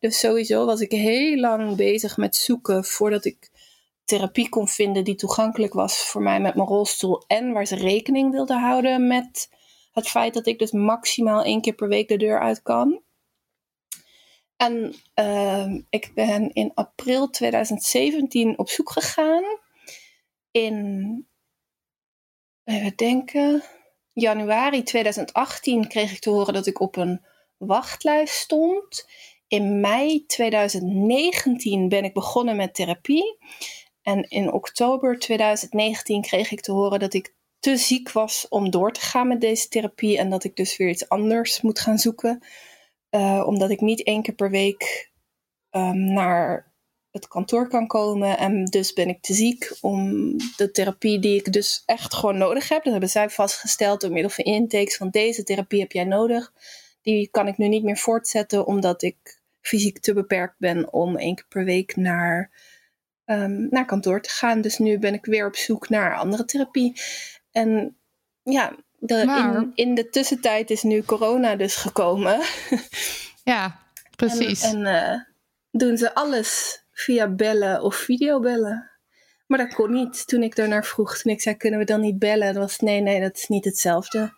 [0.00, 3.50] Dus sowieso was ik heel lang bezig met zoeken voordat ik
[4.04, 7.24] therapie kon vinden die toegankelijk was voor mij met mijn rolstoel.
[7.26, 9.48] En waar ze rekening wilden houden met
[9.92, 13.02] het feit dat ik dus maximaal één keer per week de deur uit kan.
[14.56, 19.44] En ehm, ik ben in april 2017 op zoek gegaan.
[20.50, 21.26] In,
[22.64, 23.62] even denken,
[24.12, 27.24] januari 2018 kreeg ik te horen dat ik op een
[27.56, 29.08] wachtlijst stond.
[29.48, 33.38] In mei 2019 ben ik begonnen met therapie.
[34.02, 38.92] En in oktober 2019 kreeg ik te horen dat ik te ziek was om door
[38.92, 40.18] te gaan met deze therapie.
[40.18, 42.42] En dat ik dus weer iets anders moet gaan zoeken.
[43.10, 45.10] Uh, omdat ik niet één keer per week
[45.70, 46.72] um, naar
[47.10, 48.38] het kantoor kan komen.
[48.38, 52.68] En dus ben ik te ziek om de therapie die ik dus echt gewoon nodig
[52.68, 52.82] heb.
[52.82, 54.96] Dat hebben zij vastgesteld door middel van intakes.
[54.96, 56.52] Van deze therapie heb jij nodig.
[57.02, 61.34] Die kan ik nu niet meer voortzetten omdat ik fysiek te beperkt ben om één
[61.34, 62.50] keer per week naar,
[63.26, 64.60] um, naar kantoor te gaan.
[64.60, 67.00] Dus nu ben ik weer op zoek naar andere therapie.
[67.50, 67.96] En
[68.42, 72.40] ja, de, Maar- in, in de tussentijd is nu corona dus gekomen.
[73.44, 73.78] Ja,
[74.16, 74.62] precies.
[74.62, 75.20] En, en eh,
[75.70, 78.90] doen ze alles via bellen of videobellen.
[79.46, 81.18] Maar dat kon niet toen ik daarnaar vroeg.
[81.18, 82.54] Toen ik zei, kunnen we dan niet bellen?
[82.54, 84.32] Dat was nee, nee, dat is niet hetzelfde.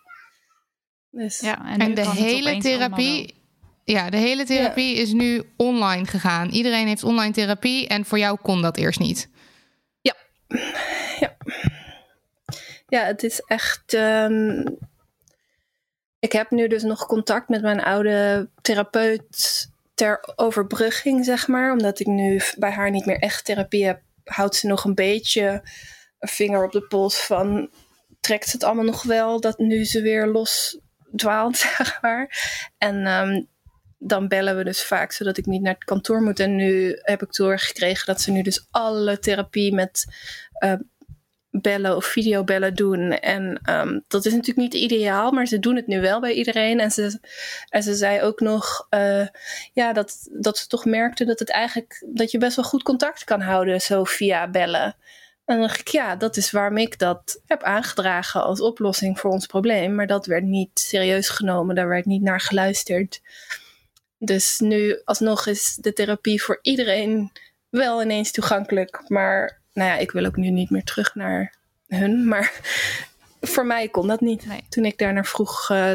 [1.09, 3.43] Dus Ja, en, de hele therapie.
[3.85, 6.49] Ja, de hele therapie is nu online gegaan.
[6.49, 9.29] Iedereen heeft online therapie en voor jou kon dat eerst niet.
[12.87, 13.93] ja, het is echt.
[13.93, 14.65] ehm,
[16.19, 21.71] ik heb nu dus nog contact met mijn oude therapeut ter overbrugging, zeg maar.
[21.71, 25.61] Omdat ik nu bij haar niet meer echt therapie heb, houdt ze nog een beetje
[26.19, 27.69] een vinger op de pols van.
[28.19, 30.79] Trekt ze het allemaal nog wel dat nu ze weer los
[31.15, 32.29] dwaalt, zeg maar.
[32.77, 33.43] En ehm,
[33.97, 36.39] dan bellen we dus vaak zodat ik niet naar het kantoor moet.
[36.39, 40.05] En nu heb ik doorgekregen dat ze nu dus alle therapie met
[40.63, 40.73] uh,
[41.61, 43.11] bellen of videobellen doen.
[43.11, 46.79] En um, dat is natuurlijk niet ideaal, maar ze doen het nu wel bij iedereen.
[46.79, 47.19] En ze,
[47.69, 49.27] en ze zei ook nog uh,
[49.73, 53.23] ja, dat, dat ze toch merkte dat het eigenlijk dat je best wel goed contact
[53.23, 54.95] kan houden zo via bellen.
[55.45, 59.31] En dan dacht ik, ja, dat is waarom ik dat heb aangedragen als oplossing voor
[59.31, 59.95] ons probleem.
[59.95, 63.21] Maar dat werd niet serieus genomen, daar werd niet naar geluisterd.
[64.25, 67.31] Dus nu alsnog is de therapie voor iedereen
[67.69, 69.03] wel ineens toegankelijk.
[69.07, 71.53] Maar nou ja, ik wil ook nu niet meer terug naar
[71.87, 72.27] hun.
[72.27, 72.51] Maar
[73.41, 74.45] voor mij kon dat niet.
[74.45, 74.63] Nee.
[74.69, 75.91] Toen ik daarnaar vroeg, uh,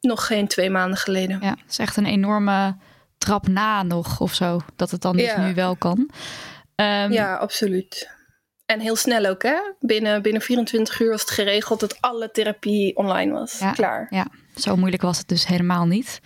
[0.00, 1.38] nog geen twee maanden geleden.
[1.40, 2.76] Ja, het is echt een enorme
[3.18, 4.60] trap na nog of zo.
[4.76, 5.46] Dat het dan dus Ja.
[5.46, 6.10] nu wel kan.
[6.74, 8.10] Ehm, Ja, absoluut.
[8.66, 9.56] En heel snel ook, hè?
[9.80, 13.58] Binnen, binnen 24 uur was het geregeld dat alle therapie online was.
[13.58, 13.72] Ja.
[13.72, 14.06] Klaar.
[14.10, 16.20] Ja, zo moeilijk was het dus helemaal niet.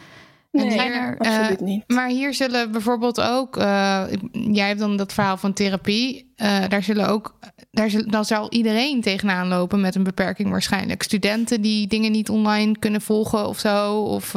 [0.50, 1.84] Nee, zijn er, absoluut eh, niet.
[1.86, 6.82] Maar hier zullen bijvoorbeeld ook, eh, jij hebt dan dat verhaal van therapie, eh, daar
[6.82, 7.38] zullen ook,
[7.70, 11.02] daar zal, dan zal iedereen tegenaan lopen met een beperking waarschijnlijk.
[11.02, 14.32] Studenten die dingen niet online kunnen volgen of zo, of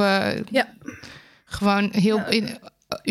[0.49, 0.67] Ja.
[1.45, 2.25] gewoon heel, Ja.
[2.25, 2.49] in,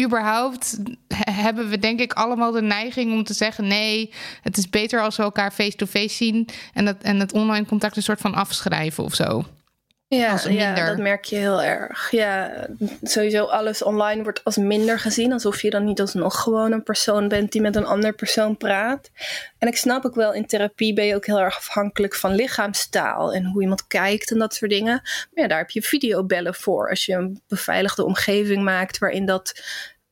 [0.05, 0.79] überhaupt
[1.09, 5.01] he- hebben we denk ik allemaal de neiging om te zeggen nee, het is beter
[5.03, 9.05] als we elkaar face-to-face zien en, dat, en het online contact een soort van afschrijven
[9.05, 9.45] of zo.
[10.13, 12.11] Ja, als ja, dat merk je heel erg.
[12.11, 12.67] Ja,
[13.03, 15.33] sowieso alles online wordt als minder gezien.
[15.33, 19.11] Alsof je dan niet alsnog gewoon een persoon bent die met een ander persoon praat.
[19.59, 23.35] En ik snap ook wel, in therapie ben je ook heel erg afhankelijk van lichaamstaal.
[23.35, 25.01] En hoe iemand kijkt en dat soort dingen.
[25.03, 26.89] Maar ja, daar heb je videobellen voor.
[26.89, 29.63] Als je een beveiligde omgeving maakt waarin dat...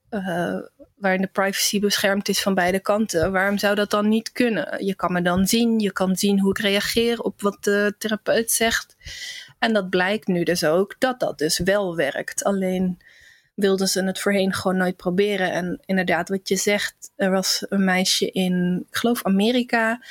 [0.09, 0.57] eh,
[0.97, 3.33] waarin de privacy beschermd is van beide kanten.
[3.33, 4.85] Waarom zou dat dan niet kunnen?
[4.85, 8.51] Je kan me dan zien, je kan zien hoe ik reageer op wat de therapeut
[8.51, 8.97] zegt.
[9.59, 12.45] En dat blijkt nu dus ook dat dat dus wel werkt.
[12.45, 12.99] Alleen
[13.55, 15.53] wilden ze het voorheen gewoon nooit proberen.
[15.53, 20.03] En inderdaad, wat je zegt, er was een meisje in, ik geloof Amerika,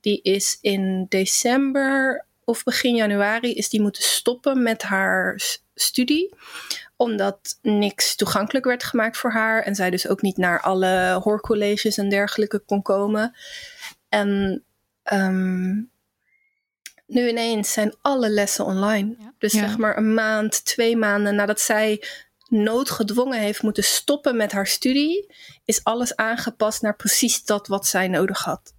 [0.00, 5.40] die is in december of begin januari is die moeten stoppen met haar
[5.74, 6.34] studie
[6.96, 9.62] omdat niks toegankelijk werd gemaakt voor haar.
[9.62, 13.36] En zij dus ook niet naar alle hoorcolleges en dergelijke kon komen.
[14.08, 14.62] En
[15.02, 15.82] ehm,
[17.06, 19.14] nu ineens zijn alle lessen online.
[19.18, 19.32] Ja.
[19.38, 19.60] Dus Ja.
[19.60, 22.02] zeg maar een maand, twee maanden nadat zij
[22.48, 25.34] noodgedwongen heeft moeten stoppen met haar studie,
[25.64, 28.74] is alles aangepast naar precies dat wat zij nodig had.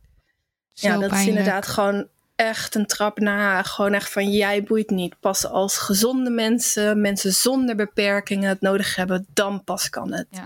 [0.73, 3.63] Zo ja, dat is inderdaad gewoon echt een trap na.
[3.63, 5.19] Gewoon echt van jij boeit niet.
[5.19, 10.27] Pas als gezonde mensen, mensen zonder beperkingen het nodig hebben, dan pas kan het.
[10.29, 10.45] Ja.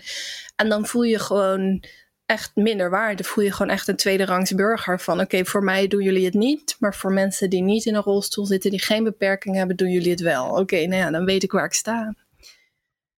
[0.56, 1.84] En dan voel je gewoon
[2.32, 3.24] echt minder waarde.
[3.24, 6.76] Voel je gewoon echt een tweederangs burger van oké, voor mij doen jullie het niet.
[6.80, 10.12] Maar voor mensen die niet in een rolstoel zitten, die geen beperking hebben, doen jullie
[10.12, 10.50] het wel.
[10.50, 12.14] Oké, nou ja, dan weet ik waar ik sta.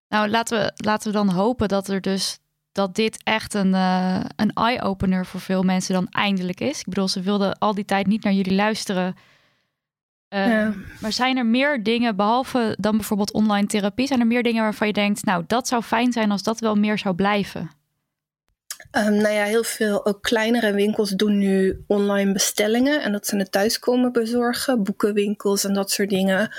[0.09, 2.39] Nou, laten we, laten we dan hopen dat er dus
[2.73, 6.79] dat dit echt een, eh, een eye-opener voor veel mensen dan eindelijk is.
[6.81, 9.15] Ik bedoel, ze wilden al die tijd niet naar jullie luisteren.
[10.29, 10.73] Eh, Ja.
[11.01, 14.87] Maar zijn er meer dingen, behalve dan bijvoorbeeld online therapie, zijn er meer dingen waarvan
[14.87, 17.71] je denkt, nou, dat zou fijn zijn als dat wel meer zou blijven?
[18.93, 23.03] Ehm, nou ja, heel veel ook kleinere winkels doen nu online bestellingen.
[23.03, 24.83] En dat ze het thuis komen bezorgen.
[24.83, 26.57] Boekenwinkels en dat soort dingen.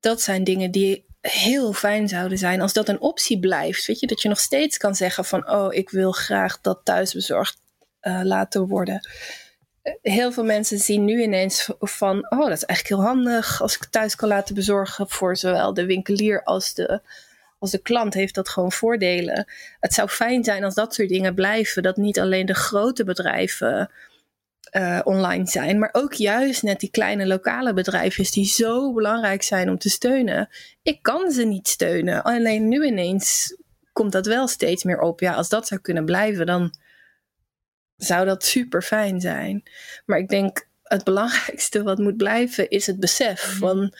[0.00, 3.86] Dat zijn dingen die heel fijn zouden zijn als dat een optie blijft.
[3.86, 5.50] Weet je, dat je nog steeds kan zeggen van...
[5.50, 7.58] oh, ik wil graag dat thuis bezorgd
[8.00, 9.08] eh, laten worden.
[9.82, 12.30] Eh, Heel veel mensen zien nu ineens van...
[12.30, 15.08] oh, dat is eigenlijk heel handig als ik thuis kan laten bezorgen...
[15.08, 17.00] voor zowel de winkelier als de,
[17.58, 19.46] als de klant heeft dat gewoon voordelen
[19.80, 21.82] het zou fijn zijn als dat soort dingen blijven.
[21.82, 23.90] Dat niet alleen de grote bedrijven
[24.70, 29.68] eh, online zijn, maar ook juist net die kleine lokale bedrijfjes die zo belangrijk zijn
[29.70, 30.48] om te steunen.
[30.82, 32.22] Ik kan ze niet steunen.
[32.22, 33.56] Alleen nu ineens
[33.92, 35.20] komt dat wel steeds meer op.
[35.20, 36.74] Ja, als dat zou kunnen blijven, dan
[37.96, 39.62] zou dat super fijn zijn.
[40.06, 43.94] Maar ik denk het belangrijkste wat moet blijven is het besef van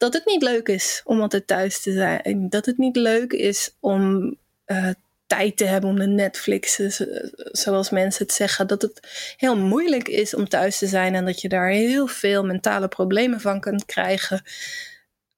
[0.00, 2.46] dat het niet leuk is om altijd thuis te zijn.
[2.48, 4.34] Dat het niet leuk is om
[4.64, 4.88] eh,
[5.26, 8.66] tijd te hebben om de Netflix, eh, zoals mensen het zeggen.
[8.66, 9.00] Dat het
[9.36, 13.40] heel moeilijk is om thuis te zijn en dat je daar heel veel mentale problemen
[13.40, 14.42] van kunt krijgen.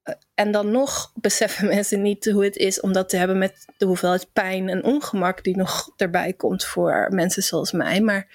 [0.02, 3.64] Eh, En dan nog beseffen mensen niet hoe het is om dat te hebben met
[3.76, 8.00] de hoeveelheid pijn en ongemak die nog erbij komt voor mensen zoals mij.
[8.00, 8.26] Maar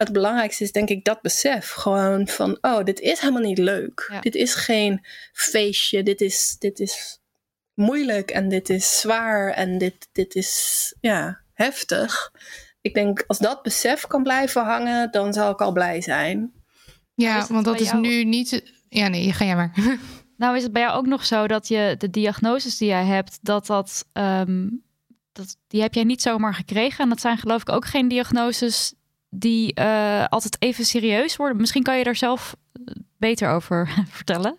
[0.00, 1.70] het belangrijkste is denk ik dat besef.
[1.70, 4.08] Gewoon van, oh, dit is helemaal niet leuk.
[4.12, 4.20] Ja.
[4.20, 6.02] Dit is geen feestje.
[6.02, 7.20] Dit is, dit is
[7.74, 12.32] moeilijk en dit is zwaar en dit, dit is ja, heftig.
[12.80, 16.52] Ik denk als dat besef kan blijven hangen, dan zal ik al blij zijn.
[17.14, 18.00] Ja, want dat is jou?
[18.00, 18.72] nu niet.
[18.88, 19.74] Ja, nee, ga jij maar.
[20.36, 23.38] Nou is het bij jou ook nog zo dat je de diagnoses die jij hebt,
[23.42, 24.68] dat dat, ehm,
[25.32, 27.04] dat die heb jij niet zomaar gekregen.
[27.04, 28.94] En dat zijn geloof ik ook geen diagnoses
[29.30, 31.56] die uh, altijd even serieus worden.
[31.56, 32.56] Misschien kan je daar zelf
[33.16, 34.58] beter over vertellen.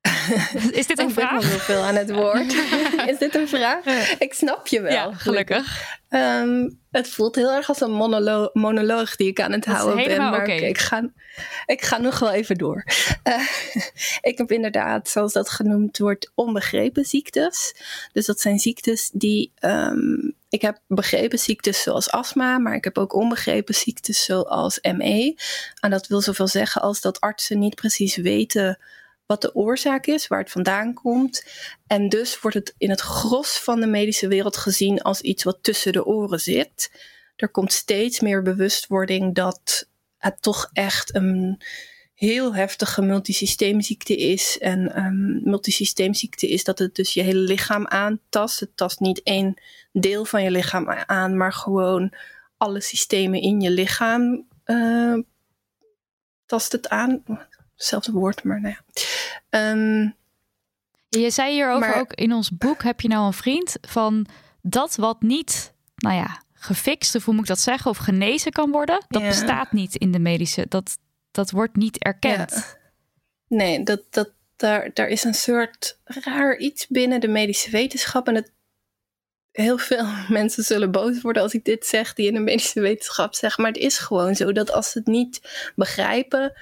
[0.80, 1.42] Is dit een ik vraag?
[1.42, 2.54] Ik ben veel aan het woord.
[3.10, 3.84] Is dit een vraag?
[4.18, 4.92] Ik snap je wel.
[4.92, 5.98] Ja, gelukkig.
[6.10, 9.80] Um, het voelt heel erg als een monolo monoloog die ik aan het Dat is
[9.80, 10.18] houden ben.
[10.18, 11.10] Maar ik, ga,
[11.66, 12.84] ik ga nog wel even door.
[13.24, 13.48] Uh,
[14.30, 17.74] ik heb inderdaad, zoals dat genoemd wordt, onbegrepen ziektes.
[18.12, 19.52] Dus dat zijn ziektes die.
[19.60, 25.34] Um, ik heb begrepen ziektes zoals astma, maar ik heb ook onbegrepen ziektes zoals ME.
[25.80, 28.78] En dat wil zoveel zeggen als dat artsen niet precies weten
[29.30, 31.44] wat de oorzaak is, waar het vandaan komt.
[31.86, 35.58] En dus wordt het in het gros van de medische wereld gezien als iets wat
[35.60, 36.90] tussen de oren zit.
[37.36, 41.62] Er komt steeds meer bewustwording dat het toch echt een
[42.14, 44.58] heel heftige multisysteemziekte is.
[44.58, 48.60] En um, multisysteemziekte is dat het dus je hele lichaam aantast.
[48.60, 49.60] Het tast niet één
[49.92, 52.12] deel van je lichaam aan, maar gewoon
[52.56, 55.18] alle systemen in je lichaam uh,
[56.46, 57.22] tast het aan.
[57.80, 59.70] Hetzelfde woord, maar nou ja.
[59.70, 60.14] Um,
[61.08, 64.26] je zei hierover maar- ook in ons boek, heb je nou een vriend van
[64.62, 68.70] dat wat niet, nou ja, gefixt, of hoe moet ik dat zeggen, of genezen kan
[68.70, 69.28] worden, dat Ja.
[69.28, 70.98] bestaat niet in de medische, dat,
[71.30, 72.50] dat wordt niet erkend.
[72.50, 72.78] Ja.
[73.56, 78.28] Nee, dat, dat, daar, daar is een soort raar iets binnen de medische wetenschap.
[78.28, 78.52] En het,
[79.52, 83.34] heel veel mensen zullen boos worden als ik dit zeg, die in de medische wetenschap
[83.34, 83.62] zeggen.
[83.62, 85.40] Maar het is gewoon zo dat als ze het niet
[85.76, 86.52] begrijpen,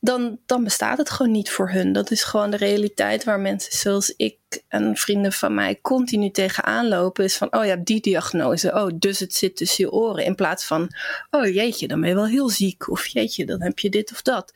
[0.00, 1.92] dan, dan bestaat het gewoon niet voor hun.
[1.92, 4.38] Dat is gewoon de realiteit waar mensen zoals ik
[4.68, 7.24] en vrienden van mij continu tegenaan lopen.
[7.24, 10.24] Is van, oh hebt die diagnose, oh dus het zit tussen je oren.
[10.24, 10.90] In plaats van,
[11.30, 12.90] oh jeetje, dan ben je wel heel ziek.
[12.90, 14.52] Of jeetje, dan heb je dit of dat.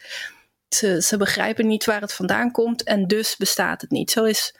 [0.68, 4.10] Ze, ze begrijpen niet waar het vandaan komt en dus bestaat het niet.
[4.10, 4.54] Zo is,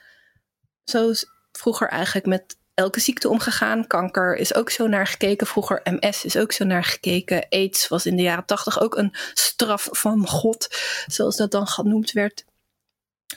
[0.84, 3.86] zo is vroeger eigenlijk met elke ziekte omgegaan.
[3.86, 5.46] Kanker is ook zo naar gekeken.
[5.46, 7.46] Vroeger MS is ook zo naar gekeken.
[7.48, 10.68] AIDS was in de jaren tachtig ook een straf van God,
[11.06, 12.44] zoals dat dan genoemd werd.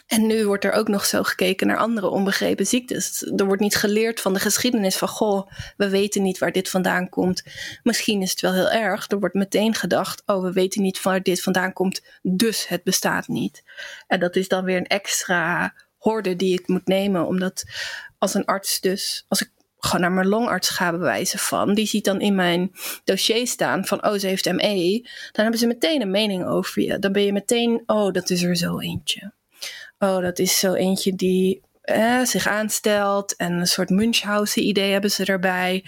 [0.08, 3.32] En nu wordt er ook nog zo gekeken naar andere onbegrepen ziektes.
[3.36, 7.10] Er wordt niet geleerd van de geschiedenis van goh, we weten niet waar dit vandaan
[7.10, 7.44] komt.
[7.84, 9.12] Misschien is het wel heel erg.
[9.12, 13.28] Er wordt meteen gedacht, oh, we weten niet waar dit vandaan komt, dus het bestaat
[13.28, 13.64] niet.
[14.08, 17.64] En dat is dan weer een extra horde die ik moet nemen, omdat
[18.24, 22.06] als een arts dus, als ik gewoon naar mijn longarts ga bewijzen van, die ziet
[22.06, 22.72] dan in mijn
[23.04, 25.00] dossier staan van, oh, ze heeft ME,
[25.32, 27.00] dan hebben ze meteen een mening over je.
[27.00, 29.34] Dan ben je meteen, oh, dat is er zo eentje.
[30.00, 35.26] Oh, dat is zo eentje die eh, zich aanstelt en een soort Munchausen-idee hebben ze
[35.26, 35.86] erbij.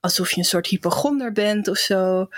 [0.00, 2.28] Alsof je een soort hypochonder bent of zo.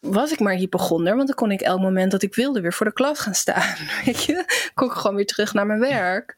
[0.00, 2.86] Was ik maar hypochonder, want dan kon ik elk moment dat ik wilde weer voor
[2.86, 3.76] de klas gaan staan.
[4.04, 4.44] Weet je,
[4.74, 6.36] kon ik gewoon weer terug naar mijn werk.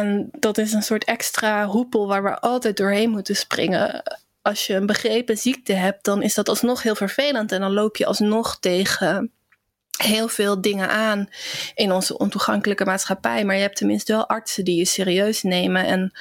[0.00, 4.02] En dat is een soort extra hoepel waar we altijd doorheen moeten springen.
[4.42, 7.52] Als je een begrepen ziekte hebt, dan is dat alsnog heel vervelend.
[7.52, 9.30] En dan loop je alsnog tegen
[10.02, 11.28] heel veel dingen aan
[11.74, 13.44] in onze ontoegankelijke maatschappij.
[13.44, 15.84] Maar je hebt tenminste wel artsen die je serieus nemen.
[15.86, 16.12] En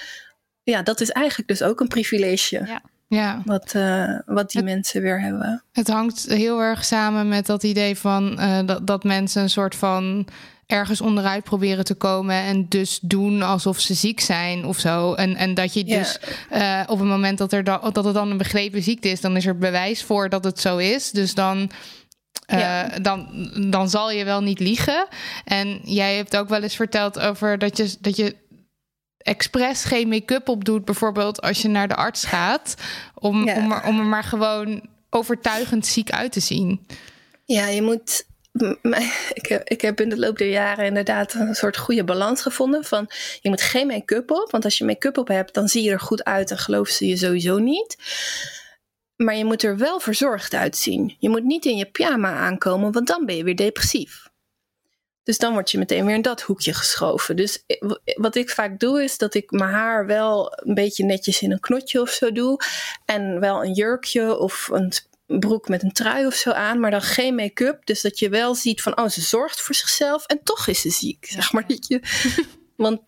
[0.63, 2.63] ja, dat is eigenlijk dus ook een privilege.
[2.65, 2.82] Ja.
[3.07, 5.63] Ja, Wat, uh, wat die Het- mensen weer hebben.
[5.72, 9.76] het hangt heel erg samen met dat idee van eh, dat, dat mensen een soort
[9.76, 10.28] van
[10.72, 15.13] ergens onderuit proberen te komen en dus doen alsof ze ziek zijn of zo.
[15.13, 16.19] En, en dat je dus
[16.49, 19.45] eh, op het moment dat, er dat het dan een begrepen ziekte is, dan is
[19.45, 21.11] er bewijs voor dat het zo is.
[21.11, 21.72] Dus dan.
[22.45, 22.88] eh, Ja.
[23.01, 25.07] dan, dan zal je wel niet liegen.
[25.45, 28.36] En jij hebt ook wel eens verteld over dat je, dat je
[29.17, 32.76] expres geen make-up op doet, bijvoorbeeld als je naar de arts gaat,
[33.13, 33.55] om, Ja.
[33.55, 36.86] om, er, om er maar gewoon overtuigend ziek uit te zien.
[37.45, 38.26] Ja, je moet.
[39.34, 42.84] Ik ik heb in de loop der jaren inderdaad een soort goede balans gevonden.
[42.84, 43.10] Van
[43.41, 44.52] je moet geen make-up op.
[44.52, 47.08] Want als je make-up op hebt, dan zie je er goed uit en geloven ze
[47.08, 47.97] je sowieso niet.
[49.16, 51.16] Maar je moet er wel verzorgd uitzien.
[51.20, 54.30] Je moet niet in je pyjama aankomen, want dan ben je weer depressief.
[55.24, 57.36] Dus dan word je meteen weer in dat hoekje geschoven.
[57.36, 61.06] Dus eh, w- wat ik vaak doe, is dat ik mijn haar wel een beetje
[61.06, 62.60] netjes in een knotje of zo doe.
[63.06, 64.91] En wel een jurkje of een
[65.40, 67.86] broek met een trui of zo aan, maar dan geen make-up.
[67.86, 70.90] Dus dat je wel ziet van, oh, ze zorgt voor zichzelf en toch is ze
[70.90, 71.26] ziek.
[71.30, 72.02] Zeg maar je.
[72.76, 73.02] Want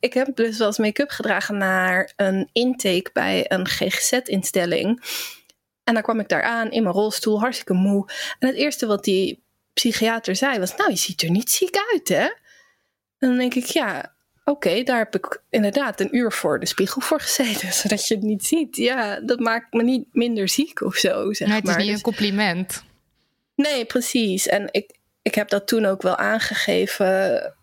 [0.00, 5.02] ik heb dus wel eens make-up gedragen naar een intake bij een GGZ-instelling.
[5.84, 8.08] En dan kwam ik daar aan in mijn rolstoel, hartstikke moe.
[8.38, 12.08] En het eerste wat die psychiater zei was: Nou, je ziet er niet ziek uit,
[12.08, 12.24] hè?
[13.18, 14.11] En dan denk ik: Ja,
[14.44, 18.24] oké, daar heb ik inderdaad een uur voor de spiegel voor gezeten, zodat je het
[18.24, 18.76] niet ziet.
[18.76, 21.80] Ja, dat maakt me niet minder ziek of zo, zeg Maar het is maar.
[21.80, 22.84] niet Dus- een compliment.
[23.54, 24.46] Nee, precies.
[24.46, 27.54] En ik, ik heb dat toen ook wel aangegeven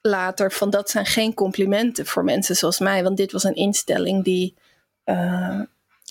[0.00, 0.52] later.
[0.52, 3.02] Van dat zijn geen complimenten voor mensen zoals mij.
[3.02, 4.54] Want dit was een instelling die
[5.04, 5.60] uh,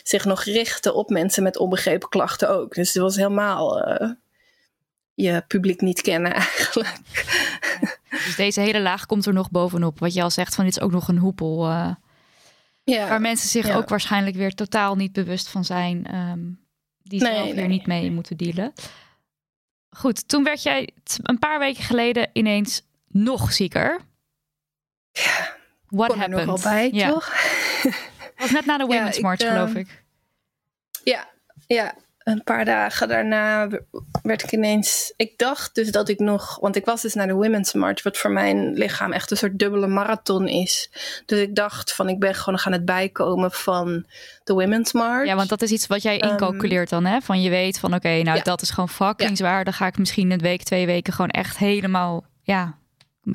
[0.04, 2.74] zich nog richtte op mensen met onbegrepen klachten ook.
[2.74, 4.12] Dus het was helemaal uh,
[5.14, 6.98] je publiek niet kennen eigenlijk.
[8.28, 10.00] Dus deze hele laag komt er nog bovenop.
[10.00, 11.70] Wat je al zegt, van dit is ook nog een hoepel.
[11.70, 11.92] Uh,
[12.84, 13.08] ja.
[13.08, 13.76] Waar mensen zich ja.
[13.76, 16.16] ook waarschijnlijk weer totaal niet bewust van zijn.
[16.16, 16.66] Um,
[17.04, 18.12] die Nee, zelf weer nee, niet mee nee.
[18.12, 18.74] moeten dealen.
[19.90, 20.90] Goed, toen werd jij
[21.24, 24.02] een paar weken geleden ineens nog zieker.
[25.12, 25.56] Ja,
[25.88, 26.46] What kon er happened?
[26.46, 27.10] nogal bij, ja.
[27.10, 27.32] toch?
[28.38, 30.04] was net na de Ja, Women's ik, March, eh, geloof ik.
[31.04, 31.30] Ja,
[31.68, 31.96] ja.
[32.28, 33.68] Een paar dagen daarna
[34.24, 35.14] werd ik ineens.
[35.18, 36.58] Ik dacht dus dat ik nog.
[36.60, 39.60] Want ik was dus naar de Women's March, wat voor mijn lichaam echt een soort
[39.60, 40.90] dubbele marathon is.
[41.26, 44.06] Dus ik dacht van ik ben gewoon nog aan het bijkomen van
[44.44, 45.26] de Women's March.
[45.28, 47.22] Ja, want dat is iets wat jij Ehm, incalculeert dan, hè?
[47.22, 48.44] Van je weet van, oké, nou Ja.
[48.44, 49.36] dat is gewoon fucking Ja.
[49.36, 49.64] zwaar.
[49.64, 52.78] Dan ga ik misschien een week, twee weken gewoon echt helemaal, ja,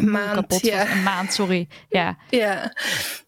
[0.01, 0.61] Maand, kapot.
[0.61, 0.91] ja.
[0.91, 1.69] Een maand, sorry.
[1.89, 2.73] Ja, Ja,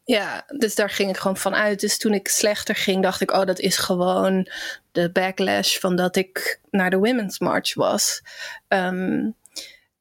[0.05, 1.81] ja, dus daar ging ik gewoon van uit.
[1.81, 4.49] Dus toen ik slechter ging, dacht ik, oh, dat is gewoon
[4.93, 8.23] de backlash van dat ik naar de Women's March was.
[8.69, 9.31] Ehm,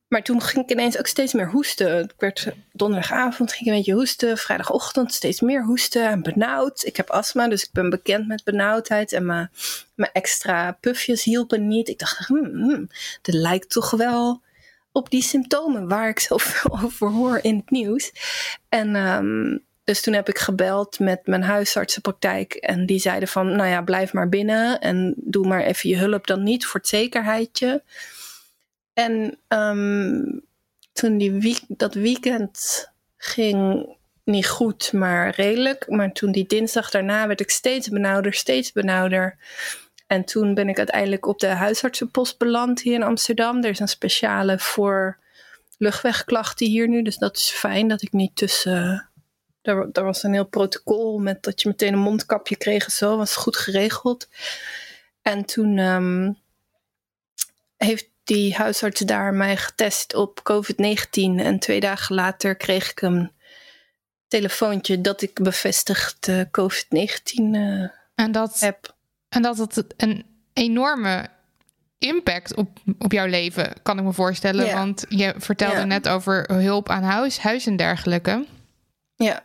[0.07, 2.03] maar toen ging ik ineens ook steeds meer hoesten.
[2.03, 6.85] Ik werd donderdagavond ging ik een beetje hoesten, vrijdagochtend steeds meer hoesten en benauwd.
[6.85, 9.51] Ik heb astma, dus ik ben bekend met benauwdheid en mijn,
[9.95, 11.87] mijn extra pufjes hielpen niet.
[11.87, 12.89] Ik dacht, hmm, hmm,
[13.21, 14.41] dit lijkt toch wel
[14.93, 18.11] op die symptomen waar ik zoveel over hoor in het nieuws.
[18.69, 22.53] En ehm, dus toen heb ik gebeld met mijn huisartsenpraktijk.
[22.53, 24.79] En die zeiden van, nou ja, blijf maar binnen.
[24.79, 27.83] En doe maar even je hulp dan niet voor het zekerheidje.
[28.93, 30.21] En ehm,
[30.93, 32.87] toen die dat weekend
[33.17, 33.87] ging
[34.23, 35.89] niet goed, maar redelijk.
[35.89, 39.37] Maar toen die dinsdag daarna werd ik steeds benauwder, steeds benauwder.
[40.13, 43.63] En toen ben ik uiteindelijk op de huisartsenpost beland hier in Amsterdam.
[43.63, 45.17] Er is een speciale voor
[45.77, 47.01] luchtwegklachten hier nu.
[47.01, 49.09] Dus dat is fijn dat ik niet tussen.
[49.61, 53.17] Er, was een heel protocol met dat je meteen een mondkapje kreeg en zo.
[53.17, 54.29] Was goed geregeld.
[55.21, 56.31] En toen ehm,
[57.77, 61.11] heeft die huisarts daar mij getest op COVID-19.
[61.37, 63.31] En twee dagen later kreeg ik een
[64.27, 68.93] telefoontje dat ik bevestigd eh, COVID-19 eh, En dat, heb.
[69.33, 71.27] En dat het een enorme
[71.97, 74.73] impact op, op jouw leven, kan ik me voorstellen.
[74.73, 78.45] Want je vertelde net over hulp aan huis, huis en dergelijke.
[79.15, 79.43] Ja,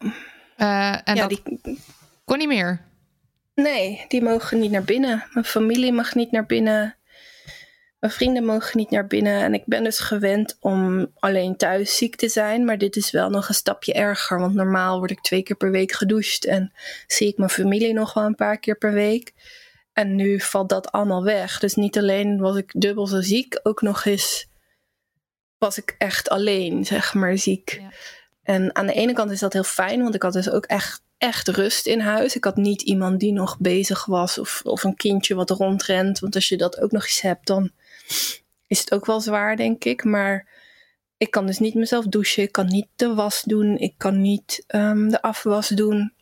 [0.56, 1.78] Eh, en ja dat die,
[2.24, 2.80] kon niet meer.
[3.54, 5.24] Nee, die mogen niet naar binnen.
[5.32, 6.96] Mijn familie mag niet naar binnen.
[8.00, 9.42] Mijn vrienden mogen niet naar binnen.
[9.42, 12.64] En ik ben dus gewend om alleen thuis ziek te zijn.
[12.64, 14.38] Maar dit is wel nog een stapje erger.
[14.38, 16.44] Want normaal word ik twee keer per week gedoucht.
[16.44, 16.72] En
[17.06, 19.32] zie ik mijn familie nog wel een paar keer per week.
[19.98, 21.58] En nu valt dat allemaal weg.
[21.58, 23.60] Dus niet alleen was ik dubbel zo ziek.
[23.62, 24.46] Ook nog eens
[25.58, 27.78] was ik echt alleen, zeg maar, ziek.
[27.80, 27.90] Ja.
[28.42, 30.02] En aan de ene kant is dat heel fijn.
[30.02, 32.36] Want ik had dus ook echt echt rust in huis.
[32.36, 36.18] Ik had niet iemand die nog bezig was of, of een kindje wat rondrent.
[36.18, 37.70] Want als je dat ook nog eens hebt, dan
[38.66, 40.04] is het ook wel zwaar, denk ik.
[40.04, 40.46] Maar
[41.16, 42.42] ik kan dus niet mezelf douchen.
[42.42, 43.78] Ik kan niet de was doen.
[43.78, 46.12] Ik kan niet ehm, de afwas doen.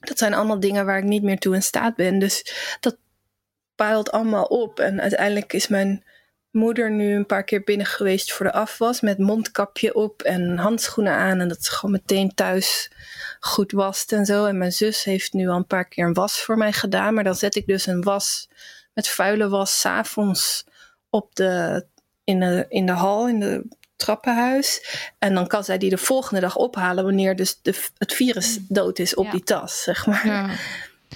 [0.00, 2.18] Dat zijn allemaal dingen waar ik niet meer toe in staat ben.
[2.18, 2.96] Dus dat
[3.74, 4.80] peilt allemaal op.
[4.80, 6.04] En uiteindelijk is mijn
[6.50, 9.00] moeder nu een paar keer binnen geweest voor de afwas.
[9.00, 11.40] Met mondkapje op en handschoenen aan.
[11.40, 12.90] En dat ze gewoon meteen thuis
[13.40, 14.44] goed wast en zo.
[14.46, 17.14] En mijn zus heeft nu al een paar keer een was voor mij gedaan.
[17.14, 18.48] Maar dan zet ik dus een was
[18.94, 20.64] met vuile was s'avonds
[21.10, 21.86] op de,
[22.24, 23.66] in, de, in de hal, in de
[23.96, 24.98] trappenhuis.
[25.18, 28.98] En dan kan zij die de volgende dag ophalen wanneer dus de, het virus dood
[28.98, 29.30] is op Ja.
[29.30, 30.26] die tas, zeg maar.
[30.26, 30.50] Ja.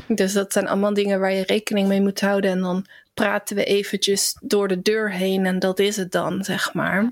[0.07, 2.51] Dus dat zijn allemaal dingen waar je rekening mee moet houden.
[2.51, 6.74] En dan praten we eventjes door de deur heen en dat is het dan, zeg
[6.74, 7.11] maar.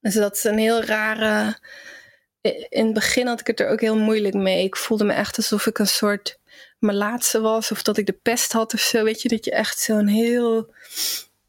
[0.00, 1.56] Dus dat is een heel rare...
[2.68, 4.64] In het begin had ik het er ook heel moeilijk mee.
[4.64, 6.38] Ik voelde me echt alsof ik een soort
[6.78, 7.70] melaatse was.
[7.70, 9.04] Of dat ik de pest had of zo.
[9.04, 10.74] Weet je, dat je echt zo'n heel,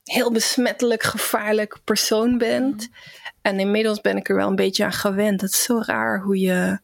[0.03, 2.89] heel besmettelijk, gevaarlijk persoon bent.
[3.41, 5.41] En inmiddels ben ik er wel een beetje aan gewend.
[5.41, 6.79] Het is zo raar hoe je...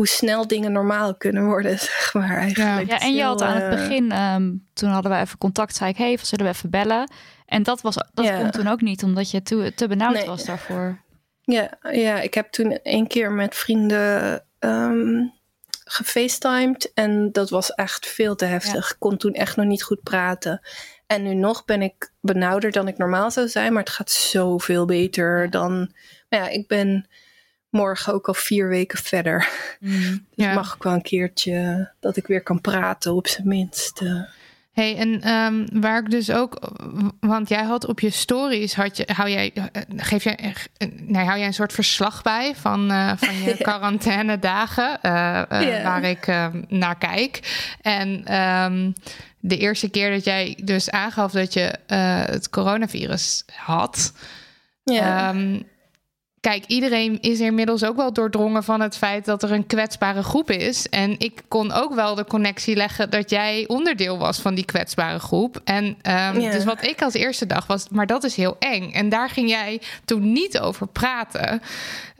[0.00, 2.88] Hoe snel dingen normaal kunnen worden, zeg maar eigenlijk.
[2.90, 5.90] Ja, en je had aan het eh, begin, ehm, toen hadden we even contact, zei
[5.90, 7.10] ik, hey, zullen we even bellen?
[7.46, 8.40] En dat, was, dat Ja.
[8.40, 10.26] kon toen ook niet, omdat je te, te benauwd Nee.
[10.26, 11.00] was daarvoor.
[11.42, 15.26] Ja, ja, ik heb toen een keer met vrienden ehm
[15.84, 18.90] gefacetimed en dat was echt veel te heftig.
[18.90, 20.60] Ik kon toen echt nog niet goed praten.
[21.06, 24.84] En nu nog ben ik benauwder dan ik normaal zou zijn, maar het gaat zoveel
[24.84, 25.72] beter dan...
[26.28, 27.08] Nou ja, ik ben
[27.70, 29.48] morgen ook al vier weken verder.
[29.80, 30.54] Dus Ja.
[30.54, 34.00] mag ik wel een keertje dat ik weer kan praten op zijn minst.
[34.00, 34.20] eh.
[34.72, 36.58] Hey, en um, waar ik dus ook,
[37.20, 39.52] want jij had op je stories, had je, hou jij,
[39.96, 40.54] geef jij,
[41.00, 45.60] nee, hou jij een soort verslag bij van, uh, van je quarantaine dagen, uh, uh,
[45.62, 45.84] yeah.
[45.84, 46.26] waar ik
[46.68, 47.40] naar kijk.
[47.80, 48.92] En um,
[49.40, 51.78] de eerste keer dat jij dus aangaf dat je
[52.30, 54.12] het coronavirus had,
[54.84, 55.28] Ja.
[55.34, 55.62] um,
[56.40, 60.50] Kijk, iedereen is inmiddels ook wel doordrongen van het feit dat er een kwetsbare groep
[60.50, 60.88] is.
[60.88, 65.18] En ik kon ook wel de connectie leggen dat jij onderdeel was van die kwetsbare
[65.18, 65.60] groep.
[65.64, 66.50] En um, Ja.
[66.50, 68.92] dus wat ik als eerste dacht was, maar dat is heel eng.
[68.92, 71.62] En daar ging jij toen niet over praten.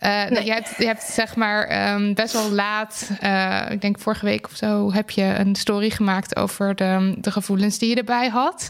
[0.00, 0.44] Uh, Nee.
[0.44, 4.46] je, hebt, je hebt zeg maar um, best wel laat, uh, ik denk vorige week
[4.46, 8.68] of zo, heb je een story gemaakt over de, de gevoelens die je erbij had.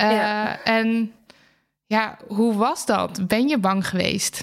[0.00, 0.58] Uh, Ja.
[0.64, 1.12] En
[1.86, 3.26] ja, hoe was dat?
[3.26, 4.42] Ben je bang geweest?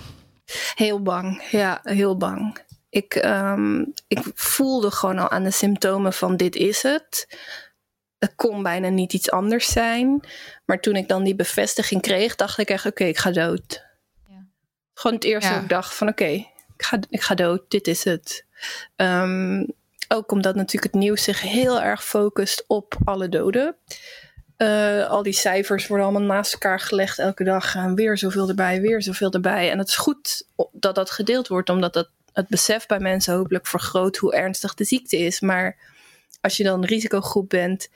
[0.76, 2.66] Heel bang, ja, heel bang.
[2.90, 7.38] Ik, ehm, ik voelde gewoon al aan de symptomen van dit is het.
[8.18, 10.22] Het kon bijna niet iets anders zijn.
[10.66, 13.86] Maar toen ik dan die bevestiging kreeg, dacht ik echt, oké, ik ga dood.
[14.28, 14.46] Ja.
[14.94, 15.62] Gewoon het eerste Ja.
[15.62, 18.46] ik dacht van, oké, ik, ga, ik ga dood, dit is het.
[18.96, 19.64] Ehm,
[20.08, 23.76] ook omdat natuurlijk het nieuws zich heel erg focust op alle doden.
[24.58, 27.76] Eh, al die cijfers worden allemaal naast elkaar gelegd elke dag.
[27.76, 29.72] En weer zoveel erbij, weer zoveel erbij.
[29.72, 33.68] En het is goed dat dat gedeeld wordt, omdat dat het besef bij mensen hopelijk
[33.68, 35.40] vergroot hoe ernstig de ziekte is.
[35.40, 35.76] Maar
[36.42, 37.90] als je dan een risicogroep bent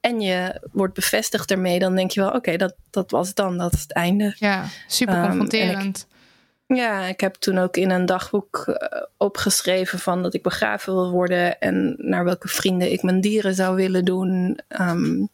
[0.00, 3.58] en je wordt bevestigd ermee, dan denk je wel: oké, dat, dat was het dan,
[3.58, 4.34] dat is het einde.
[4.38, 6.06] Ja, super Um, confronterend.
[6.66, 11.10] Ja, ik heb toen ook in een dagboek eh, opgeschreven van dat ik begraven wil
[11.10, 15.26] worden en naar welke vrienden ik mijn dieren zou willen doen, ehm,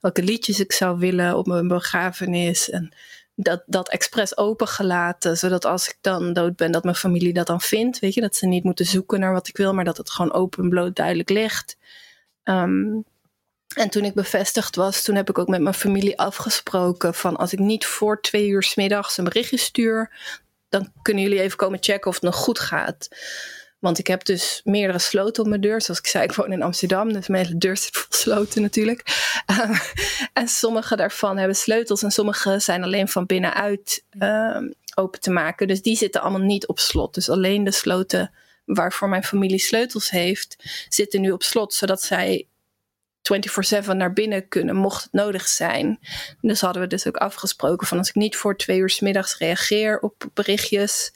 [0.00, 2.92] welke liedjes ik zou willen op mijn begrafenis en
[3.34, 7.60] dat, dat expres opengelaten, zodat als ik dan dood ben, dat mijn familie dat dan
[7.60, 10.10] vindt, weet je, dat ze niet moeten zoeken naar wat ik wil, maar dat het
[10.10, 11.76] gewoon open, bloot, duidelijk ligt.
[12.42, 13.00] Ehm,
[13.74, 17.52] en toen ik bevestigd was, toen heb ik ook met mijn familie afgesproken van als
[17.52, 20.10] ik niet voor twee uur 's middags een berichtje stuur,
[20.68, 23.08] dan kunnen jullie even komen checken of het nog goed gaat.
[23.80, 25.82] Want ik heb dus meerdere sloten op mijn deur.
[25.82, 29.02] Zoals ik zei, ik woon in Amsterdam, dus mijn hele deur zit vol sloten natuurlijk.
[30.32, 35.68] En sommige daarvan hebben sleutels en sommige zijn alleen van binnenuit um, open te maken.
[35.68, 37.14] Dus die zitten allemaal niet op slot.
[37.14, 38.32] Dus alleen de sloten
[38.64, 40.56] waarvoor mijn familie sleutels heeft,
[40.88, 42.48] zitten nu op slot, zodat zij
[43.22, 45.98] 24/7 naar binnen kunnen, mocht het nodig zijn.
[46.40, 49.38] Dus hadden we dus ook afgesproken van als ik niet voor twee uur 's middags
[49.38, 51.12] reageer op berichtjes,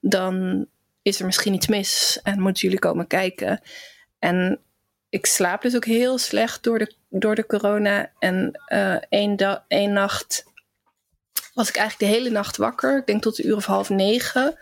[0.00, 0.66] dan
[1.06, 3.60] is er misschien iets mis en moeten jullie komen kijken.
[4.18, 4.60] En
[5.08, 8.12] ik slaap dus ook heel slecht door de, door de corona.
[8.18, 10.44] En uh, één, één nacht
[11.54, 12.98] was ik eigenlijk de hele nacht wakker.
[12.98, 14.58] Ik denk tot een uur of half negen.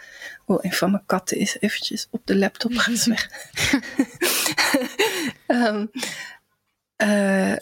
[0.47, 3.29] Oh, een van mijn katten is eventjes op de laptop gaat weg.
[5.47, 5.91] um,
[6.97, 7.57] uh,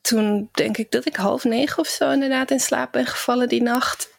[0.00, 3.62] toen denk ik dat ik half negen of zo inderdaad in slaap ben gevallen die
[3.62, 4.09] nacht.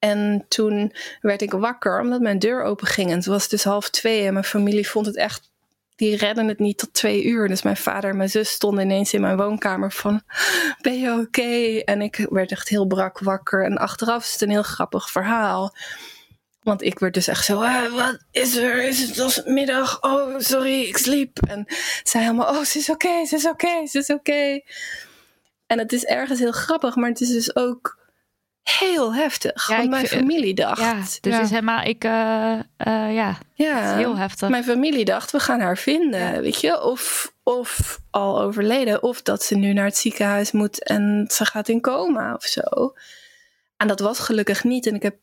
[0.00, 3.10] En toen werd ik wakker omdat mijn deur open ging.
[3.10, 5.48] En het was dus half twee en mijn familie vond het echt...
[5.96, 7.48] Die redden het niet tot twee uur.
[7.48, 10.22] Dus mijn vader en mijn zus stonden ineens in mijn woonkamer van...
[10.80, 11.78] Ben je oké?
[11.84, 13.64] En ik werd echt heel brak wakker.
[13.64, 15.74] En achteraf is het een heel grappig verhaal.
[16.62, 17.62] Want ik werd dus echt zo...
[17.62, 18.84] Ah, wat is er?
[18.84, 20.02] Is het als middag?
[20.02, 21.38] Oh, sorry, ik sliep.
[21.48, 21.66] En
[22.02, 22.54] zij helemaal...
[22.56, 24.60] Oh, ze is oké, ze is oké, ze is oké.
[25.66, 27.99] En het is ergens heel grappig, maar het is dus ook
[28.62, 29.68] heel heftig.
[29.68, 30.80] Ja, want mijn vind, familie dacht.
[30.80, 31.40] Ja, ja.
[31.40, 31.82] is helemaal.
[31.82, 34.48] Ik, uh, uh, ja, ja heel heftig.
[34.48, 39.42] Mijn familie dacht, we gaan haar vinden, weet je, of, of al overleden, of dat
[39.42, 42.94] ze nu naar het ziekenhuis moet en ze gaat in coma of zo.
[43.76, 44.86] En dat was gelukkig niet.
[44.86, 45.16] En ik heb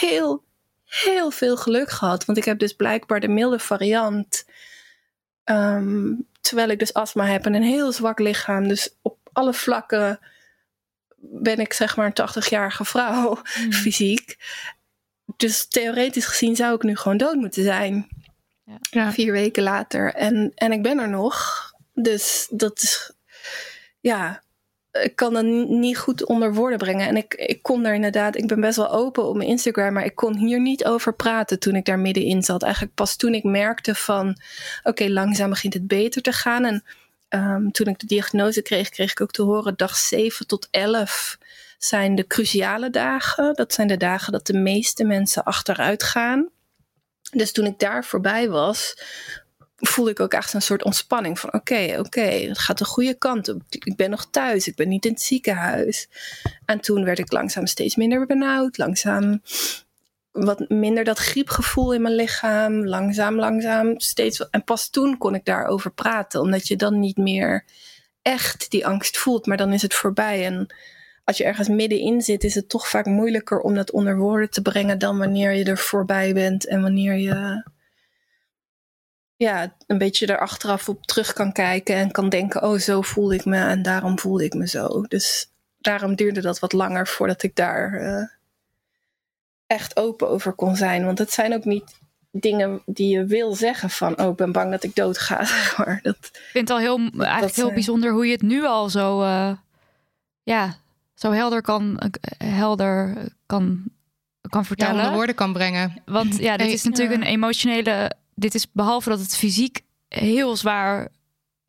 [0.00, 0.44] heel,
[0.84, 4.44] heel veel geluk gehad, want ik heb dus blijkbaar de milde variant.
[5.44, 10.20] Um, terwijl ik dus astma heb en een heel zwak lichaam, dus op alle vlakken
[11.22, 13.72] ben ik zeg maar een 80-jarige vrouw, mm.
[13.82, 14.36] fysiek.
[15.36, 18.08] Dus theoretisch gezien zou ik nu gewoon dood moeten zijn.
[18.64, 18.78] Ja.
[18.90, 19.12] Ja.
[19.12, 20.14] Vier weken later.
[20.14, 21.70] En, en ik ben er nog.
[21.92, 23.12] Dus dat is,
[24.00, 24.42] ja,
[24.92, 27.08] ik kan dat niet goed onder woorden brengen.
[27.08, 30.04] En ik, ik kon daar inderdaad, ik ben best wel open op mijn Instagram, maar
[30.04, 32.62] ik kon hier niet over praten toen ik daar middenin zat.
[32.62, 36.64] Eigenlijk pas toen ik merkte van, oké, okay, langzaam begint het beter te gaan.
[36.64, 36.84] En
[37.34, 41.38] Um, toen ik de diagnose kreeg, kreeg ik ook te horen: dag 7 tot 11
[41.78, 43.54] zijn de cruciale dagen.
[43.54, 46.48] Dat zijn de dagen dat de meeste mensen achteruit gaan.
[47.30, 48.94] Dus toen ik daar voorbij was,
[49.76, 53.48] voelde ik ook echt een soort ontspanning van: oké, oké, het gaat de goede kant
[53.48, 53.62] op.
[53.68, 56.08] Ik ben nog thuis, ik ben niet in het ziekenhuis.
[56.64, 59.42] En toen werd ik langzaam steeds minder benauwd, langzaam
[60.32, 62.86] wat minder dat griepgevoel in mijn lichaam.
[62.86, 64.48] Langzaam, langzaam, steeds.
[64.48, 67.64] En pas toen kon ik daarover praten, omdat je dan niet meer
[68.22, 70.44] echt die angst voelt, maar dan is het voorbij.
[70.46, 70.74] En
[71.24, 74.62] als je ergens middenin zit, is het toch vaak moeilijker om dat onder woorden te
[74.62, 77.70] brengen dan wanneer je er voorbij bent en wanneer je
[79.36, 83.34] ja, een beetje er achteraf op terug kan kijken en kan denken: oh, zo voelde
[83.34, 85.02] ik me en daarom voelde ik me zo.
[85.02, 88.24] Dus daarom duurde dat wat langer voordat ik daar uh,
[89.72, 91.04] echt open over kon zijn.
[91.04, 92.00] Want het zijn ook niet
[92.30, 95.38] dingen die je wil zeggen van oh, ik ben bang dat ik dood ga.
[95.76, 98.88] Maar dat, ik vind het al heel, eigenlijk heel bijzonder hoe je het nu al
[98.88, 99.52] zo, uh,
[100.42, 100.76] ja,
[101.14, 102.00] zo helder kan,
[102.44, 103.16] helder
[103.46, 103.82] kan,
[104.48, 104.94] kan vertellen.
[104.94, 106.02] Ja, onder woorden kan brengen.
[106.04, 108.12] Want ja, dit is natuurlijk een emotionele.
[108.34, 111.08] Dit is behalve dat het fysiek heel zwaar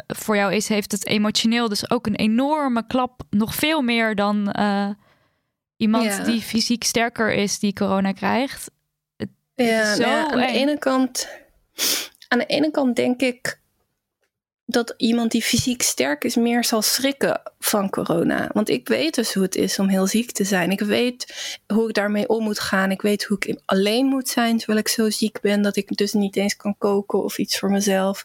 [0.07, 3.21] voor jou is, heeft het emotioneel dus ook een enorme klap.
[3.29, 4.89] Nog veel meer dan uh,
[5.77, 6.23] iemand ja.
[6.23, 8.71] die fysiek sterker is, die corona krijgt.
[9.15, 11.27] Het, ja, het zo nou ja, aan de ene kant.
[12.27, 13.61] Aan de ene kant denk ik
[14.65, 18.49] dat iemand die fysiek sterk is meer zal schrikken van corona.
[18.53, 20.71] Want ik weet dus hoe het is om heel ziek te zijn.
[20.71, 21.33] Ik weet
[21.67, 22.91] hoe ik daarmee om moet gaan.
[22.91, 26.13] Ik weet hoe ik alleen moet zijn terwijl ik zo ziek ben dat ik dus
[26.13, 28.23] niet eens kan koken of iets voor mezelf.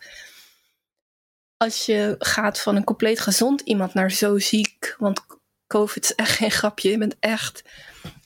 [1.57, 5.21] Als je gaat van een compleet gezond iemand naar zo ziek, want
[5.69, 6.91] COVID is echt geen grapje.
[6.91, 7.63] Je bent echt.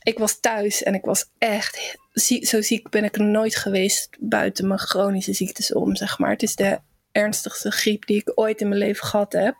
[0.02, 4.66] Ik was thuis en ik was echt ziek, zo ziek ben ik nooit geweest buiten
[4.66, 6.30] mijn chronische ziektes om, zeg maar.
[6.30, 6.80] Het is de
[7.12, 9.56] ernstigste griep die ik ooit in mijn leven gehad heb.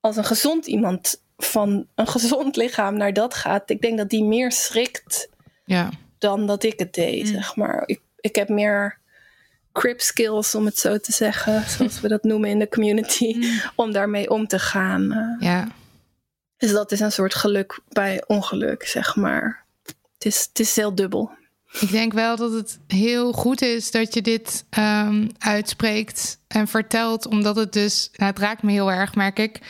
[0.00, 4.24] Als een gezond iemand van een gezond lichaam naar dat gaat, ik denk dat die
[4.24, 5.28] meer schrikt
[5.64, 5.90] ja.
[6.18, 7.32] dan dat ik het deed, mm.
[7.32, 7.82] zeg maar.
[7.86, 8.98] Ik, ik heb meer
[9.72, 13.60] crip skills, om het zo te zeggen, zoals we dat noemen in de community, mm.
[13.74, 15.36] om daarmee om te gaan.
[15.40, 15.68] Ja.
[16.64, 19.64] Dus dat is een soort geluk bij ongeluk, zeg maar.
[19.84, 21.30] Het is, het is heel dubbel.
[21.80, 27.26] Ik denk wel dat het heel goed is dat je dit um, uitspreekt en vertelt,
[27.26, 29.60] omdat het dus, nou, het raakt me heel erg, merk ik.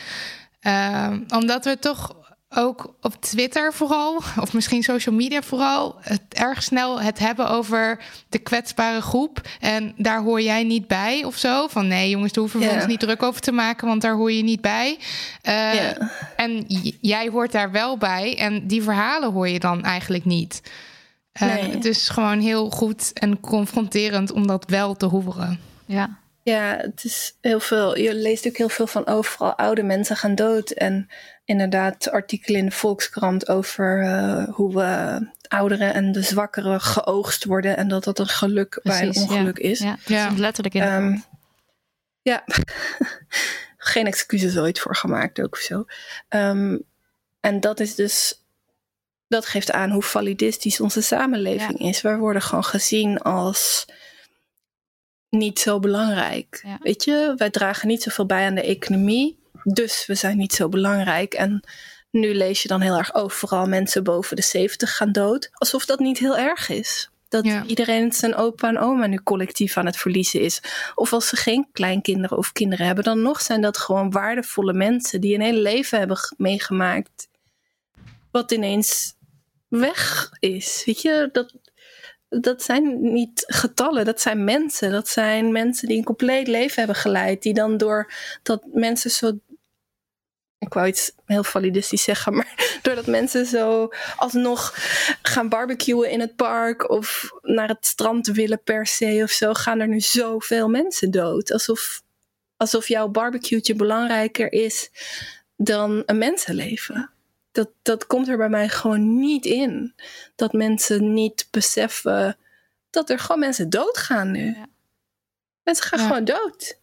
[0.61, 2.15] Um, omdat we toch
[2.55, 8.03] ook op Twitter vooral, of misschien social media vooral, het erg snel het hebben over
[8.29, 9.41] de kwetsbare groep.
[9.59, 11.67] En daar hoor jij niet bij of zo.
[11.67, 12.77] Van nee, jongens, daar hoeven we yeah.
[12.77, 14.97] ons niet druk over te maken, want daar hoor je niet bij.
[15.43, 16.09] Uh, yeah.
[16.35, 16.65] En
[17.01, 18.37] jij hoort daar wel bij.
[18.37, 20.61] En die verhalen hoor je dan eigenlijk niet.
[21.39, 21.67] Nee.
[21.67, 25.59] Uh, het is gewoon heel goed en confronterend om dat wel te horen.
[25.85, 26.17] Ja.
[26.43, 27.97] Ja, het is heel veel.
[27.97, 30.69] Je leest ook heel veel van overal oude mensen gaan dood.
[30.69, 31.09] En
[31.45, 37.77] inderdaad artikelen in de Volkskrant over uh, hoe we ouderen en de zwakkeren geoogst worden.
[37.77, 39.69] En dat dat een geluk Precies, bij een ongeluk ja.
[39.69, 39.79] is.
[39.79, 40.31] Ja, ja.
[40.35, 40.93] letterlijk in.
[40.93, 41.23] Um,
[42.21, 42.43] ja,
[43.77, 45.85] geen excuses ooit voor gemaakt ook of zo.
[46.29, 46.83] Um,
[47.39, 48.43] en dat is dus
[49.27, 51.87] dat geeft aan hoe validistisch onze samenleving ja.
[51.87, 52.01] is.
[52.01, 53.85] We worden gewoon gezien als
[55.29, 56.61] niet zo belangrijk.
[56.63, 56.77] Ja.
[56.81, 60.69] Weet je, wij dragen niet zoveel bij aan de economie, dus we zijn niet zo
[60.69, 61.33] belangrijk.
[61.33, 61.63] En
[62.11, 65.85] nu lees je dan heel erg over, vooral mensen boven de 70 gaan dood, alsof
[65.85, 67.09] dat niet heel erg is.
[67.27, 67.63] Dat ja.
[67.65, 70.61] iedereen zijn opa en oma nu collectief aan het verliezen is.
[70.95, 75.21] Of als ze geen kleinkinderen of kinderen hebben, dan nog zijn dat gewoon waardevolle mensen
[75.21, 77.27] die een hele leven hebben meegemaakt.
[78.31, 79.15] Wat ineens
[79.67, 80.83] weg is.
[80.85, 81.53] Weet je, dat,
[82.29, 84.91] dat zijn niet getallen, dat zijn mensen.
[84.91, 87.41] Dat zijn mensen die een compleet leven hebben geleid.
[87.41, 88.11] Die dan door
[88.43, 89.39] dat mensen zo.
[90.57, 94.73] Ik wou iets heel validistisch zeggen, maar doordat mensen zo alsnog
[95.21, 99.79] gaan barbecuen in het park of naar het strand willen per se of zo, gaan
[99.79, 101.51] er nu zoveel mensen dood.
[101.51, 102.01] Alsof,
[102.57, 104.91] alsof jouw barbecue belangrijker is
[105.55, 107.09] dan een mensenleven
[107.55, 109.93] dat, dat komt er bij mij gewoon niet in.
[110.35, 112.37] Dat mensen niet beseffen
[112.89, 114.45] dat er gewoon mensen doodgaan nu.
[114.45, 114.67] Ja.
[115.63, 116.07] Mensen gaan ja.
[116.07, 116.79] gewoon dood.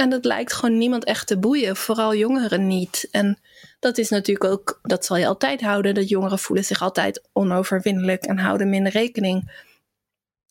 [0.00, 3.08] En dat lijkt gewoon niemand echt te boeien, vooral jongeren niet.
[3.10, 3.38] En
[3.80, 8.24] dat is natuurlijk ook, dat zal je altijd houden, dat jongeren voelen zich altijd onoverwinnelijk
[8.24, 9.66] en houden minder rekening.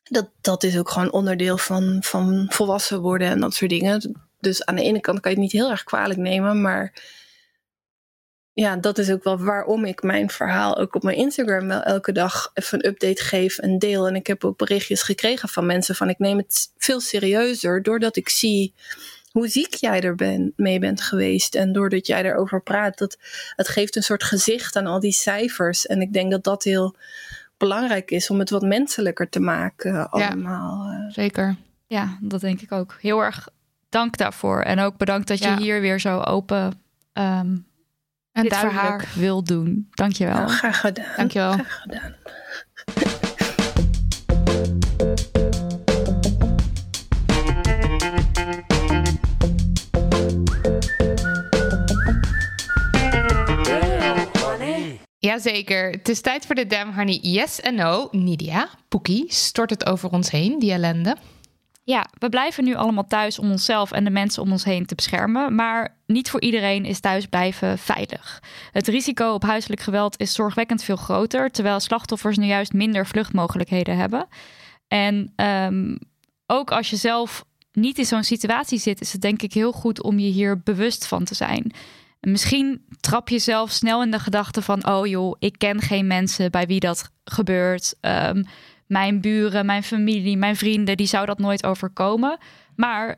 [0.04, 4.28] Dat, dat is ook gewoon onderdeel van, van volwassen worden en dat soort dingen.
[4.40, 6.94] Dus aan de ene kant kan je het niet heel erg kwalijk nemen, maar
[8.54, 12.12] ja, dat is ook wel waarom ik mijn verhaal ook op mijn Instagram wel elke
[12.12, 14.08] dag even een update geef en deel.
[14.08, 18.16] En ik heb ook berichtjes gekregen van mensen van ik neem het veel serieuzer doordat
[18.16, 18.74] ik zie
[19.32, 21.56] hoe ziek jij er ben, mee bent geweest.
[21.56, 23.18] En doordat jij erover praat, dat,
[23.56, 25.86] het geeft een soort gezicht aan al die cijfers.
[25.86, 26.96] En ik denk dat dat heel
[27.58, 30.92] belangrijk is om het wat menselijker te maken allemaal.
[30.92, 31.56] Ja, zeker.
[31.88, 32.98] Ja, dat denk ik ook.
[33.02, 33.48] Heel erg
[33.90, 34.62] dank daarvoor.
[34.62, 35.58] En ook bedankt dat je ja.
[35.58, 36.66] hier weer zo open
[37.14, 37.68] um,
[38.32, 38.80] en dit duidelijk.
[38.80, 39.88] voor haar wil doen.
[39.92, 40.36] Dankjewel.
[40.36, 41.16] Nou, graag gedaan.
[41.16, 41.52] Dankjewel.
[41.52, 42.16] Graag gedaan.
[55.20, 55.90] Jazeker.
[55.90, 58.08] Het is tijd voor de Damn Honey Yes en No.
[58.12, 61.16] Nidia, Poekie, stort het over ons heen, die ellende?
[61.84, 64.96] Ja, we blijven nu allemaal thuis om onszelf en de mensen om ons heen te
[64.96, 65.56] beschermen.
[65.56, 68.44] Maar niet voor iedereen is thuisblijven veilig.
[68.72, 73.98] Het risico op huiselijk geweld is zorgwekkend veel groter, terwijl slachtoffers nu juist minder vluchtmogelijkheden
[73.98, 74.28] hebben.
[74.88, 75.98] En um,
[76.46, 80.04] ook als je zelf niet in zo'n situatie zit, is het denk ik heel goed
[80.04, 81.72] om je hier bewust van te zijn.
[82.20, 86.52] Misschien trap je zelf snel in de gedachte van: oh joh, ik ken geen mensen
[86.52, 87.96] bij wie dat gebeurt.
[88.02, 88.46] Um,
[88.88, 92.38] mijn buren, mijn familie, mijn vrienden, die zou dat nooit overkomen.
[92.76, 93.18] Maar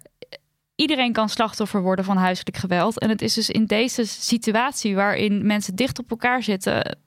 [0.75, 2.99] iedereen kan slachtoffer worden van huiselijk geweld.
[2.99, 6.97] En het is dus in deze situatie waarin mensen dicht op elkaar zitten,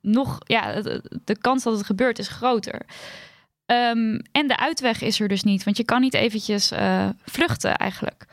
[0.00, 0.80] nog, ja,
[1.24, 2.82] de kans dat het gebeurt is groter.
[3.66, 7.76] Um, en de uitweg is er dus niet, want je kan niet eventjes uh, vluchten
[7.76, 8.26] eigenlijk.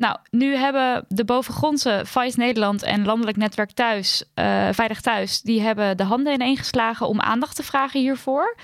[0.00, 5.60] Nou, nu hebben de bovengrondse Vice Nederland en Landelijk Netwerk Thuis, uh, Veilig Thuis, die
[5.60, 8.56] hebben de handen ineengeslagen om aandacht te vragen hiervoor.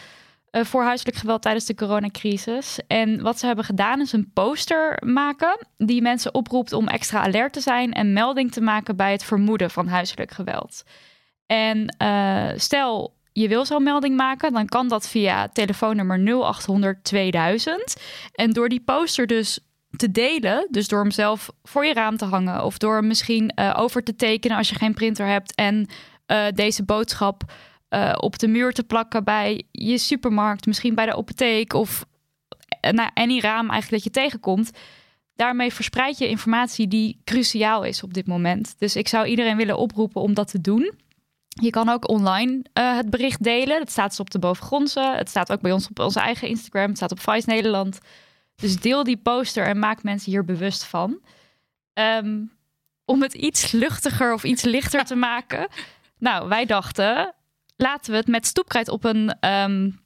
[0.51, 2.79] Uh, voor huiselijk geweld tijdens de coronacrisis.
[2.87, 7.53] En wat ze hebben gedaan is een poster maken die mensen oproept om extra alert
[7.53, 10.83] te zijn en melding te maken bij het vermoeden van huiselijk geweld.
[11.47, 17.97] En uh, stel je wil zo'n melding maken, dan kan dat via telefoonnummer 0800 2000.
[18.33, 19.66] En door die poster dus
[19.97, 23.53] te delen, dus door hem zelf voor je raam te hangen of door hem misschien
[23.61, 25.89] uh, over te tekenen als je geen printer hebt en
[26.27, 27.53] uh, deze boodschap
[27.91, 32.05] uh, op de muur te plakken bij je supermarkt, misschien bij de apotheek of
[32.81, 34.71] nou, any raam eigenlijk dat je tegenkomt.
[35.35, 38.75] Daarmee verspreid je informatie die cruciaal is op dit moment.
[38.79, 40.93] Dus ik zou iedereen willen oproepen om dat te doen.
[41.49, 43.79] Je kan ook online het bericht delen.
[43.79, 45.13] Dat staat dus op de bovengrondse.
[45.17, 46.89] Het staat ook bij ons op onze eigen Instagram.
[46.89, 47.99] Het staat op Vice Nederland.
[48.57, 51.21] Dus deel die poster en maak mensen hier bewust van.
[51.95, 52.57] Um,
[53.05, 55.69] om het iets luchtiger of iets lichter te maken.
[56.19, 57.35] Nou, wij dachten,
[57.77, 60.01] laten we het met stoepkrijt op een, um,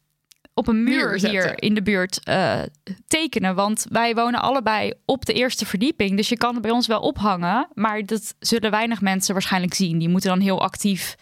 [0.54, 2.62] op een muur, muur hier in de buurt uh,
[3.06, 3.54] tekenen.
[3.54, 6.16] Want wij wonen allebei op de eerste verdieping.
[6.16, 7.68] Dus je kan het bij ons wel ophangen.
[7.74, 9.98] Maar dat zullen weinig mensen waarschijnlijk zien.
[9.98, 11.16] Die moeten dan heel actief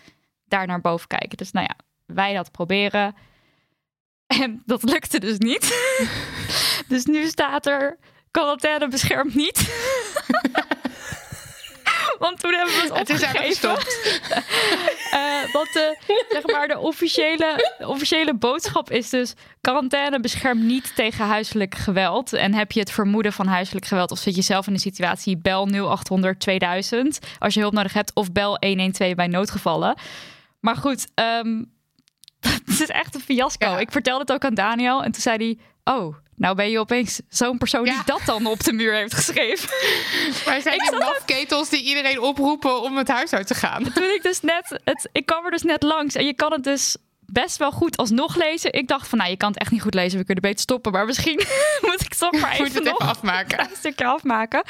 [0.44, 1.36] daar naar boven kijken.
[1.36, 1.76] Dus nou ja,
[2.14, 3.14] wij dat proberen.
[4.28, 5.96] En dat lukte dus niet.
[6.88, 7.98] dus nu staat er
[8.30, 9.58] quarantaine beschermt niet.
[12.18, 13.42] Want toen hebben we het opgegeven.
[13.42, 15.96] Het is uh, want de,
[16.28, 19.34] zeg maar, de officiële, officiële boodschap is dus...
[19.60, 22.32] quarantaine beschermt niet tegen huiselijk geweld.
[22.32, 24.10] En heb je het vermoeden van huiselijk geweld...
[24.10, 27.18] of zit je zelf in een situatie, bel 0800 2000...
[27.38, 29.96] als je hulp nodig hebt, of bel 112 bij noodgevallen.
[30.60, 31.77] Maar goed, um,
[32.78, 33.76] het is echt een fiasco.
[33.76, 35.58] Ik vertelde het ook aan Daniel en toen zei hij...
[35.94, 39.68] Oh, nou ben je opeens zo'n persoon die dat dan op de muur heeft geschreven.
[40.46, 43.92] Maar zijn die mafketels die iedereen oproepen om het huis uit te gaan?
[43.92, 44.80] Toen ik dus net...
[44.84, 46.96] Het, ik kwam er dus net langs en je kan het dus
[47.32, 48.72] best wel goed alsnog lezen.
[48.72, 50.18] Ik dacht van, nou, je kan het echt niet goed lezen.
[50.18, 50.92] We kunnen beter stoppen.
[50.92, 51.40] Maar misschien
[51.86, 53.60] moet ik toch maar even, moet het even afmaken.
[53.60, 54.62] Een stukje afmaken.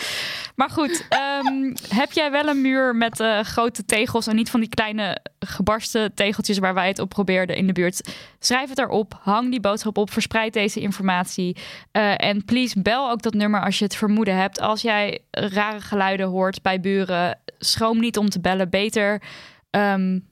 [0.55, 1.07] Maar goed,
[1.47, 4.27] um, heb jij wel een muur met uh, grote tegels...
[4.27, 6.59] en niet van die kleine gebarsten tegeltjes...
[6.59, 8.17] waar wij het op probeerden in de buurt?
[8.39, 11.57] Schrijf het erop, hang die boodschap op, verspreid deze informatie.
[11.93, 14.61] Uh, en please, bel ook dat nummer als je het vermoeden hebt.
[14.61, 17.39] Als jij rare geluiden hoort bij buren...
[17.59, 18.71] schroom niet om te bellen.
[18.71, 19.23] Beter...
[19.71, 20.27] Um,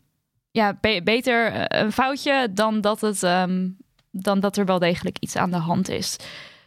[0.57, 3.77] ja, be beter eh, een foutje dan dat, het, um,
[4.11, 6.17] dan dat er wel degelijk iets aan de hand is.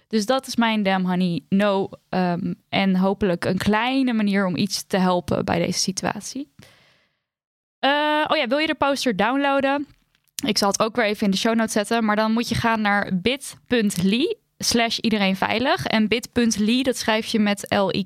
[0.07, 1.89] Dus dat is mijn Damn Honey No.
[2.09, 6.53] Um, en hopelijk een kleine manier om iets te helpen bij deze situatie.
[7.85, 9.87] Uh, oh ja, wil je de poster downloaden?
[10.45, 12.05] Ik zal het ook weer even in de show notes zetten.
[12.05, 15.85] Maar dan moet je gaan naar bit.ly slash iedereen veilig.
[15.85, 18.03] En bit.ly, dat schrijf je met L-Y.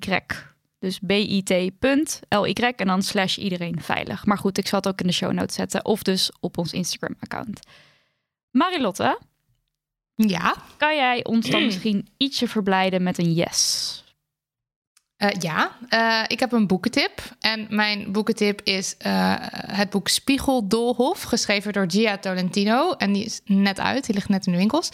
[0.84, 4.26] Dus bit.ly en dan slash iedereen veilig.
[4.26, 5.86] Maar goed, ik zal het ook in de show notes zetten.
[5.86, 7.60] Of dus op ons Instagram-account.
[8.52, 9.20] Marilotte?
[10.16, 10.56] Ja?
[10.78, 14.03] Kan jij ons dan misschien ietsje verblijden met een yes?
[15.24, 17.22] Uh, ja, uh, ik heb een boekentip.
[17.40, 19.36] En mijn boekentip is uh,
[19.68, 22.92] het boek Spiegeldolhof, geschreven door Gia Tolentino.
[22.92, 24.90] En die is net uit, die ligt net in de winkels.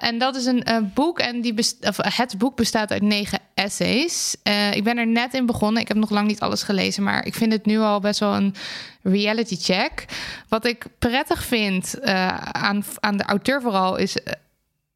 [0.00, 4.36] en dat is een boek en die of, het boek bestaat uit negen essays.
[4.72, 5.82] ik ben er net in begonnen.
[5.82, 8.34] Ik heb nog lang niet alles gelezen, maar ik vind het nu al best wel
[8.34, 8.54] een
[9.02, 10.04] reality check.
[10.48, 12.02] Wat ik prettig vind
[12.52, 14.16] aan, aan de auteur vooral is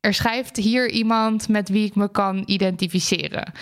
[0.07, 3.53] er schrijft hier iemand met wie ik me kan identificeren.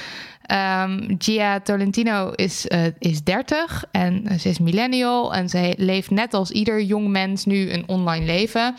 [0.52, 5.34] Um, Gia Tolentino is, uh, is 30 en ze is millennial.
[5.34, 8.74] En ze leeft net als ieder jong mens nu een online leven.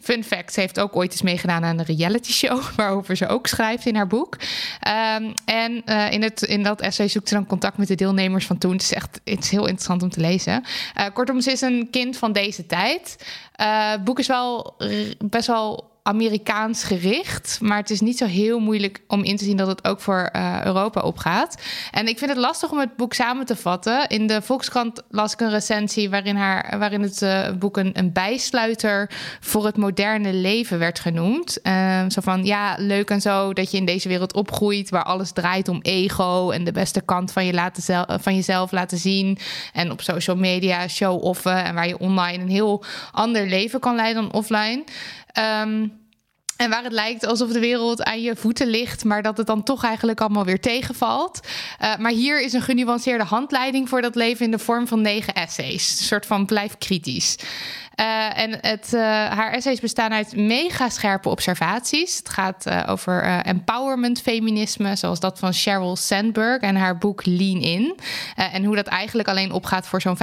[0.00, 2.62] Fun fact, ze heeft ook ooit eens meegedaan aan een reality show...
[2.76, 4.36] waarover ze ook schrijft in haar boek.
[4.36, 8.46] Um, en uh, in, het, in dat essay zoekt ze dan contact met de deelnemers
[8.46, 8.72] van toen.
[8.72, 10.64] Het is echt het is heel interessant om te lezen.
[10.98, 13.26] Uh, kortom, ze is een kind van deze tijd.
[13.52, 14.76] het boek is wel
[15.18, 17.58] best wel Amerikaans gericht.
[17.60, 20.30] Maar het is niet zo heel moeilijk om in te zien dat het ook voor
[20.36, 21.62] uh, Europa opgaat.
[21.90, 24.08] En ik vind het lastig om het boek samen te vatten.
[24.08, 29.10] In de Volkskrant las ik een recensie waarin, haar, waarin het uh, boek een, bijsluiter
[29.40, 31.58] voor het moderne leven werd genoemd.
[31.62, 35.32] Uh, zo van ja, leuk en zo dat je in deze wereld opgroeit waar alles
[35.32, 39.38] draait om ego en de beste kant van, je laten van jezelf laten zien.
[39.72, 44.22] En op social media show-offen en waar je online een heel ander leven kan leiden
[44.22, 44.84] dan offline.
[45.62, 45.99] Um,
[46.60, 49.62] en waar het lijkt alsof de wereld aan je voeten ligt, maar dat het dan
[49.62, 51.40] toch eigenlijk allemaal weer tegenvalt.
[51.82, 55.34] Uh, maar hier is een genuanceerde handleiding voor dat leven in de vorm van negen
[55.34, 55.98] essays.
[55.98, 57.36] Een soort van blijf kritisch.
[57.96, 62.16] Uh, en het, uh, haar essays bestaan uit mega scherpe observaties.
[62.16, 67.60] Het gaat uh, over empowerment feminisme, zoals dat van Sheryl Sandberg en haar boek Lean
[67.60, 67.98] In.
[68.34, 70.20] en hoe dat eigenlijk alleen opgaat voor zo'n 5%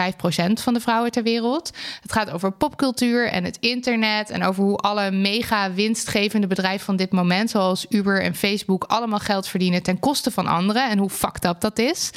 [0.53, 1.71] van de vrouwen ter wereld.
[2.01, 6.95] Het gaat over popcultuur en het internet en over hoe alle mega winstgevende bedrijven van
[6.95, 11.09] dit moment, zoals Uber en Facebook, allemaal geld verdienen ten koste van anderen en hoe
[11.09, 12.11] fucked up dat is.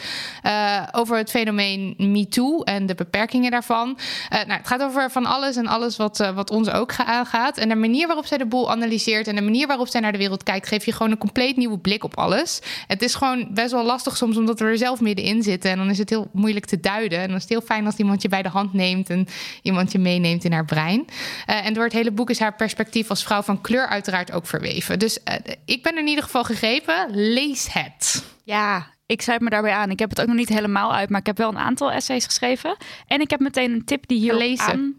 [0.92, 3.98] over het fenomeen MeToo en de beperkingen daarvan.
[4.30, 7.58] nou, het gaat over van alles en alles wat, uh, wat ons ook aangaat.
[7.58, 10.18] En de manier waarop zij de boel analyseert en de manier waarop zij naar de
[10.18, 12.60] wereld kijkt, geeft je gewoon een compleet nieuwe blik op alles.
[12.86, 15.70] Het is gewoon best wel lastig soms, omdat we er zelf middenin zitten.
[15.70, 17.18] En dan is het heel moeilijk te duiden.
[17.18, 19.26] En dan is het heel fijn als iemand je bij de hand neemt en
[19.62, 21.04] iemand je meeneemt in haar brein.
[21.46, 24.46] Uh, en door het hele boek is haar perspectief als vrouw van kleur uiteraard ook
[24.46, 24.98] verweven.
[24.98, 25.34] Dus uh,
[25.64, 27.06] ik ben er in ieder geval gegrepen.
[27.10, 28.24] Lees het.
[28.44, 29.90] Ja, ik sluit me daarbij aan.
[29.90, 32.24] Ik heb het ook nog niet helemaal uit, maar ik heb wel een aantal essays
[32.24, 32.76] geschreven.
[33.06, 34.72] En ik heb meteen een tip die hier lezen.
[34.72, 34.98] Aan...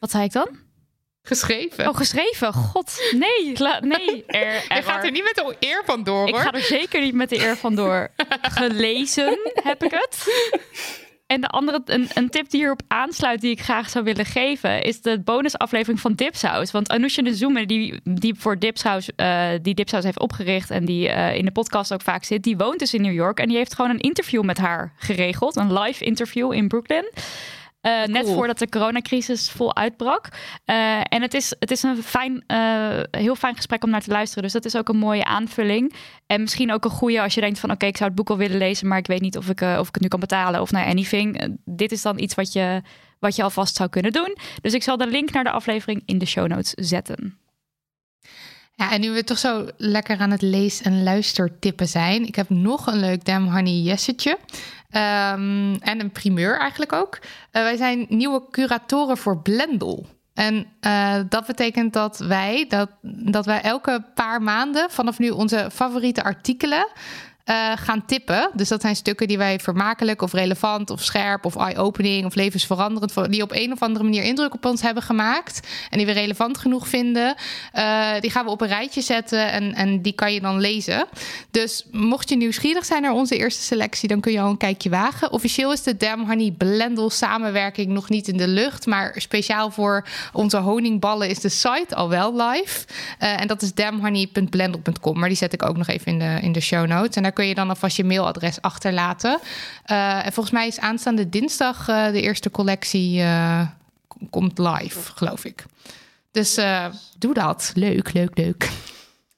[0.00, 0.48] Wat zei ik dan?
[1.26, 1.88] Geschreven.
[1.88, 2.52] Oh, geschreven.
[2.52, 3.56] God, nee.
[3.80, 4.24] nee.
[4.26, 6.28] Er, Je gaat er niet met de eer van door, hoor.
[6.28, 8.10] Ik ga er zeker niet met de eer van door.
[8.42, 10.26] Gelezen heb ik het.
[11.26, 14.82] En de andere, een, een, tip die hierop aansluit, die ik graag zou willen geven,
[14.82, 16.70] is de bonusaflevering van Dipsaus.
[16.70, 21.08] Want Anousha de Zoemer, die, die voor Dipsaus, uh, die Dipsaus heeft opgericht en die
[21.08, 23.38] uh, in de podcast ook vaak zit, die woont dus in New York.
[23.38, 27.10] En die heeft gewoon een interview met haar geregeld, een live interview in Brooklyn.
[27.86, 28.12] Uh, cool.
[28.12, 30.28] Net voordat de coronacrisis vol uitbrak.
[30.66, 34.10] Uh, en het is, het is een fijn, uh, heel fijn gesprek om naar te
[34.10, 34.42] luisteren.
[34.42, 35.94] Dus dat is ook een mooie aanvulling.
[36.26, 37.70] En misschien ook een goede als je denkt van...
[37.70, 38.88] oké, ik zou het boek wel willen lezen...
[38.88, 41.56] maar ik weet niet of ik, of ik het nu kan betalen of nou anything.
[41.64, 42.82] dit is dan iets wat je,
[43.18, 44.36] wat je alvast zou kunnen doen.
[44.60, 47.38] Dus ik zal de link naar de aflevering in de show notes zetten.
[48.76, 52.26] Ja, en nu we toch zo lekker aan het lees- en luistertippen zijn...
[52.26, 54.38] ik heb nog een leuk Damn Honey Jessetje...
[54.96, 57.18] Um, en een primeur eigenlijk ook.
[57.22, 60.06] Uh, wij zijn nieuwe curatoren voor Blendel.
[60.34, 65.68] En uh, dat betekent dat wij, dat, dat wij elke paar maanden vanaf nu onze
[65.72, 66.86] favoriete artikelen
[67.44, 68.50] uh, gaan tippen.
[68.54, 73.30] Dus dat zijn stukken die wij vermakelijk of relevant of scherp of eye-opening of levensveranderend,
[73.32, 75.60] die op een of andere manier indruk op ons hebben gemaakt
[75.90, 77.34] en die we relevant genoeg vinden,
[77.74, 81.06] uh, die gaan we op een rijtje zetten en, en die kan je dan lezen.
[81.50, 84.90] Dus mocht je nieuwsgierig zijn naar onze eerste selectie, dan kun je al een kijkje
[84.90, 85.32] wagen.
[85.32, 90.06] Officieel is de Dam Honey Blendel samenwerking nog niet in de lucht, maar speciaal voor
[90.32, 92.86] onze honingballen is de site al wel live.
[93.20, 96.52] Uh, en dat is damhoney.blendel.com, maar die zet ik ook nog even in de, in
[96.52, 97.16] de show notes.
[97.16, 99.40] En daar kun je dan alvast je mailadres achterlaten.
[99.86, 103.68] Uh, en volgens mij is aanstaande dinsdag uh, de eerste collectie uh,
[104.30, 105.64] komt live, geloof ik.
[106.30, 106.54] Dus
[107.18, 107.72] doe dat.
[107.74, 108.70] Leuk, leuk, leuk.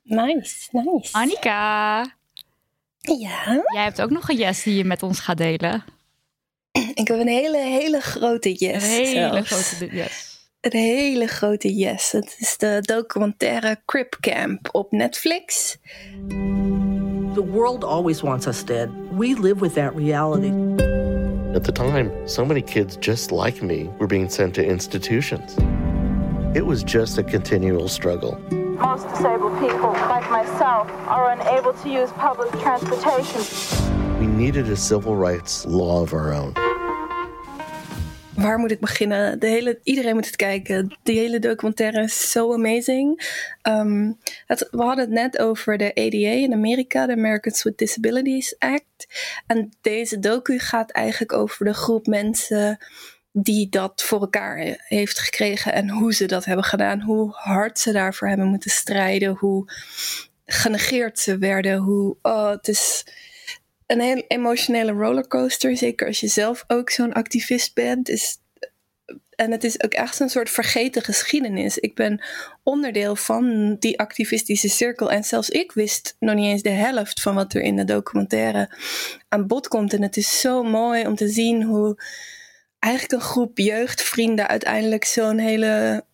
[0.03, 1.13] Nice, nice.
[1.13, 1.99] Annika.
[3.01, 3.63] Ja?
[3.73, 5.85] Jij hebt ook nog een yes die je met ons gaat delen.
[6.95, 8.83] Ik heb een hele, hele grote yes.
[8.85, 9.51] Een hele zelfs.
[9.51, 10.35] grote yes.
[10.61, 12.13] Een hele grote yes.
[12.13, 15.77] Het is de documentaire Crip Camp op Netflix.
[17.37, 18.91] The world always wants us dead.
[19.13, 20.49] We live with that reality.
[21.55, 25.55] At the time, so many kids just like me were being sent to institutions.
[26.57, 28.39] It was just a continual struggle.
[28.51, 33.43] Most disabled people, like myself, are unable to use public transportation.
[34.19, 36.55] We needed a civil rights law of our own.
[38.37, 39.39] Waar moet ik beginnen?
[39.39, 40.99] De hele, iedereen moet het kijken.
[41.03, 43.35] Die hele documentaire is zo amazing.
[43.63, 48.59] Um, het, we hadden het net over de ADA in Amerika, de Americans with Disabilities
[48.59, 49.07] Act.
[49.47, 52.79] En deze docu gaat eigenlijk over de groep mensen
[53.33, 57.93] die dat voor elkaar heeft gekregen en hoe ze dat hebben gedaan, hoe hard ze
[57.93, 59.73] daarvoor hebben moeten strijden, hoe
[60.47, 63.07] genegeerd ze werden, hoe oh, het is
[63.87, 65.77] een heel emotionele rollercoaster.
[65.77, 68.07] Zeker als je zelf ook zo'n activist bent.
[68.07, 68.39] Dus,
[69.31, 71.79] en het is ook echt een soort vergeten geschiedenis.
[71.79, 72.25] Ik ben
[72.63, 75.11] onderdeel van die activistische cirkel.
[75.11, 78.77] En zelfs ik wist nog niet eens de helft van wat er in de documentaire
[79.29, 79.93] aan bod komt.
[79.93, 82.03] En het is zo mooi om te zien hoe
[82.79, 86.05] eigenlijk een groep jeugdvrienden uiteindelijk zo'n hele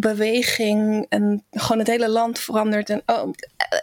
[0.00, 2.90] beweging en gewoon het hele land verandert.
[2.90, 3.30] En oh,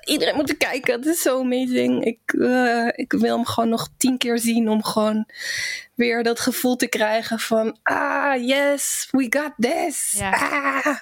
[0.05, 0.93] iedereen moet er kijken.
[0.93, 2.05] Het is zo amazing.
[2.05, 5.25] Ik, eh, ik wil hem gewoon nog tien keer zien om gewoon
[5.95, 10.11] weer dat gevoel te krijgen van ah yes, we got this.
[10.17, 10.29] Ja.
[10.85, 10.97] Ah.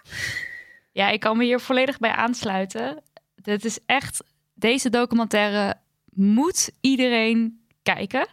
[0.91, 3.01] Ja, ik kan me hier volledig bij aansluiten.
[3.35, 4.23] Dit is echt,
[4.53, 5.73] deze documentaire
[6.13, 8.27] moet iedereen kijken.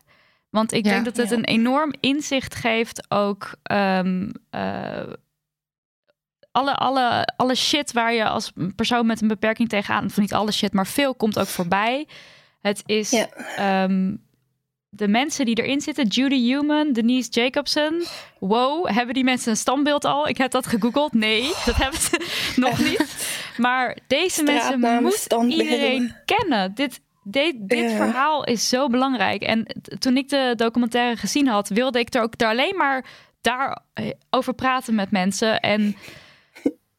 [0.50, 0.90] Want ik Ja.
[0.92, 1.36] denk dat het Ja.
[1.36, 3.54] een enorm inzicht geeft ook.
[3.62, 5.12] ehm, eh,
[6.56, 10.52] alle, alle, alle shit waar je als persoon met een beperking tegenaan, of niet alle
[10.52, 12.06] shit, maar veel komt ook voorbij.
[12.60, 13.26] Het is Ja.
[13.56, 14.14] ehm,
[14.88, 18.02] de mensen die erin zitten, Judy Human, Denise Jacobson.
[18.38, 20.28] Wow, hebben die mensen een standbeeld al?
[20.28, 21.12] Ik heb dat gegoogeld.
[21.12, 22.24] Nee, dat hebben ze
[22.60, 23.28] nog niet.
[23.56, 26.74] Maar deze mensen moet iedereen kennen.
[26.74, 27.96] Dit, dit, dit Ja.
[27.96, 29.42] verhaal is zo belangrijk.
[29.42, 29.66] En
[29.98, 33.04] toen ik de documentaire gezien had, wilde ik er ook daar alleen maar
[33.40, 35.60] daarover praten met mensen.
[35.60, 35.96] En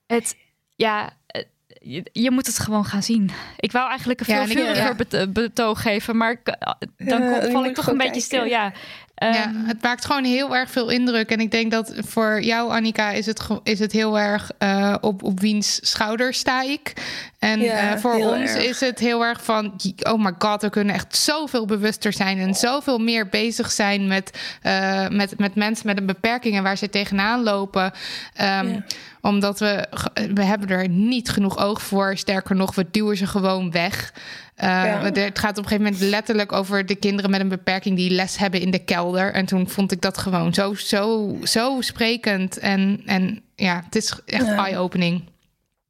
[0.08, 0.36] het,
[0.76, 1.44] ja, eh,
[1.80, 3.30] je, je moet het gewoon gaan zien.
[3.60, 4.96] Ik wou eigenlijk een veel ja.
[4.96, 6.56] bet- betoog geven, maar ik-
[6.98, 8.22] dan Ja, kom- val ik toch een beetje kijken.
[8.22, 8.44] stil.
[8.46, 8.72] Ja,
[9.19, 11.30] Ja, Ehm, het maakt gewoon heel erg veel indruk.
[11.31, 15.23] En ik denk dat voor jou, Annika, is het, is het heel erg eh, op,
[15.23, 16.94] op wiens schouders sta ik.
[17.39, 18.64] En Ja, eh, voor ons erg.
[18.64, 22.53] is het heel erg van, oh my god, we kunnen echt zoveel bewuster zijn en
[22.53, 26.89] zoveel meer bezig zijn met, eh, met, met mensen met een beperking en waar ze
[26.89, 27.91] tegenaan lopen.
[28.34, 28.84] Ehm, Ja.
[29.22, 29.88] Omdat we,
[30.34, 32.18] we hebben er niet genoeg oog voor.
[32.18, 34.14] Sterker nog, we duwen ze gewoon weg.
[34.58, 35.12] Eh, Ja.
[35.12, 38.38] Het gaat op een gegeven moment letterlijk over de kinderen met een beperking die les
[38.38, 39.34] hebben in de kelder.
[39.34, 42.58] En toen vond ik dat gewoon zo, zo, zo sprekend.
[42.58, 44.66] En, en ja, het is echt Ja.
[44.66, 45.24] eye-opening.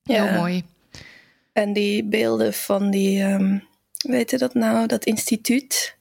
[0.03, 0.23] Ja.
[0.25, 0.63] Heel mooi.
[1.53, 3.57] En die beelden van die, ehm
[3.97, 5.95] weet je dat nou, dat instituut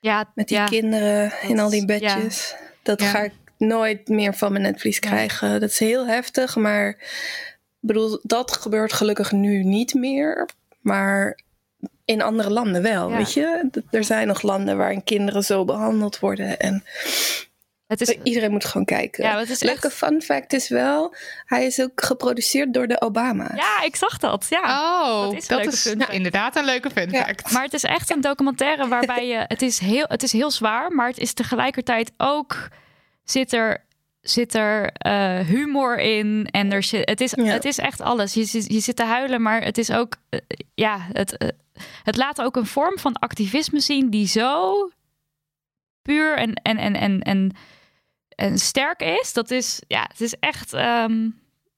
[0.00, 0.64] ja, met die ja.
[0.64, 1.86] kinderen in al die ja.
[1.86, 2.54] bedjes.
[2.82, 3.08] Dat Ja.
[3.10, 5.60] ga ik nooit meer van mijn netvlies krijgen.
[5.60, 6.96] Dat is heel heftig, maar
[7.80, 10.48] bedoel, dat gebeurt gelukkig nu niet meer.
[10.80, 11.38] Maar
[12.10, 13.16] in andere landen wel, Ja.
[13.16, 13.70] weet je?
[13.90, 16.58] Er zijn nog landen waarin kinderen zo behandeld worden.
[16.58, 16.84] En
[17.86, 19.24] Het is, iedereen moet gewoon kijken.
[19.24, 21.14] Ja, het is Leuke echt- fun fact is wel,
[21.44, 23.56] hij is ook geproduceerd door de Obama's.
[23.56, 24.46] ja, ik zag dat.
[24.48, 24.60] Ja.
[24.60, 27.24] Oh, dat dat is nou, inderdaad een leuke fun Ja.
[27.24, 27.52] fact.
[27.52, 29.44] Maar het is echt een documentaire waarbij je.
[29.48, 32.68] Het is heel, het is heel zwaar, maar het is tegelijkertijd ook.
[33.24, 33.84] Zit er,
[34.20, 36.48] zit er eh, humor in.
[36.50, 37.44] En er zit, het, is, Ja.
[37.44, 38.34] het is echt alles.
[38.34, 40.16] Je, zit- je zit te huilen, maar het is ook.
[40.30, 40.40] eh,
[40.74, 41.48] ja, het, eh,
[42.02, 44.74] het laat ook een vorm van activisme zien die zo
[46.02, 47.52] puur en, en, en, en, en,
[48.28, 49.32] en sterk is.
[49.32, 50.72] Dat is, ja, het is echt.
[50.72, 51.28] ehm,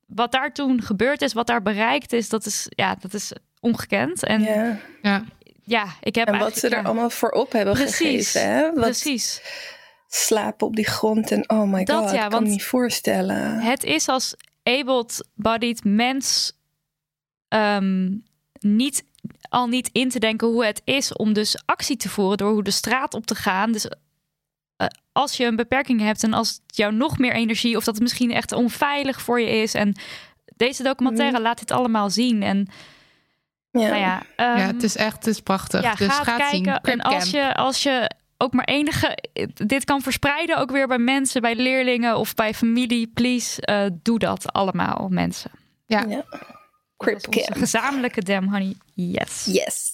[0.06, 4.24] wat daar toen gebeurd is, wat daar bereikt is, dat is, ja, dat is ongekend.
[4.24, 5.24] En ja, Ja.
[5.62, 5.86] Ja.
[6.00, 6.82] ik heb En wat ze er ja.
[6.82, 8.54] allemaal voor op hebben Precies, gegeven.
[8.54, 8.72] Hè?
[8.72, 9.42] Wat Precies.
[10.08, 12.64] slapen op die grond en oh my Dat god, ja, ik kan want me niet
[12.64, 13.58] voorstellen.
[13.60, 16.52] Het is als able-bodied mens
[17.48, 18.16] ehm,
[18.58, 19.04] niet,
[19.48, 22.62] al niet in te denken hoe het is om dus actie te voeren door hoe
[22.62, 23.72] de straat op te gaan.
[23.72, 23.88] Dus
[24.76, 27.94] eh, als je een beperking hebt en als het jou nog meer energie of dat
[27.94, 29.74] het misschien echt onveilig voor je is.
[29.74, 29.94] En
[30.56, 32.42] deze documentaire laat dit allemaal zien.
[32.42, 32.68] En
[33.70, 33.80] Ja.
[33.80, 35.82] nou ja, ehm, ja, het is echt het is prachtig.
[35.82, 36.62] ja, dus ga het ga het zien.
[36.62, 36.92] kijken.
[36.92, 39.18] En als je, als je ook maar enige
[39.54, 44.18] dit kan verspreiden, ook weer bij mensen, bij leerlingen of bij familie, please, eh, doe
[44.18, 45.50] dat allemaal, mensen.
[45.86, 46.04] Ja.
[46.08, 46.24] Ja.
[47.00, 48.74] Crip gezamenlijke Damn Honey.
[48.94, 49.44] Yes.
[49.44, 49.92] Yes.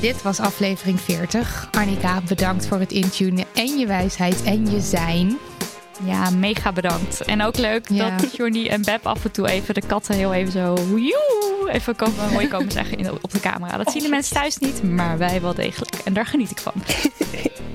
[0.00, 1.68] Dit was aflevering 40.
[1.70, 5.38] Annika, bedankt voor het intunen en je wijsheid en je zijn.
[6.04, 7.20] Ja, mega bedankt.
[7.24, 8.16] En ook leuk Ja.
[8.16, 11.96] dat Johnny en Beb af en toe even de katten heel even zo joe, even
[11.96, 13.76] komen, mooi komen zeggen in, op de camera.
[13.76, 15.94] Dat zien de mensen thuis niet, maar wij wel degelijk.
[16.04, 16.72] En daar geniet ik van.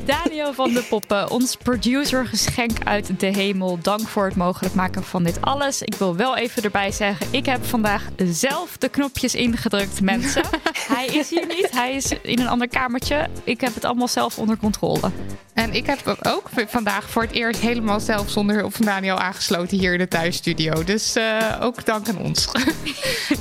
[0.05, 3.79] Daniel van de Poppen, ons producer geschenk uit de hemel.
[3.81, 5.81] Dank voor het mogelijk maken van dit alles.
[5.81, 10.43] Ik wil wel even erbij zeggen, ik heb vandaag zelf de knopjes ingedrukt, mensen.
[10.95, 13.27] hij is hier niet, hij is in een ander kamertje.
[13.43, 15.11] Ik heb het allemaal zelf onder controle.
[15.53, 19.77] En ik heb ook vandaag voor het eerst helemaal zelf zonder hulp van Daniel aangesloten
[19.77, 20.83] hier in de thuisstudio.
[20.83, 22.47] Dus eh, ook dank aan ons.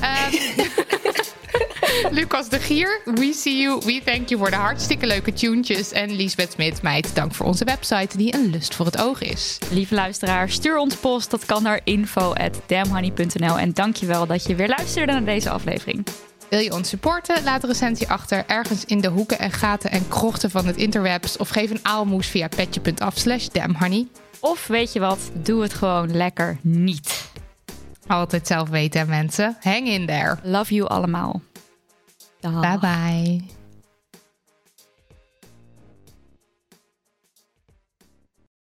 [0.01, 0.35] Ehm,
[2.17, 5.91] Lucas de Gier, we see you, we thank you voor de hartstikke leuke tunetjes.
[5.91, 9.57] En Liesbeth Smit, meid, dank voor onze website die een lust voor het oog is.
[9.71, 11.31] Lieve luisteraar, stuur ons post.
[11.31, 13.59] Dat kan naar info.damhoney.nl.
[13.59, 16.05] En dankjewel dat je weer luisterde naar deze aflevering.
[16.49, 17.43] Wil je ons supporten?
[17.43, 21.37] Laat een recensie achter ergens in de hoeken en gaten en krochten van het interwebs.
[21.37, 23.47] Of geef een aalmoes via petje.af slash.
[24.41, 27.31] Of weet je wat, doe het gewoon lekker niet.
[28.07, 29.57] Altijd zelf weten, mensen.
[29.59, 30.37] Hang in there.
[30.43, 31.41] Love you allemaal.
[32.39, 32.59] Dag.
[32.59, 33.60] Bye bye.